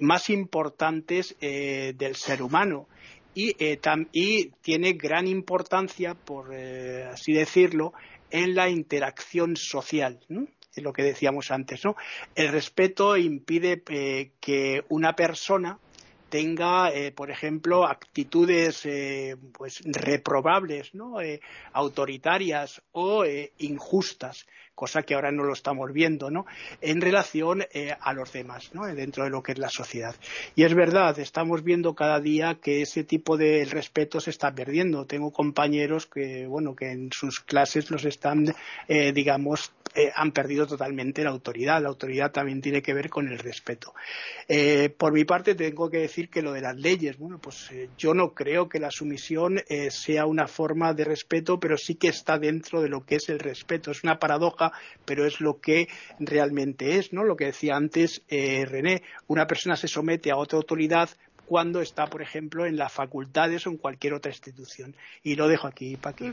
más 0.00 0.28
importantes 0.28 1.36
del 1.38 2.16
ser 2.16 2.42
humano 2.42 2.88
eh, 3.36 3.78
y, 4.12 4.50
tiene 4.62 4.94
gran 4.94 5.26
importancia, 5.26 6.14
por 6.14 6.54
eh, 6.54 7.04
así 7.04 7.32
decirlo, 7.32 7.92
en 8.30 8.54
la 8.54 8.68
interacción 8.70 9.56
social. 9.56 10.18
Es 10.74 10.82
lo 10.82 10.92
que 10.92 11.02
decíamos 11.02 11.50
antes, 11.50 11.84
¿no? 11.84 11.96
El 12.34 12.48
respeto 12.48 13.16
impide 13.16 13.82
eh, 13.88 14.30
que 14.40 14.84
una 14.88 15.14
persona 15.14 15.78
tenga, 16.36 16.90
por 17.14 17.30
ejemplo, 17.30 17.86
actitudes 17.86 18.86
pues 19.52 19.80
reprobables, 19.84 20.94
¿no? 20.94 21.16
autoritarias 21.72 22.82
o 22.92 23.24
injustas 23.58 24.46
cosa 24.76 25.02
que 25.02 25.14
ahora 25.14 25.32
no 25.32 25.42
lo 25.42 25.54
estamos 25.54 25.90
viendo, 25.92 26.30
¿no? 26.30 26.44
En 26.82 27.00
relación 27.00 27.64
eh, 27.72 27.96
a 27.98 28.12
los 28.12 28.30
demás, 28.30 28.70
¿no? 28.74 28.86
Dentro 28.86 29.24
de 29.24 29.30
lo 29.30 29.42
que 29.42 29.52
es 29.52 29.58
la 29.58 29.70
sociedad. 29.70 30.14
Y 30.54 30.64
es 30.64 30.74
verdad, 30.74 31.18
estamos 31.18 31.64
viendo 31.64 31.94
cada 31.94 32.20
día 32.20 32.58
que 32.62 32.82
ese 32.82 33.02
tipo 33.02 33.38
de 33.38 33.64
respeto 33.64 34.20
se 34.20 34.30
está 34.30 34.54
perdiendo. 34.54 35.06
Tengo 35.06 35.32
compañeros 35.32 36.06
que, 36.06 36.46
bueno, 36.46 36.76
que 36.76 36.92
en 36.92 37.10
sus 37.10 37.40
clases 37.40 37.90
los 37.90 38.04
están, 38.04 38.54
eh, 38.86 39.12
digamos, 39.12 39.72
eh, 39.96 40.12
han 40.14 40.32
perdido 40.32 40.66
totalmente 40.66 41.24
la 41.24 41.30
autoridad. 41.30 41.82
La 41.82 41.88
autoridad 41.88 42.30
también 42.30 42.60
tiene 42.60 42.82
que 42.82 42.94
ver 42.94 43.08
con 43.08 43.28
el 43.28 43.38
respeto. 43.38 43.94
por 44.98 45.12
mi 45.12 45.24
parte, 45.24 45.54
tengo 45.54 45.90
que 45.90 45.98
decir 45.98 46.28
que 46.28 46.42
lo 46.42 46.52
de 46.52 46.60
las 46.60 46.76
leyes, 46.76 47.18
bueno, 47.18 47.38
pues 47.38 47.70
yo 47.98 48.14
no 48.14 48.34
creo 48.34 48.68
que 48.68 48.78
la 48.78 48.90
sumisión 48.90 49.60
sea 49.90 50.26
una 50.26 50.46
forma 50.46 50.94
de 50.94 51.04
respeto, 51.04 51.58
pero 51.58 51.76
sí 51.76 51.96
que 51.96 52.08
está 52.08 52.38
dentro 52.38 52.80
de 52.80 52.88
lo 52.88 53.04
que 53.04 53.16
es 53.16 53.28
el 53.28 53.38
respeto. 53.38 53.90
Es 53.90 54.04
una 54.04 54.18
paradoja 54.18 54.72
pero 55.04 55.26
es 55.26 55.40
lo 55.40 55.60
que 55.60 55.88
realmente 56.18 56.98
es, 56.98 57.12
¿no? 57.12 57.24
Lo 57.24 57.36
que 57.36 57.46
decía 57.46 57.76
antes 57.76 58.22
eh, 58.28 58.64
René, 58.66 59.02
una 59.28 59.46
persona 59.46 59.76
se 59.76 59.88
somete 59.88 60.30
a 60.30 60.36
otra 60.36 60.58
autoridad 60.58 61.10
cuando 61.46 61.80
está, 61.80 62.06
por 62.06 62.22
ejemplo, 62.22 62.66
en 62.66 62.76
las 62.76 62.92
facultades 62.92 63.66
o 63.66 63.70
en 63.70 63.76
cualquier 63.76 64.14
otra 64.14 64.32
institución. 64.32 64.94
Y 65.22 65.36
lo 65.36 65.46
dejo 65.46 65.68
aquí, 65.68 65.96
Paqui. 65.96 66.32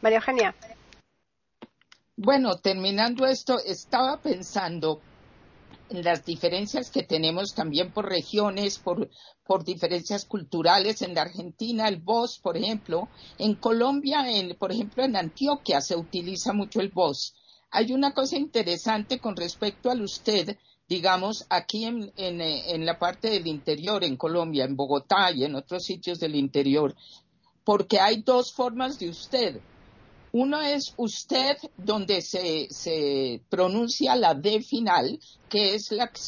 María 0.00 0.18
Eugenia. 0.18 0.54
Bueno, 2.16 2.58
terminando 2.58 3.26
esto, 3.26 3.58
estaba 3.58 4.20
pensando 4.20 5.00
en 5.88 6.04
las 6.04 6.24
diferencias 6.26 6.90
que 6.90 7.02
tenemos 7.02 7.54
también 7.54 7.90
por 7.90 8.06
regiones, 8.06 8.78
por, 8.78 9.08
por 9.44 9.64
diferencias 9.64 10.26
culturales. 10.26 11.00
En 11.00 11.14
la 11.14 11.22
Argentina, 11.22 11.88
el 11.88 11.96
vos, 11.96 12.38
por 12.38 12.58
ejemplo, 12.58 13.08
en 13.38 13.54
Colombia, 13.54 14.30
en, 14.30 14.56
por 14.56 14.72
ejemplo, 14.72 15.02
en 15.04 15.16
Antioquia 15.16 15.80
se 15.80 15.96
utiliza 15.96 16.52
mucho 16.52 16.80
el 16.80 16.90
vos. 16.90 17.34
Hay 17.70 17.92
una 17.92 18.12
cosa 18.12 18.36
interesante 18.36 19.18
con 19.18 19.34
respecto 19.34 19.90
al 19.90 20.02
usted, 20.02 20.58
digamos, 20.86 21.46
aquí 21.48 21.86
en, 21.86 22.12
en, 22.16 22.84
la 22.84 22.98
parte 22.98 23.30
del 23.30 23.46
interior, 23.46 24.04
en 24.04 24.18
Colombia, 24.18 24.64
en 24.64 24.76
Bogotá 24.76 25.30
y 25.32 25.44
en 25.44 25.54
otros 25.54 25.84
sitios 25.84 26.20
del 26.20 26.34
interior, 26.34 26.94
porque 27.64 27.98
hay 27.98 28.22
dos 28.22 28.52
formas 28.52 28.98
de 28.98 29.08
usted. 29.08 29.60
Uno 30.34 30.62
es 30.62 30.94
usted, 30.96 31.58
donde 31.76 32.22
se, 32.22 33.42
pronuncia 33.50 34.16
la 34.16 34.32
D 34.34 34.62
final, 34.62 35.20
que 35.50 35.74
es 35.74 35.92
la 35.92 36.08
que 36.08 36.20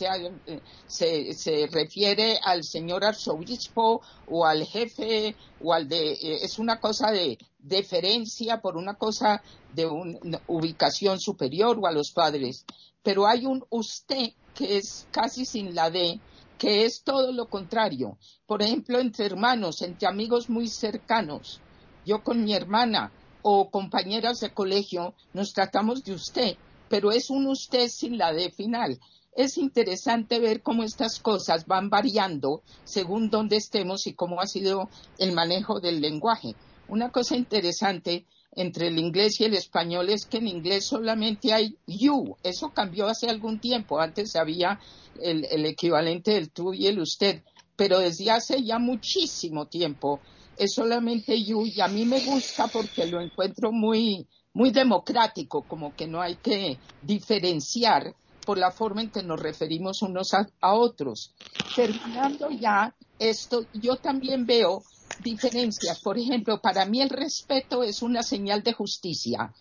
se, 0.87 1.33
se, 1.33 1.67
refiere 1.69 2.39
al 2.43 2.65
señor 2.65 3.03
arzobispo 3.03 4.03
o 4.29 4.45
al 4.45 4.67
jefe 4.67 5.35
o 5.63 5.73
al 5.73 5.89
de. 5.89 6.13
Eh, 6.13 6.39
es 6.43 6.59
una 6.59 6.81
cosa 6.81 7.11
de 7.11 7.39
deferencia 7.59 8.61
por 8.61 8.77
una 8.77 8.95
cosa 8.95 9.43
de 9.73 9.87
una 9.87 10.39
ubicación 10.49 11.19
superior 11.19 11.79
o 11.81 11.87
a 11.87 11.93
los 11.93 12.11
padres, 12.11 12.67
pero 13.03 13.27
hay 13.27 13.47
un 13.47 13.65
usted 13.71 14.33
que 14.55 14.77
es 14.77 15.09
casi 15.13 15.47
sin 15.47 15.75
la 15.75 15.89
D, 15.89 16.21
que 16.59 16.85
es 16.85 17.03
todo 17.05 17.33
lo 17.33 17.49
contrario. 17.49 18.19
Por 18.47 18.61
ejemplo, 18.61 18.99
entre 18.99 19.25
hermanos, 19.25 19.81
entre 19.81 20.07
amigos 20.07 20.51
muy 20.51 20.69
cercanos. 20.69 21.63
Yo 22.05 22.23
con 22.23 22.45
mi 22.45 22.53
hermana 22.53 23.11
o 23.47 23.71
compañeras 23.71 24.41
de 24.41 24.55
colegio 24.55 25.13
nos 25.35 25.53
tratamos 25.53 26.03
de 26.03 26.15
usted, 26.15 26.57
pero 26.89 27.13
es 27.13 27.29
un 27.29 27.47
usted 27.47 27.89
sin 27.89 28.17
la 28.17 28.33
D 28.33 28.51
final. 28.51 28.99
es 29.37 29.59
interesante 29.59 30.39
ver 30.39 30.63
cómo 30.63 30.83
estas 30.83 31.19
cosas 31.21 31.67
van 31.67 31.91
variando 31.91 32.63
según 32.85 33.29
dónde 33.29 33.57
estemos 33.57 34.07
y 34.07 34.15
cómo 34.15 34.41
ha 34.41 34.47
sido 34.47 34.89
el 35.19 35.33
manejo 35.33 35.79
del 35.81 36.01
lenguaje. 36.01 36.55
Una 36.89 37.11
cosa 37.11 37.37
interesante 37.37 38.25
entre 38.53 38.87
el 38.87 38.99
inglés 38.99 39.41
y 39.41 39.45
el 39.45 39.55
español 39.55 40.09
es 40.09 40.25
que 40.25 40.39
en 40.39 40.49
inglés 40.49 40.87
solamente 40.87 41.53
hay 41.53 41.77
you. 41.87 42.37
Eso 42.43 42.71
cambió 42.73 43.09
hace 43.09 43.29
algún 43.29 43.59
tiempo. 43.59 44.01
Antes 44.01 44.37
había 44.37 44.81
el, 45.21 45.45
el 45.51 45.67
equivalente 45.67 46.31
del 46.31 46.51
tú 46.51 46.73
y 46.73 46.87
el 46.87 47.01
usted. 47.01 47.43
Pero 47.77 47.99
desde 47.99 48.31
hace 48.31 48.63
ya 48.63 48.79
muchísimo 48.79 49.67
tiempo 49.67 50.21
es 50.57 50.75
solamente 50.75 51.43
you 51.43 51.67
y 51.67 51.81
a 51.81 51.89
mí 51.89 52.05
me 52.05 52.21
gusta 52.21 52.69
porque 52.69 53.07
lo 53.07 53.21
encuentro 53.21 53.73
muy, 53.73 54.27
muy 54.53 54.71
democrático, 54.71 55.63
como 55.63 55.95
que 55.95 56.07
no 56.07 56.21
hay 56.21 56.37
que 56.37 56.79
diferenciar 57.03 58.15
por 58.45 58.59
la 58.59 58.71
forma 58.71 59.03
en 59.03 59.11
que 59.11 59.23
nos 59.23 59.41
referimos 59.41 60.03
unos 60.03 60.33
a, 60.35 60.75
otros. 60.75 61.35
Terminando 61.75 62.51
ya 62.51 62.95
esto, 63.19 63.67
yo 63.73 63.97
también 63.97 64.47
veo 64.47 64.83
diferencias. 65.23 66.01
Por 66.01 66.19
ejemplo, 66.19 66.61
para 66.61 66.85
mí 66.85 67.01
el 67.01 67.11
respeto 67.11 67.83
es 67.83 68.03
una 68.03 68.23
señal 68.23 68.63
de 68.63 68.73
justicia. 68.73 69.55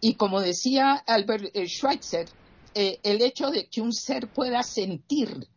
Y 0.00 0.14
como 0.14 0.40
decía 0.40 0.94
Albert 1.06 1.50
eh, 1.54 1.66
Schweitzer, 1.68 2.28
eh, 2.74 3.00
el 3.02 3.22
hecho 3.22 3.50
de 3.50 3.68
que 3.68 3.80
un 3.80 3.92
ser 3.92 4.28
pueda 4.32 4.62
sentir 4.62 5.48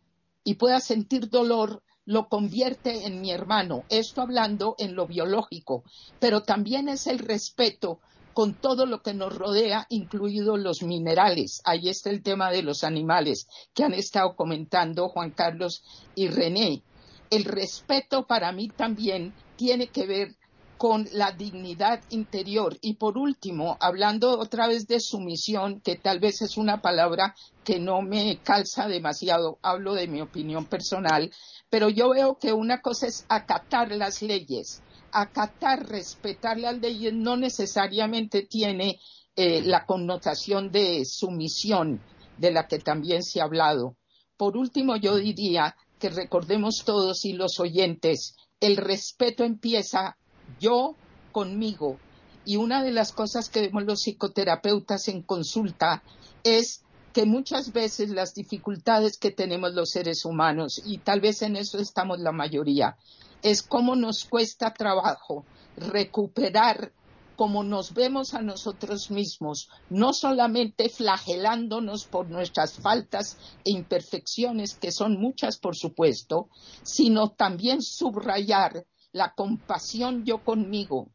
y 0.44 0.54
pueda 0.54 0.80
sentir 0.80 1.28
dolor 1.28 1.82
lo 2.10 2.28
convierte 2.28 3.06
en 3.06 3.20
mi 3.20 3.30
hermano. 3.30 3.84
Esto 3.88 4.20
hablando 4.20 4.74
en 4.78 4.96
lo 4.96 5.06
biológico, 5.06 5.84
pero 6.18 6.42
también 6.42 6.88
es 6.88 7.06
el 7.06 7.20
respeto 7.20 8.00
con 8.32 8.54
todo 8.54 8.84
lo 8.84 9.00
que 9.00 9.14
nos 9.14 9.32
rodea, 9.32 9.86
incluidos 9.90 10.58
los 10.58 10.82
minerales. 10.82 11.62
Ahí 11.64 11.88
está 11.88 12.10
el 12.10 12.24
tema 12.24 12.50
de 12.50 12.64
los 12.64 12.82
animales 12.82 13.46
que 13.74 13.84
han 13.84 13.94
estado 13.94 14.34
comentando 14.34 15.08
Juan 15.08 15.30
Carlos 15.30 15.84
y 16.16 16.26
René. 16.26 16.82
El 17.30 17.44
respeto 17.44 18.26
para 18.26 18.50
mí 18.50 18.66
también 18.66 19.32
tiene 19.54 19.86
que 19.86 20.08
ver 20.08 20.36
con 20.80 21.06
la 21.12 21.32
dignidad 21.32 22.00
interior. 22.08 22.78
Y 22.80 22.94
por 22.94 23.18
último, 23.18 23.76
hablando 23.80 24.38
otra 24.38 24.66
vez 24.66 24.86
de 24.86 24.98
sumisión, 24.98 25.82
que 25.82 25.96
tal 25.96 26.20
vez 26.20 26.40
es 26.40 26.56
una 26.56 26.80
palabra 26.80 27.34
que 27.64 27.78
no 27.78 28.00
me 28.00 28.38
calza 28.42 28.88
demasiado, 28.88 29.58
hablo 29.60 29.92
de 29.92 30.08
mi 30.08 30.22
opinión 30.22 30.64
personal, 30.64 31.30
pero 31.68 31.90
yo 31.90 32.08
veo 32.08 32.38
que 32.38 32.54
una 32.54 32.80
cosa 32.80 33.08
es 33.08 33.26
acatar 33.28 33.92
las 33.92 34.22
leyes 34.22 34.80
acatar, 35.12 35.86
respetar 35.86 36.56
las 36.56 36.78
leyes 36.78 37.12
no 37.12 37.36
necesariamente 37.36 38.42
tiene 38.42 39.00
eh, 39.36 39.60
la 39.60 39.84
connotación 39.84 40.70
de 40.70 41.04
sumisión 41.04 42.00
de 42.38 42.52
la 42.52 42.68
que 42.68 42.78
también 42.78 43.22
se 43.22 43.40
ha 43.40 43.44
hablado. 43.44 43.96
Por 44.38 44.56
último, 44.56 44.96
yo 44.96 45.16
diría 45.16 45.76
que 45.98 46.08
recordemos 46.08 46.84
todos 46.86 47.26
y 47.26 47.34
los 47.34 47.60
oyentes, 47.60 48.36
el 48.60 48.78
respeto 48.78 49.44
empieza 49.44 50.16
yo 50.58 50.94
conmigo. 51.32 51.98
Y 52.44 52.56
una 52.56 52.82
de 52.82 52.90
las 52.90 53.12
cosas 53.12 53.48
que 53.48 53.60
vemos 53.60 53.84
los 53.84 54.02
psicoterapeutas 54.02 55.08
en 55.08 55.22
consulta 55.22 56.02
es 56.42 56.82
que 57.12 57.26
muchas 57.26 57.72
veces 57.72 58.10
las 58.10 58.34
dificultades 58.34 59.18
que 59.18 59.30
tenemos 59.30 59.74
los 59.74 59.90
seres 59.90 60.24
humanos, 60.24 60.80
y 60.84 60.98
tal 60.98 61.20
vez 61.20 61.42
en 61.42 61.56
eso 61.56 61.78
estamos 61.78 62.20
la 62.20 62.32
mayoría, 62.32 62.96
es 63.42 63.62
cómo 63.62 63.96
nos 63.96 64.24
cuesta 64.24 64.72
trabajo 64.72 65.44
recuperar 65.76 66.92
cómo 67.40 67.64
nos 67.64 67.94
vemos 67.94 68.34
a 68.34 68.42
nosotros 68.42 69.10
mismos, 69.10 69.70
no 69.88 70.12
solamente 70.12 70.90
flagelándonos 70.90 72.04
por 72.04 72.28
nuestras 72.28 72.74
faltas 72.74 73.38
e 73.64 73.70
imperfecciones, 73.70 74.74
que 74.74 74.92
son 74.92 75.18
muchas 75.18 75.56
por 75.56 75.74
supuesto, 75.74 76.50
sino 76.82 77.30
también 77.30 77.80
subrayar 77.80 78.84
la 79.12 79.34
compasión 79.34 80.24
yo 80.24 80.38
conmigo, 80.44 81.08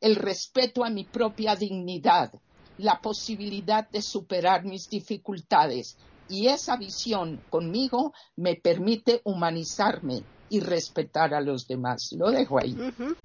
el 0.00 0.16
respeto 0.16 0.84
a 0.84 0.90
mi 0.90 1.04
propia 1.04 1.56
dignidad, 1.56 2.32
la 2.78 3.00
posibilidad 3.00 3.88
de 3.88 4.02
superar 4.02 4.64
mis 4.64 4.88
dificultades. 4.88 5.96
Y 6.28 6.48
esa 6.48 6.76
visión 6.76 7.40
conmigo 7.50 8.12
me 8.36 8.56
permite 8.56 9.20
humanizarme, 9.24 10.22
y 10.52 10.60
respetar 10.60 11.32
a 11.32 11.40
los 11.40 11.66
demás. 11.66 12.10
Lo 12.14 12.30
dejo 12.30 12.60
ahí. 12.60 12.76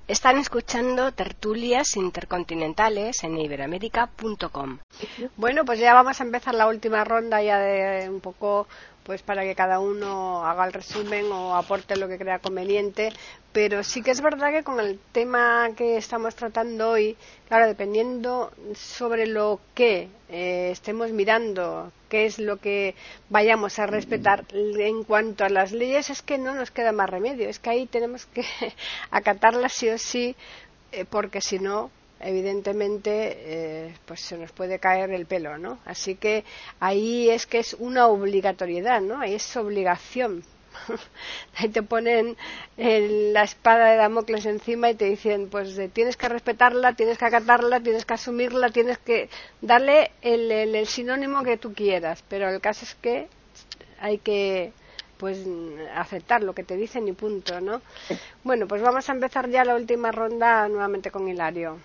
Están 0.07 0.37
escuchando 0.37 1.11
tertulias 1.11 1.97
intercontinentales 1.97 3.21
en 3.25 3.37
iberamérica.com. 3.37 4.79
Bueno, 5.35 5.65
pues 5.65 5.77
ya 5.77 5.93
vamos 5.93 6.21
a 6.21 6.23
empezar 6.23 6.55
la 6.55 6.67
última 6.67 7.03
ronda 7.03 7.43
ya 7.43 7.59
de 7.59 8.09
un 8.09 8.21
poco 8.21 8.65
pues 9.07 9.21
para 9.21 9.43
que 9.43 9.55
cada 9.55 9.79
uno 9.79 10.45
haga 10.45 10.65
el 10.65 10.73
resumen 10.73 11.31
o 11.31 11.55
aporte 11.55 11.95
lo 11.95 12.09
que 12.09 12.17
crea 12.17 12.39
conveniente. 12.39 13.13
Pero 13.53 13.81
sí 13.81 14.01
que 14.01 14.11
es 14.11 14.19
verdad 14.19 14.51
que 14.51 14.65
con 14.65 14.81
el 14.81 14.99
tema 15.13 15.69
que 15.77 15.95
estamos 15.95 16.35
tratando 16.35 16.89
hoy, 16.89 17.15
claro, 17.47 17.67
dependiendo 17.67 18.51
sobre 18.75 19.25
lo 19.25 19.61
que 19.73 20.09
eh, 20.27 20.71
estemos 20.73 21.11
mirando, 21.11 21.89
qué 22.09 22.25
es 22.25 22.37
lo 22.37 22.57
que 22.57 22.95
vayamos 23.29 23.79
a 23.79 23.85
respetar 23.85 24.43
en 24.51 25.05
cuanto 25.05 25.45
a 25.45 25.49
las 25.49 25.71
leyes, 25.71 26.09
es 26.09 26.21
que 26.21 26.37
no 26.37 26.53
nos 26.53 26.69
queda 26.69 26.91
más 26.91 27.09
remedio. 27.09 27.47
Es 27.47 27.59
que 27.59 27.69
ahí 27.69 27.85
tenemos 27.85 28.25
que 28.25 28.43
acatarlas 29.09 29.71
sí 29.71 29.87
o 29.87 29.97
sí, 29.97 30.35
eh, 30.91 31.05
porque 31.09 31.39
si 31.39 31.59
no, 31.59 31.91
evidentemente 32.19 33.33
eh, 33.35 33.93
pues 34.05 34.21
se 34.21 34.37
nos 34.37 34.51
puede 34.51 34.79
caer 34.79 35.11
el 35.11 35.25
pelo, 35.25 35.57
¿no? 35.57 35.79
Así 35.85 36.15
que 36.15 36.43
ahí 36.79 37.29
es 37.29 37.45
que 37.45 37.59
es 37.59 37.75
una 37.79 38.07
obligatoriedad, 38.07 39.01
¿no? 39.01 39.19
Ahí 39.19 39.35
es 39.35 39.57
obligación. 39.57 40.43
ahí 41.57 41.69
te 41.69 41.81
ponen 41.83 42.37
la 42.77 43.43
espada 43.43 43.91
de 43.91 43.97
Damocles 43.97 44.45
encima 44.45 44.89
y 44.89 44.95
te 44.95 45.05
dicen, 45.05 45.49
pues 45.49 45.79
tienes 45.93 46.17
que 46.17 46.29
respetarla, 46.29 46.93
tienes 46.93 47.17
que 47.17 47.25
acatarla, 47.25 47.79
tienes 47.79 48.05
que 48.05 48.13
asumirla, 48.13 48.69
tienes 48.69 48.97
que 48.99 49.29
darle 49.61 50.11
el, 50.21 50.51
el 50.51 50.87
sinónimo 50.87 51.43
que 51.43 51.57
tú 51.57 51.73
quieras. 51.73 52.23
Pero 52.27 52.49
el 52.49 52.61
caso 52.61 52.85
es 52.85 52.95
que 52.95 53.27
hay 53.99 54.19
que 54.19 54.71
pues 55.17 55.39
aceptar 55.95 56.43
lo 56.43 56.53
que 56.53 56.63
te 56.63 56.77
dicen 56.77 57.07
y 57.07 57.11
punto, 57.11 57.59
¿no? 57.59 57.81
Bueno, 58.43 58.67
pues 58.67 58.81
vamos 58.81 59.09
a 59.09 59.13
empezar 59.13 59.49
ya 59.49 59.65
la 59.65 59.75
última 59.75 60.11
ronda 60.11 60.67
nuevamente 60.67 61.11
con 61.11 61.27
Hilario. 61.27 61.79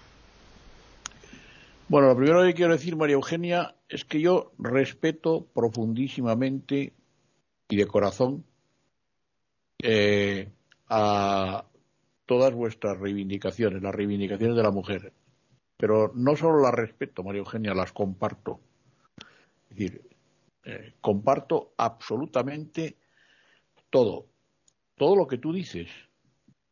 Bueno, 1.93 2.09
lo 2.09 2.16
primero 2.16 2.43
que 2.43 2.55
quiero 2.55 2.72
decir, 2.72 2.97
María 2.97 3.16
Eugenia, 3.16 3.76
es 3.86 4.07
que 4.07 4.18
yo 4.18 4.55
respeto 4.57 5.45
profundísimamente 5.53 6.95
y 7.68 7.76
de 7.76 7.86
corazón 7.86 8.47
eh, 9.82 10.51
a 10.88 11.66
todas 12.24 12.55
vuestras 12.55 12.99
reivindicaciones, 12.99 13.82
las 13.82 13.95
reivindicaciones 13.95 14.57
de 14.57 14.62
la 14.62 14.70
mujer. 14.70 15.12
Pero 15.76 16.12
no 16.14 16.34
solo 16.34 16.62
las 16.62 16.72
respeto, 16.72 17.22
María 17.22 17.40
Eugenia, 17.40 17.74
las 17.74 17.93
comparto. 17.93 18.59
Es 19.68 19.76
decir, 19.76 20.03
eh, 20.64 20.95
comparto 21.03 21.74
absolutamente 21.76 22.97
todo. 23.90 24.28
Todo 24.97 25.14
lo 25.14 25.26
que 25.26 25.36
tú 25.36 25.53
dices 25.53 25.90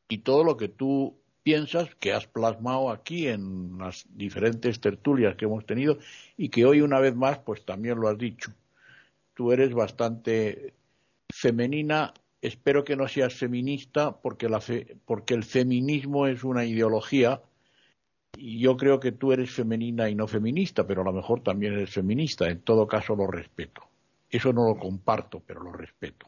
y 0.08 0.22
todo 0.22 0.44
lo 0.44 0.56
que 0.56 0.68
tú 0.68 1.19
piensas 1.42 1.94
que 1.96 2.12
has 2.12 2.26
plasmado 2.26 2.90
aquí 2.90 3.28
en 3.28 3.78
las 3.78 4.06
diferentes 4.10 4.80
tertulias 4.80 5.36
que 5.36 5.46
hemos 5.46 5.64
tenido 5.64 5.98
y 6.36 6.48
que 6.48 6.64
hoy 6.64 6.80
una 6.80 7.00
vez 7.00 7.14
más 7.14 7.38
pues 7.38 7.64
también 7.64 7.98
lo 7.98 8.08
has 8.08 8.18
dicho. 8.18 8.52
Tú 9.34 9.52
eres 9.52 9.72
bastante 9.72 10.74
femenina, 11.32 12.12
espero 12.42 12.84
que 12.84 12.96
no 12.96 13.08
seas 13.08 13.34
feminista 13.34 14.12
porque, 14.20 14.48
la 14.48 14.60
porque 15.04 15.34
el 15.34 15.44
feminismo 15.44 16.26
es 16.26 16.44
una 16.44 16.64
ideología 16.64 17.42
y 18.36 18.58
yo 18.58 18.76
creo 18.76 19.00
que 19.00 19.12
tú 19.12 19.32
eres 19.32 19.50
femenina 19.50 20.08
y 20.08 20.14
no 20.14 20.26
feminista, 20.26 20.86
pero 20.86 21.02
a 21.02 21.04
lo 21.04 21.12
mejor 21.12 21.42
también 21.42 21.74
eres 21.74 21.90
feminista, 21.90 22.48
en 22.48 22.60
todo 22.60 22.86
caso 22.86 23.16
lo 23.16 23.26
respeto. 23.26 23.82
Eso 24.28 24.52
no 24.52 24.66
lo 24.66 24.78
comparto, 24.78 25.42
pero 25.44 25.62
lo 25.62 25.72
respeto. 25.72 26.26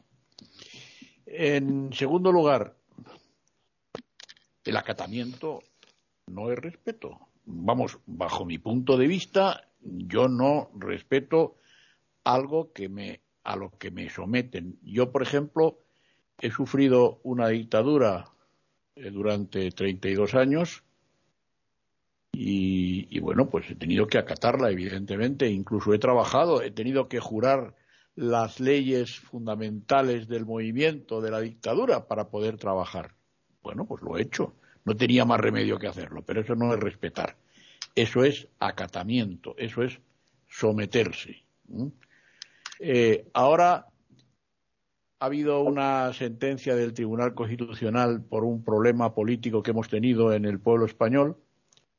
En 1.25 1.93
segundo 1.93 2.31
lugar, 2.31 2.75
el 4.65 4.77
acatamiento 4.77 5.63
no 6.27 6.51
es 6.51 6.59
respeto. 6.59 7.19
Vamos, 7.45 7.99
bajo 8.05 8.45
mi 8.45 8.57
punto 8.57 8.97
de 8.97 9.07
vista, 9.07 9.69
yo 9.81 10.27
no 10.27 10.71
respeto 10.75 11.57
algo 12.23 12.71
que 12.71 12.87
me, 12.89 13.21
a 13.43 13.55
lo 13.55 13.77
que 13.77 13.91
me 13.91 14.09
someten. 14.09 14.79
Yo, 14.81 15.11
por 15.11 15.21
ejemplo, 15.21 15.79
he 16.39 16.51
sufrido 16.51 17.19
una 17.23 17.49
dictadura 17.49 18.25
eh, 18.95 19.11
durante 19.11 19.71
32 19.71 20.35
años 20.35 20.83
y, 22.31 23.07
y, 23.15 23.19
bueno, 23.19 23.49
pues 23.49 23.69
he 23.69 23.75
tenido 23.75 24.07
que 24.07 24.17
acatarla, 24.17 24.71
evidentemente. 24.71 25.49
Incluso 25.49 25.93
he 25.93 25.99
trabajado, 25.99 26.61
he 26.61 26.71
tenido 26.71 27.07
que 27.07 27.19
jurar 27.19 27.75
las 28.15 28.59
leyes 28.59 29.19
fundamentales 29.19 30.27
del 30.27 30.45
movimiento 30.45 31.21
de 31.21 31.31
la 31.31 31.41
dictadura 31.41 32.07
para 32.07 32.29
poder 32.29 32.57
trabajar. 32.57 33.15
Bueno, 33.63 33.85
pues 33.85 34.03
lo 34.03 34.17
he 34.17 34.21
hecho. 34.21 34.53
No 34.85 34.95
tenía 34.95 35.25
más 35.25 35.39
remedio 35.39 35.79
que 35.79 35.87
hacerlo, 35.87 36.23
pero 36.25 36.41
eso 36.41 36.55
no 36.55 36.73
es 36.73 36.79
respetar. 36.79 37.37
Eso 37.95 38.23
es 38.23 38.47
acatamiento, 38.59 39.55
eso 39.57 39.81
es 39.81 39.99
someterse. 40.47 41.43
Eh, 42.79 43.29
ahora 43.33 43.87
ha 45.19 45.25
habido 45.25 45.61
una 45.61 46.11
sentencia 46.11 46.75
del 46.75 46.93
Tribunal 46.93 47.33
Constitucional 47.33 48.21
por 48.21 48.43
un 48.43 48.63
problema 48.63 49.15
político 49.15 49.63
que 49.63 49.71
hemos 49.71 49.87
tenido 49.87 50.33
en 50.33 50.43
el 50.43 50.59
pueblo 50.59 50.85
español, 50.85 51.37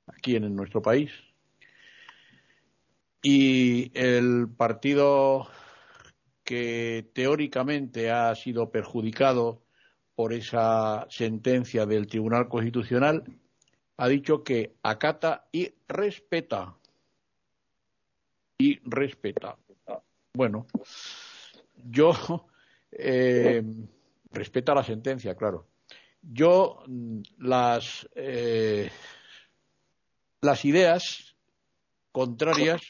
aquí 0.07 0.37
en 0.37 0.55
nuestro 0.55 0.83
país, 0.83 1.11
y 3.23 3.91
el 3.99 4.49
partido 4.55 5.49
que 6.45 7.11
teóricamente 7.15 8.11
ha 8.11 8.35
sido 8.35 8.71
perjudicado 8.71 9.64
por 10.15 10.33
esa 10.33 11.07
sentencia 11.11 11.87
del 11.87 12.07
Tribunal 12.07 12.49
Constitucional 12.49 13.25
ha 13.97 14.09
dicho 14.09 14.43
que 14.43 14.75
acata 14.83 15.47
y 15.53 15.73
respeta. 15.89 16.77
Y 18.59 18.79
respeta. 18.89 19.57
Bueno, 20.35 20.67
yo 21.91 22.12
eh, 22.93 23.62
respeta 24.31 24.75
la 24.75 24.85
sentencia, 24.85 25.35
claro. 25.35 25.69
Yo 26.23 26.83
mm, 26.87 27.21
las 27.39 28.09
eh, 28.15 28.91
las 30.41 30.65
ideas 30.65 31.37
contrarias 32.12 32.83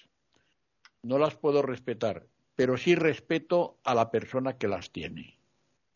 no 1.03 1.18
las 1.18 1.37
puedo 1.37 1.62
respetar, 1.62 2.27
pero 2.57 2.77
sí 2.77 2.95
respeto 2.95 3.79
a 3.85 3.95
la 3.95 4.11
persona 4.11 4.59
que 4.59 4.68
las 4.68 4.91
tiene. 4.91 5.39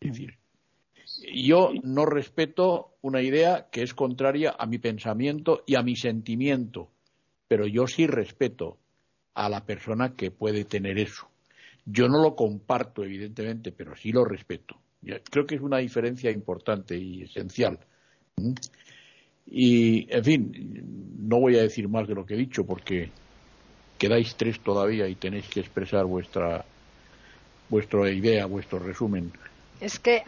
Es 0.01 0.13
decir, 0.13 0.39
yo 1.35 1.73
no 1.83 2.07
respeto 2.07 2.95
una 3.03 3.23
idea 3.23 3.69
que 3.71 3.83
es 3.83 3.95
contraria 3.95 4.55
a 4.59 4.67
mi 4.67 4.79
pensamiento 4.79 5.63
y 5.67 5.77
a 5.77 5.83
mi 5.83 5.97
sentimiento, 5.97 6.89
pero 7.47 7.67
yo 7.67 7.87
sí 7.87 8.07
respeto 8.07 8.79
a 9.35 9.49
la 9.49 9.65
persona 9.65 10.15
que 10.15 10.31
puede 10.31 10.65
tener 10.65 10.99
eso. 10.99 11.29
Yo 11.85 12.09
no 12.09 12.23
lo 12.23 12.37
comparto, 12.37 13.05
evidentemente, 13.05 13.73
pero 13.73 13.97
sí 13.97 14.13
lo 14.13 14.25
respeto. 14.25 14.77
Creo 15.31 15.47
que 15.47 15.55
es 15.55 15.61
una 15.61 15.79
diferencia 15.79 16.31
importante 16.31 16.97
y 16.97 17.23
esencial. 17.23 17.79
¿Mm? 18.37 18.53
Y, 19.47 20.07
en 20.15 20.25
fin, 20.25 21.15
no 21.21 21.41
voy 21.41 21.57
a 21.57 21.63
decir 21.63 21.89
más 21.89 22.07
de 22.07 22.15
lo 22.15 22.27
que 22.27 22.35
he 22.35 22.37
dicho 22.37 22.67
porque 22.67 23.11
quedáis 23.97 24.37
tres 24.37 24.61
todavía 24.61 25.09
y 25.09 25.15
tenéis 25.15 25.49
que 25.49 25.61
expresar 25.61 26.05
vuestra, 26.05 26.65
vuestra 27.71 28.11
idea, 28.11 28.45
vuestro 28.47 28.79
resumen. 28.79 29.33
Es 29.81 30.01
que, 30.01 30.25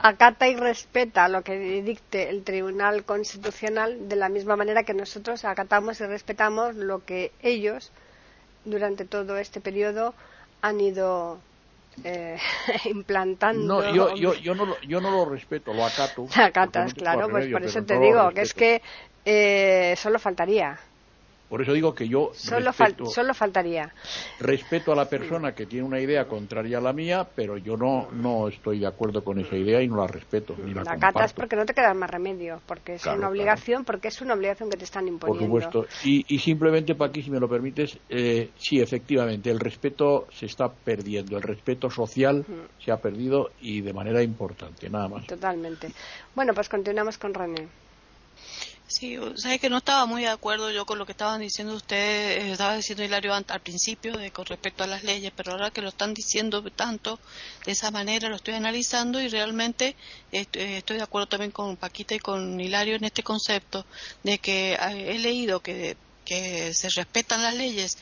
acata 0.00 0.48
y 0.48 0.56
respeta 0.56 1.28
lo 1.28 1.42
que 1.42 1.82
dicte 1.82 2.28
el 2.28 2.44
Tribunal 2.44 3.04
Constitucional 3.04 4.08
de 4.08 4.16
la 4.16 4.28
misma 4.28 4.56
manera 4.56 4.82
que 4.82 4.92
nosotros 4.92 5.44
acatamos 5.44 6.00
y 6.00 6.06
respetamos 6.06 6.76
lo 6.76 7.04
que 7.04 7.32
ellos 7.42 7.90
durante 8.64 9.06
todo 9.06 9.38
este 9.38 9.62
periodo 9.62 10.14
han 10.60 10.78
ido 10.80 11.38
eh, 12.04 12.36
implantando. 12.84 13.82
No, 13.82 13.94
yo, 13.94 14.14
yo, 14.14 14.34
yo, 14.34 14.54
no 14.54 14.66
lo, 14.66 14.80
yo 14.82 15.00
no 15.00 15.10
lo 15.10 15.24
respeto, 15.24 15.72
lo 15.72 15.84
acato. 15.84 16.26
Acatas, 16.34 16.94
claro, 16.94 17.28
pues 17.28 17.48
por 17.48 17.64
eso 17.64 17.82
te 17.82 17.98
digo 17.98 18.30
que 18.30 18.42
es 18.42 18.54
que 18.54 18.82
eh, 19.24 19.94
solo 19.96 20.18
faltaría. 20.18 20.78
Por 21.50 21.60
eso 21.62 21.72
digo 21.72 21.92
que 21.92 22.08
yo 22.08 22.30
solo, 22.32 22.70
solo 23.06 23.34
faltaría. 23.34 23.92
Respeto 24.38 24.92
a 24.92 24.94
la 24.94 25.06
persona 25.06 25.52
que 25.52 25.66
tiene 25.66 25.84
una 25.84 26.00
idea 26.00 26.28
contraria 26.28 26.78
a 26.78 26.80
la 26.80 26.92
mía, 26.92 27.26
pero 27.34 27.58
yo 27.58 27.76
no, 27.76 28.08
no 28.12 28.46
estoy 28.46 28.78
de 28.78 28.86
acuerdo 28.86 29.24
con 29.24 29.40
esa 29.40 29.56
idea 29.56 29.82
y 29.82 29.88
no 29.88 29.96
la 29.96 30.06
respeto. 30.06 30.54
Ni 30.64 30.72
la, 30.72 30.84
la 30.84 31.28
porque 31.34 31.56
no 31.56 31.66
te 31.66 31.74
queda 31.74 31.92
más 31.92 32.08
remedio, 32.08 32.60
porque 32.66 32.94
es 32.94 33.06
una 33.06 33.28
obligación, 33.28 33.84
porque 33.84 34.08
es 34.08 34.20
una 34.20 34.34
obligación 34.34 34.70
que 34.70 34.76
te 34.76 34.84
están 34.84 35.08
imponiendo. 35.08 35.50
Por 35.50 35.62
supuesto. 35.64 35.88
Y, 36.04 36.24
y 36.32 36.38
simplemente, 36.38 36.94
aquí 37.00 37.20
si 37.20 37.32
me 37.32 37.40
lo 37.40 37.48
permites, 37.48 37.98
eh, 38.08 38.50
sí, 38.56 38.80
efectivamente, 38.80 39.50
el 39.50 39.58
respeto 39.58 40.28
se 40.30 40.46
está 40.46 40.68
perdiendo, 40.68 41.36
el 41.36 41.42
respeto 41.42 41.90
social 41.90 42.46
se 42.78 42.92
ha 42.92 42.98
perdido 42.98 43.50
y 43.60 43.80
de 43.80 43.92
manera 43.92 44.22
importante, 44.22 44.88
nada 44.88 45.08
más. 45.08 45.26
Totalmente. 45.26 45.88
Bueno, 46.32 46.54
pues 46.54 46.68
continuamos 46.68 47.18
con 47.18 47.34
René. 47.34 47.68
Sí, 48.90 49.16
sabes 49.36 49.60
que 49.60 49.70
no 49.70 49.76
estaba 49.76 50.04
muy 50.04 50.22
de 50.22 50.28
acuerdo 50.28 50.68
yo 50.72 50.84
con 50.84 50.98
lo 50.98 51.06
que 51.06 51.12
estaban 51.12 51.40
diciendo 51.40 51.74
ustedes, 51.74 52.42
eh, 52.44 52.50
estaba 52.50 52.74
diciendo 52.74 53.04
Hilario 53.04 53.32
al 53.32 53.60
principio 53.60 54.16
de 54.18 54.32
con 54.32 54.44
respecto 54.46 54.82
a 54.82 54.88
las 54.88 55.04
leyes, 55.04 55.32
pero 55.36 55.52
ahora 55.52 55.70
que 55.70 55.80
lo 55.80 55.90
están 55.90 56.12
diciendo 56.12 56.60
tanto 56.72 57.20
de 57.64 57.70
esa 57.70 57.92
manera 57.92 58.28
lo 58.28 58.34
estoy 58.34 58.54
analizando 58.54 59.22
y 59.22 59.28
realmente 59.28 59.94
estoy, 60.32 60.96
de 60.96 61.02
acuerdo 61.02 61.28
también 61.28 61.52
con 61.52 61.76
Paquita 61.76 62.16
y 62.16 62.18
con 62.18 62.60
Hilario 62.60 62.96
en 62.96 63.04
este 63.04 63.22
concepto 63.22 63.86
de 64.24 64.38
que 64.38 64.72
eh, 64.72 65.14
he 65.14 65.18
leído 65.20 65.60
que, 65.60 65.96
se 66.26 66.88
respetan 66.94 67.42
las 67.42 67.54
leyes 67.54 67.98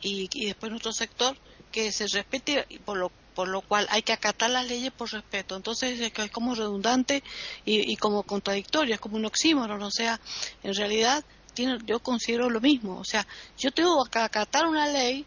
y, 0.00 0.28
y 0.32 0.46
después 0.46 0.72
otro 0.72 0.92
sector 0.92 1.36
que 1.70 1.92
se 1.92 2.06
respete 2.08 2.66
por 2.84 2.96
lo 2.96 3.12
por 3.34 3.48
lo 3.48 3.60
cual 3.62 3.86
hay 3.90 4.02
que 4.02 4.12
acatar 4.12 4.50
las 4.50 4.66
leyes 4.66 4.92
por 4.92 5.10
respeto. 5.12 5.56
Entonces 5.56 6.00
es 6.00 6.30
como 6.30 6.54
redundante 6.54 7.22
y, 7.64 7.96
como 7.96 8.22
contradictorio, 8.22 8.94
es 8.94 9.00
como 9.00 9.16
un 9.16 9.24
oxímoron, 9.24 9.82
o 9.82 9.90
sea, 9.90 10.20
en 10.62 10.74
realidad 10.74 11.24
tiene, 11.54 11.78
yo 11.84 12.00
considero 12.00 12.48
lo 12.48 12.60
mismo, 12.60 12.98
o 12.98 13.04
sea, 13.04 13.26
yo 13.58 13.70
tengo 13.70 14.04
que 14.04 14.18
acatar 14.18 14.66
una 14.66 14.88
ley, 14.88 15.26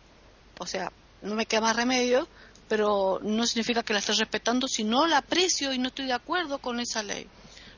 o 0.58 0.66
sea, 0.66 0.91
no 1.22 1.36
me 1.36 1.45
queda 1.45 1.62
más 1.62 1.76
remedio, 1.76 2.28
pero 2.68 3.20
no 3.22 3.45
significa 3.45 3.84
que 3.84 3.93
la 3.93 3.99
esté 3.99 4.14
respetando 4.14 4.68
si 4.68 4.84
no 4.84 5.06
la 5.06 5.18
aprecio 5.18 5.72
y 5.72 5.78
no 5.78 5.89
estoy 5.89 6.08
de 6.08 6.14
acuerdo 6.14 6.58
con 6.58 6.80
esa 6.80 7.03
ley 7.03 7.28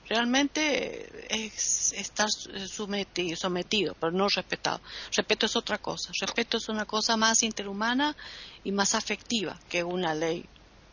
realmente 0.08 1.28
es 1.30 1.94
estar 1.94 2.30
sometido, 2.30 3.36
sometido, 3.36 3.96
pero 4.00 4.12
no 4.12 4.28
respetado. 4.28 4.82
Respeto 5.16 5.46
es 5.46 5.56
otra 5.56 5.78
cosa. 5.78 6.12
Respeto 6.20 6.58
es 6.58 6.70
una 6.70 6.86
cosa 6.86 7.18
más 7.18 7.44
interhumana 7.44 8.16
y 8.64 8.72
más 8.72 8.96
afectiva 8.96 9.60
que 9.70 9.84
una 9.84 10.14
ley. 10.14 10.46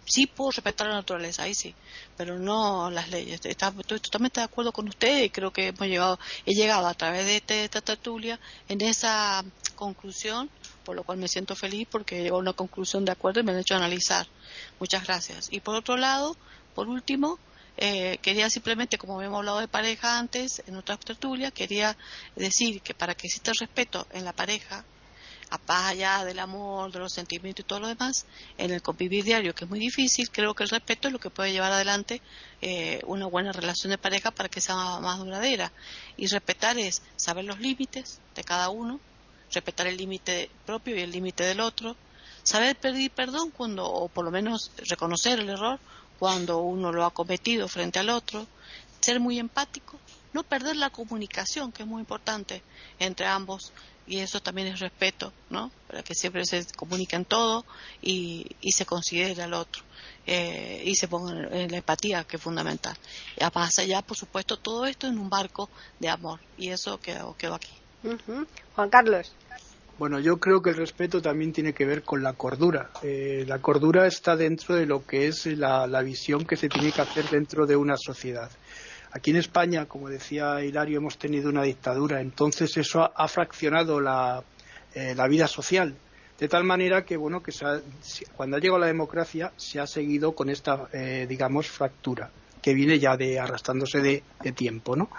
Sí 0.07 0.27
puedo 0.27 0.51
respetar 0.51 0.89
la 0.89 0.97
naturaleza, 0.97 1.45
ahí 1.45 1.55
sí, 1.55 1.75
pero 2.17 2.39
no 2.39 2.91
las 2.91 3.09
leyes. 3.09 3.41
estoy 3.45 4.01
totalmente 4.01 4.41
de 4.41 4.45
acuerdo 4.45 4.71
con 4.71 4.87
usted 4.87 5.23
y 5.23 5.31
creo 5.31 5.51
que 5.51 5.69
hemos 5.69 5.87
llegado, 5.89 6.19
he 6.45 6.53
llegado 6.53 6.87
a 6.87 6.93
través 6.93 7.25
de 7.25 7.37
este, 7.37 7.65
esta 7.65 7.81
tertulia 7.81 8.39
en 8.69 8.83
esa 8.83 9.43
conclusión, 9.77 10.51
por 10.85 10.95
lo 10.95 11.05
cual 11.05 11.17
me 11.17 11.29
siento 11.29 11.57
feliz 11.57 11.89
porque 11.91 12.23
llegó 12.23 12.37
a 12.37 12.41
una 12.41 12.53
conclusión 12.53 13.07
de 13.07 13.13
acuerdo 13.13 13.41
y 13.41 13.45
me 13.45 13.53
han 13.53 13.61
hecho 13.61 13.77
analizar. 13.77 14.27
Muchas 14.79 15.05
gracias. 15.05 15.49
Y 15.51 15.61
por 15.61 15.75
otro 15.75 15.97
lado, 15.97 16.37
por 16.75 16.89
último, 16.89 17.39
eh, 17.77 18.19
quería 18.23 18.49
simplemente, 18.51 18.99
como 18.99 19.17
habíamos 19.17 19.39
hablado 19.39 19.61
de 19.61 19.69
pareja 19.69 20.19
antes, 20.19 20.63
en 20.67 20.77
otra 20.77 20.97
tertulia, 20.97 21.51
quería 21.51 21.97
decir 22.37 22.81
que 22.83 22.95
para 22.95 23.15
que 23.15 23.27
exista 23.27 23.53
respeto 23.59 24.07
en 24.13 24.25
la 24.25 24.33
pareja, 24.33 24.85
a 25.51 25.89
allá 25.89 26.25
del 26.25 26.39
amor, 26.39 26.91
de 26.93 26.99
los 26.99 27.13
sentimientos 27.13 27.65
y 27.65 27.69
todo 27.69 27.81
lo 27.81 27.89
demás, 27.89 28.27
en 28.59 28.71
el 28.73 28.83
convivir 28.83 29.25
diario, 29.25 29.55
que 29.55 29.65
es 29.65 29.71
muy 29.71 29.79
difícil, 29.79 30.31
creo 30.31 30.55
que 30.55 30.65
el 30.65 30.69
respeto 30.69 31.09
es 31.09 31.13
lo 31.13 31.21
que 31.21 31.31
puede 31.31 31.53
llevar 31.53 31.73
adelante 31.73 32.21
eh, 32.61 33.01
una 33.07 33.27
buena 33.27 33.53
relación 33.53 33.91
de 33.91 33.99
pareja 33.99 34.31
para 34.31 34.49
que 34.49 34.61
sea 34.61 34.75
más, 35.01 35.19
duradera. 35.19 35.73
Y 36.17 36.27
respetar 36.27 36.79
es 36.79 37.03
saber 37.17 37.45
los 37.45 37.61
límites 37.61 38.21
de 38.35 38.45
cada 38.45 38.69
uno, 38.69 39.01
respetar 39.53 39.87
el 39.87 39.97
límite 39.97 40.51
propio 40.67 40.97
y 40.97 41.01
el 41.01 41.11
límite 41.11 41.45
del 41.45 41.61
otro, 41.61 41.97
saber 42.43 42.77
pedir 42.77 43.11
perdón 43.11 43.51
cuando, 43.51 43.87
o 43.87 44.09
por 44.09 44.25
lo 44.25 44.31
menos 44.31 44.71
reconocer 44.89 45.41
el 45.41 45.51
error 45.51 45.79
cuando 46.25 46.63
uno 46.63 46.91
lo 46.91 47.05
ha 47.05 47.11
cometido 47.11 47.69
frente 47.69 47.99
al 47.99 48.09
otro, 48.09 48.47
ser 48.99 49.21
muy 49.21 49.39
empático, 49.39 49.99
no 50.33 50.43
perder 50.43 50.75
la 50.75 50.89
comunicación, 50.89 51.71
que 51.71 51.83
es 51.83 51.87
muy 51.87 52.01
importante 52.01 52.63
entre 52.99 53.27
ambos, 53.27 53.75
y 54.07 54.21
eso 54.21 54.41
también 54.41 54.69
es 54.69 54.81
respeto, 54.81 55.35
¿no? 55.51 55.71
Para 55.87 56.03
que 56.03 56.15
siempre 56.15 56.47
se 56.47 56.65
comuniquen 56.77 57.27
todo 57.27 57.67
y, 58.01 58.47
y 58.63 58.73
se 58.73 58.87
considere 58.87 59.43
al 59.43 59.53
otro. 59.53 59.83
Eh, 60.27 60.83
y 60.87 60.95
se 60.95 61.09
ponga 61.09 61.47
en 61.51 61.71
la 61.71 61.77
empatía, 61.77 62.25
que 62.25 62.39
es 62.39 62.43
fundamental. 62.43 62.97
Y 63.37 63.45
más 63.55 63.79
allá, 63.79 64.01
por 64.01 64.17
supuesto, 64.17 64.57
todo 64.57 64.87
esto 64.87 65.07
en 65.07 65.19
un 65.19 65.29
barco 65.29 65.69
de 66.01 66.09
amor, 66.09 66.41
y 66.57 66.71
eso 66.71 66.99
quedó, 67.01 67.37
aquí. 67.55 67.73
Juan 68.75 68.89
Carlos. 68.89 69.31
Bueno, 69.97 70.19
yo 70.19 70.39
creo 70.39 70.61
que 70.61 70.71
el 70.71 70.77
respeto 70.77 71.23
también 71.23 71.53
tiene 71.53 71.73
que 71.73 71.87
ver 71.87 72.03
con 72.03 72.21
la 72.21 72.33
cordura. 72.33 72.91
Eh, 73.03 73.45
la 73.47 73.61
cordura 73.61 74.09
está 74.09 74.35
dentro 74.35 74.75
de 74.75 74.87
lo 74.87 75.07
que 75.07 75.29
es 75.29 75.47
la, 75.47 75.87
visión 76.03 76.45
que 76.45 76.57
se 76.57 76.69
tiene 76.69 76.91
que 76.91 77.01
hacer 77.01 77.27
dentro 77.31 77.65
de 77.65 77.77
una 77.77 77.97
sociedad. 77.97 78.51
Aquí 79.13 79.31
en 79.31 79.37
España, 79.37 79.87
como 79.87 80.09
decía 80.09 80.65
Hilario, 80.65 80.99
hemos 80.99 81.17
tenido 81.17 81.49
una 81.49 81.63
dictadura, 81.63 82.21
entonces 82.21 82.77
eso 82.77 83.09
ha, 83.15 83.29
fraccionado 83.29 84.01
eh, 84.01 85.15
la, 85.15 85.29
vida 85.29 85.47
social, 85.47 85.95
de 86.41 86.49
tal 86.49 86.65
manera 86.65 87.05
que, 87.05 87.17
bueno, 87.17 87.41
que 87.41 87.53
cuando 88.37 88.57
ha 88.57 88.61
llegado 88.61 88.81
la 88.81 88.89
democracia 88.89 89.53
se 89.57 89.79
ha 89.79 89.87
seguido 89.87 90.33
con 90.33 90.51
esta, 90.51 90.89
eh, 90.93 91.27
digamos, 91.29 91.69
fractura 91.69 92.33
que 92.65 92.73
viene 92.73 92.99
ya 92.99 93.15
de 93.15 93.39
arrastrándose 93.39 94.01
de, 94.01 94.23
tiempo, 94.53 94.97
¿no? 94.97 95.11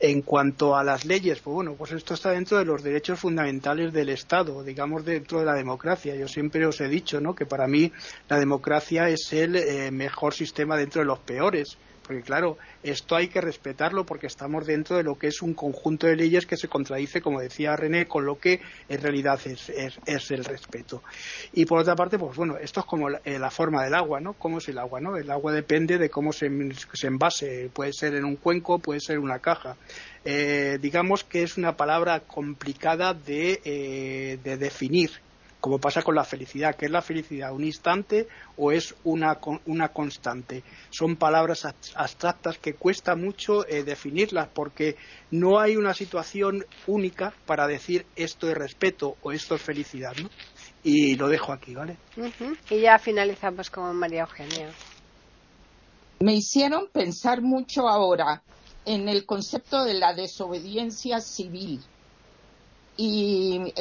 En 0.00 0.22
cuanto 0.22 0.74
a 0.74 0.82
las 0.82 1.04
leyes, 1.04 1.38
pues 1.40 1.52
bueno, 1.52 1.74
pues 1.74 1.92
esto 1.92 2.14
está 2.14 2.30
dentro 2.30 2.56
de 2.56 2.64
los 2.64 2.82
derechos 2.82 3.20
fundamentales 3.20 3.92
del 3.92 4.08
Estado, 4.08 4.64
digamos 4.64 5.04
dentro 5.04 5.40
de 5.40 5.44
la 5.44 5.52
democracia. 5.52 6.14
Yo 6.14 6.26
siempre 6.26 6.64
os 6.64 6.80
he 6.80 6.88
dicho, 6.88 7.20
¿no? 7.20 7.34
Que 7.34 7.44
para 7.44 7.66
mí 7.66 7.92
la 8.30 8.38
democracia 8.38 9.06
es 9.10 9.30
el 9.34 9.56
eh, 9.56 9.90
mejor 9.90 10.32
sistema 10.32 10.78
dentro 10.78 11.02
de 11.02 11.06
los 11.08 11.18
peores 11.18 11.76
porque 12.08 12.22
claro, 12.22 12.56
esto 12.82 13.16
hay 13.16 13.28
que 13.28 13.42
respetarlo 13.42 14.06
porque 14.06 14.28
estamos 14.28 14.64
dentro 14.64 14.96
de 14.96 15.02
lo 15.02 15.18
que 15.18 15.26
es 15.26 15.42
un 15.42 15.52
conjunto 15.52 16.06
de 16.06 16.16
leyes 16.16 16.46
que 16.46 16.56
se 16.56 16.66
contradice, 16.66 17.20
como 17.20 17.38
decía 17.38 17.76
René, 17.76 18.06
con 18.06 18.24
lo 18.24 18.38
que 18.38 18.62
en 18.88 19.02
realidad 19.02 19.38
es, 19.44 20.30
el 20.30 20.44
respeto. 20.44 21.02
Y 21.52 21.66
por 21.66 21.80
otra 21.80 21.94
parte, 21.94 22.18
pues 22.18 22.34
bueno, 22.34 22.56
esto 22.56 22.80
es 22.80 22.86
como 22.86 23.10
la, 23.10 23.20
eh, 23.26 23.38
forma 23.50 23.84
del 23.84 23.94
agua, 23.94 24.20
¿no? 24.20 24.32
¿Cómo 24.32 24.56
es 24.56 24.68
el 24.68 24.78
agua, 24.78 25.02
no? 25.02 25.18
El 25.18 25.30
agua 25.30 25.52
depende 25.52 25.98
de 25.98 26.08
cómo 26.08 26.32
se, 26.32 26.48
se 26.94 27.06
envase, 27.08 27.68
puede 27.74 27.92
ser 27.92 28.14
en 28.14 28.24
un 28.24 28.36
cuenco, 28.36 28.78
puede 28.78 29.00
ser 29.00 29.16
en 29.16 29.24
una 29.24 29.40
caja. 29.40 29.76
Eh, 30.24 30.78
digamos 30.80 31.24
que 31.24 31.42
es 31.42 31.58
una 31.58 31.76
palabra 31.76 32.20
complicada 32.20 33.12
de, 33.12 33.60
eh, 33.66 34.38
de 34.42 34.56
definir 34.56 35.10
como 35.60 35.78
pasa 35.78 36.02
con 36.02 36.14
la 36.14 36.24
felicidad. 36.24 36.76
¿Qué 36.76 36.86
es 36.86 36.90
la 36.90 37.02
felicidad? 37.02 37.52
¿Un 37.52 37.64
instante 37.64 38.28
o 38.56 38.72
es 38.72 38.94
una, 39.04 39.38
una 39.66 39.88
constante? 39.88 40.62
Son 40.90 41.16
palabras 41.16 41.66
abstractas 41.94 42.58
que 42.58 42.74
cuesta 42.74 43.16
mucho 43.16 43.66
eh, 43.66 43.82
definirlas 43.82 44.48
porque 44.48 44.96
no 45.30 45.58
hay 45.58 45.76
una 45.76 45.94
situación 45.94 46.64
única 46.86 47.32
para 47.46 47.66
decir 47.66 48.06
esto 48.16 48.48
es 48.48 48.56
respeto 48.56 49.16
o 49.22 49.32
esto 49.32 49.56
es 49.56 49.62
felicidad. 49.62 50.14
¿no? 50.22 50.30
Y 50.84 51.16
lo 51.16 51.28
dejo 51.28 51.52
aquí, 51.52 51.74
¿vale? 51.74 51.96
Y 52.70 52.80
ya 52.80 52.98
finalizamos 52.98 53.70
con 53.70 53.96
María 53.96 54.22
Eugenia. 54.22 54.70
Me 56.20 56.34
hicieron 56.34 56.88
pensar 56.92 57.42
mucho 57.42 57.88
ahora 57.88 58.42
en 58.84 59.08
el 59.08 59.26
concepto 59.26 59.84
de 59.84 59.94
la 59.94 60.14
desobediencia 60.14 61.20
civil 61.20 61.80
y 63.00 63.72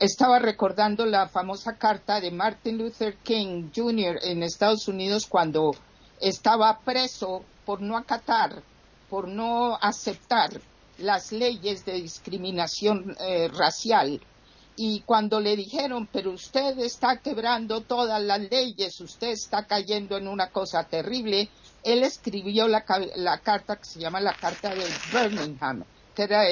estaba 0.00 0.40
recordando 0.40 1.06
la 1.06 1.28
famosa 1.28 1.76
carta 1.78 2.20
de 2.20 2.32
Martin 2.32 2.76
Luther 2.76 3.14
King 3.18 3.70
Jr. 3.72 4.18
en 4.24 4.42
Estados 4.42 4.88
Unidos 4.88 5.26
cuando 5.28 5.70
estaba 6.20 6.80
preso 6.80 7.44
por 7.64 7.80
no 7.80 7.96
acatar, 7.96 8.60
por 9.08 9.28
no 9.28 9.78
aceptar 9.80 10.50
las 10.98 11.30
leyes 11.30 11.84
de 11.84 11.92
discriminación 11.92 13.16
eh, 13.20 13.46
racial. 13.54 14.20
Y 14.74 15.02
cuando 15.02 15.38
le 15.38 15.54
dijeron, 15.54 16.08
pero 16.12 16.32
usted 16.32 16.76
está 16.80 17.18
quebrando 17.18 17.82
todas 17.82 18.20
las 18.20 18.40
leyes, 18.40 19.00
usted 19.00 19.28
está 19.28 19.64
cayendo 19.64 20.16
en 20.16 20.26
una 20.26 20.50
cosa 20.50 20.82
terrible, 20.82 21.48
él 21.84 22.02
escribió 22.02 22.66
la, 22.66 22.84
la 23.14 23.38
carta 23.38 23.76
que 23.76 23.84
se 23.84 24.00
llama 24.00 24.20
la 24.20 24.34
Carta 24.34 24.74
de 24.74 24.84
Birmingham 25.12 25.84
que 26.16 26.22
era 26.22 26.42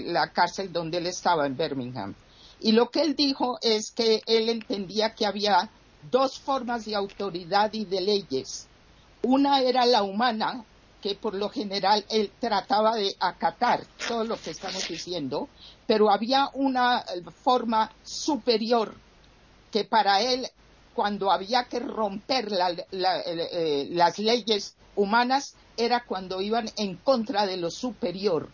la 0.00 0.32
cárcel 0.32 0.72
donde 0.72 0.98
él 0.98 1.06
estaba 1.08 1.44
en 1.46 1.56
Birmingham. 1.56 2.14
Y 2.60 2.72
lo 2.72 2.88
que 2.90 3.02
él 3.02 3.16
dijo 3.16 3.58
es 3.60 3.90
que 3.90 4.22
él 4.26 4.48
entendía 4.48 5.14
que 5.14 5.26
había 5.26 5.70
dos 6.10 6.38
formas 6.38 6.84
de 6.84 6.94
autoridad 6.94 7.72
y 7.72 7.84
de 7.84 8.00
leyes. 8.00 8.68
Una 9.22 9.60
era 9.60 9.84
la 9.86 10.04
humana, 10.04 10.64
que 11.02 11.16
por 11.16 11.34
lo 11.34 11.48
general 11.48 12.04
él 12.08 12.30
trataba 12.40 12.94
de 12.94 13.14
acatar 13.18 13.84
todo 14.06 14.24
lo 14.24 14.40
que 14.40 14.50
estamos 14.50 14.86
diciendo, 14.88 15.48
pero 15.86 16.10
había 16.10 16.50
una 16.54 17.04
forma 17.42 17.90
superior 18.04 18.94
que 19.72 19.84
para 19.84 20.22
él, 20.22 20.46
cuando 20.94 21.30
había 21.32 21.64
que 21.64 21.80
romper 21.80 22.48
eh, 22.92 23.88
las 23.90 24.18
leyes 24.18 24.76
humanas, 24.94 25.54
era 25.76 26.04
cuando 26.04 26.40
iban 26.40 26.70
en 26.76 26.96
contra 26.96 27.46
de 27.46 27.56
lo 27.56 27.70
superior 27.70 28.48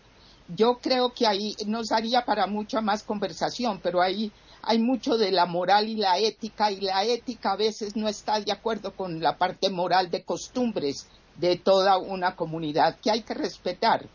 yo 0.49 0.79
creo 0.79 1.13
que 1.13 1.27
ahí 1.27 1.57
nos 1.67 1.89
daría 1.89 2.25
para 2.25 2.47
mucha 2.47 2.81
más 2.81 3.03
conversación, 3.03 3.81
pero 3.83 4.03
ahí 4.03 4.31
hay 4.63 4.79
mucho 4.79 5.17
de 5.17 5.31
la 5.31 5.47
moral 5.47 5.89
y 5.89 5.97
la 5.97 6.19
ética, 6.19 6.71
y 6.71 6.81
la 6.81 7.05
ética 7.05 7.53
a 7.53 7.57
veces 7.57 7.97
no 7.97 8.09
está 8.09 8.41
de 8.41 8.53
acuerdo 8.53 8.95
con 8.95 9.21
la 9.21 9.37
parte 9.37 9.71
moral 9.71 10.11
de 10.11 10.23
costumbres 10.23 11.07
de 11.37 11.57
toda 11.57 11.99
una 11.99 12.37
comunidad 12.37 12.99
que 13.01 13.11
hay 13.11 13.23
que 13.23 13.35
respetar. 13.35 14.07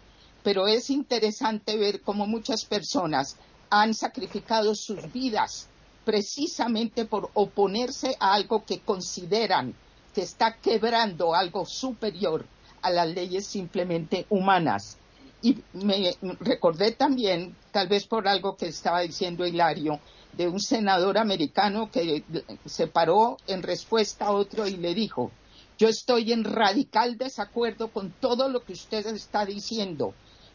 Pero 0.44 0.68
es 0.68 0.90
interesante 0.90 1.78
ver 1.78 2.02
cómo 2.02 2.26
muchas 2.26 2.64
personas 2.66 3.36
han 3.70 3.94
sacrificado 3.94 4.74
sus 4.74 5.12
vidas 5.12 5.68
precisamente 6.06 7.06
por 7.06 7.30
oponerse 7.34 8.16
a 8.20 8.34
algo 8.34 8.66
que 8.66 8.80
consideran 8.80 9.76
que 10.14 10.22
está 10.22 10.56
quebrando 10.56 11.36
algo 11.36 11.66
superior 11.66 12.46
a 12.82 12.90
las 12.90 13.08
leyes 13.10 13.46
simplemente 13.46 14.26
humanas. 14.30 14.99
Y 15.42 15.58
me 15.74 16.16
recordé 16.42 16.92
también, 16.92 17.56
tal 17.72 17.88
vez 17.88 18.06
por 18.06 18.28
algo 18.28 18.58
que 18.58 18.68
estaba 18.68 19.02
diciendo 19.02 19.46
Hilario, 19.46 20.00
de 20.34 20.48
un 20.48 20.60
senador 20.60 21.18
americano 21.18 21.90
que 21.92 22.24
se 22.66 22.88
paró 22.88 23.38
en 23.48 23.64
respuesta 23.64 24.26
a 24.26 24.32
otro 24.32 24.68
y 24.68 24.78
le 24.78 24.94
dijo, 24.94 25.32
yo 25.78 25.88
estoy 25.88 26.34
en 26.34 26.44
radical 26.44 27.18
desacuerdo 27.18 27.92
con 27.92 28.12
todo 28.20 28.50
lo 28.50 28.64
que 28.64 28.74
usted 28.74 29.06
está 29.08 29.46
diciendo, 29.46 30.14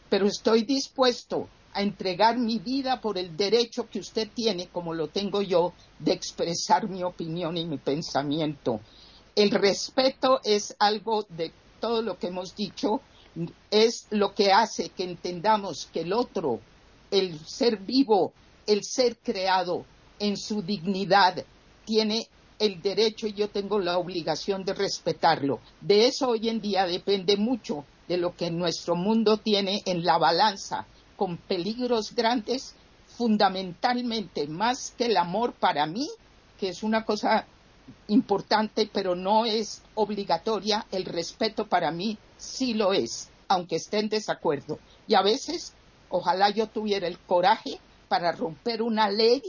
pero 0.09 0.27
estoy 0.27 0.63
dispuesto 0.63 1.49
a 1.73 1.81
entregar 1.81 2.37
mi 2.37 2.59
vida 2.59 3.01
por 3.01 3.17
el 3.17 3.35
derecho 3.35 3.89
que 3.89 3.99
usted 3.99 4.29
tiene, 4.33 4.67
como 4.67 4.93
lo 4.93 5.07
tengo 5.07 5.41
yo, 5.41 5.73
de 5.99 6.13
expresar 6.13 6.87
mi 6.87 7.03
opinión 7.03 7.57
y 7.57 7.65
mi 7.65 7.77
pensamiento. 7.77 8.79
El 9.35 9.51
respeto 9.51 10.39
es 10.43 10.75
algo 10.79 11.25
de 11.27 11.51
todo 11.81 12.01
lo 12.01 12.17
que 12.17 12.27
hemos 12.27 12.55
dicho 12.55 13.01
es 13.71 14.07
lo 14.11 14.33
que 14.33 14.51
hace 14.51 14.89
que 14.89 15.03
entendamos 15.03 15.89
que 15.91 16.01
el 16.01 16.13
otro, 16.13 16.59
el 17.11 17.39
ser 17.45 17.77
vivo, 17.77 18.33
el 18.67 18.83
ser 18.83 19.17
creado 19.17 19.85
en 20.19 20.37
su 20.37 20.61
dignidad, 20.61 21.43
tiene 21.85 22.27
el 22.59 22.81
derecho 22.81 23.27
y 23.27 23.33
yo 23.33 23.49
tengo 23.49 23.79
la 23.79 23.97
obligación 23.97 24.63
de 24.63 24.73
respetarlo. 24.73 25.59
De 25.81 26.07
eso 26.07 26.29
hoy 26.29 26.49
en 26.49 26.61
día 26.61 26.85
depende 26.85 27.35
mucho 27.37 27.85
de 28.07 28.17
lo 28.17 28.35
que 28.35 28.51
nuestro 28.51 28.95
mundo 28.95 29.37
tiene 29.37 29.81
en 29.85 30.05
la 30.05 30.17
balanza, 30.17 30.85
con 31.15 31.37
peligros 31.37 32.13
grandes, 32.13 32.75
fundamentalmente 33.17 34.47
más 34.47 34.93
que 34.97 35.05
el 35.05 35.17
amor 35.17 35.53
para 35.53 35.85
mí, 35.85 36.07
que 36.59 36.69
es 36.69 36.83
una 36.83 37.05
cosa 37.05 37.45
importante, 38.07 38.89
pero 38.91 39.15
no 39.15 39.45
es 39.45 39.81
obligatoria, 39.95 40.85
el 40.91 41.05
respeto 41.05 41.67
para 41.67 41.91
mí 41.91 42.17
sí 42.37 42.73
lo 42.73 42.93
es, 42.93 43.29
aunque 43.47 43.75
esté 43.77 43.99
en 43.99 44.09
desacuerdo. 44.09 44.79
Y 45.07 45.15
a 45.15 45.21
veces, 45.21 45.73
ojalá 46.09 46.49
yo 46.49 46.67
tuviera 46.67 47.07
el 47.07 47.19
coraje 47.19 47.79
para 48.07 48.31
romper 48.31 48.81
una 48.81 49.09
ley 49.09 49.41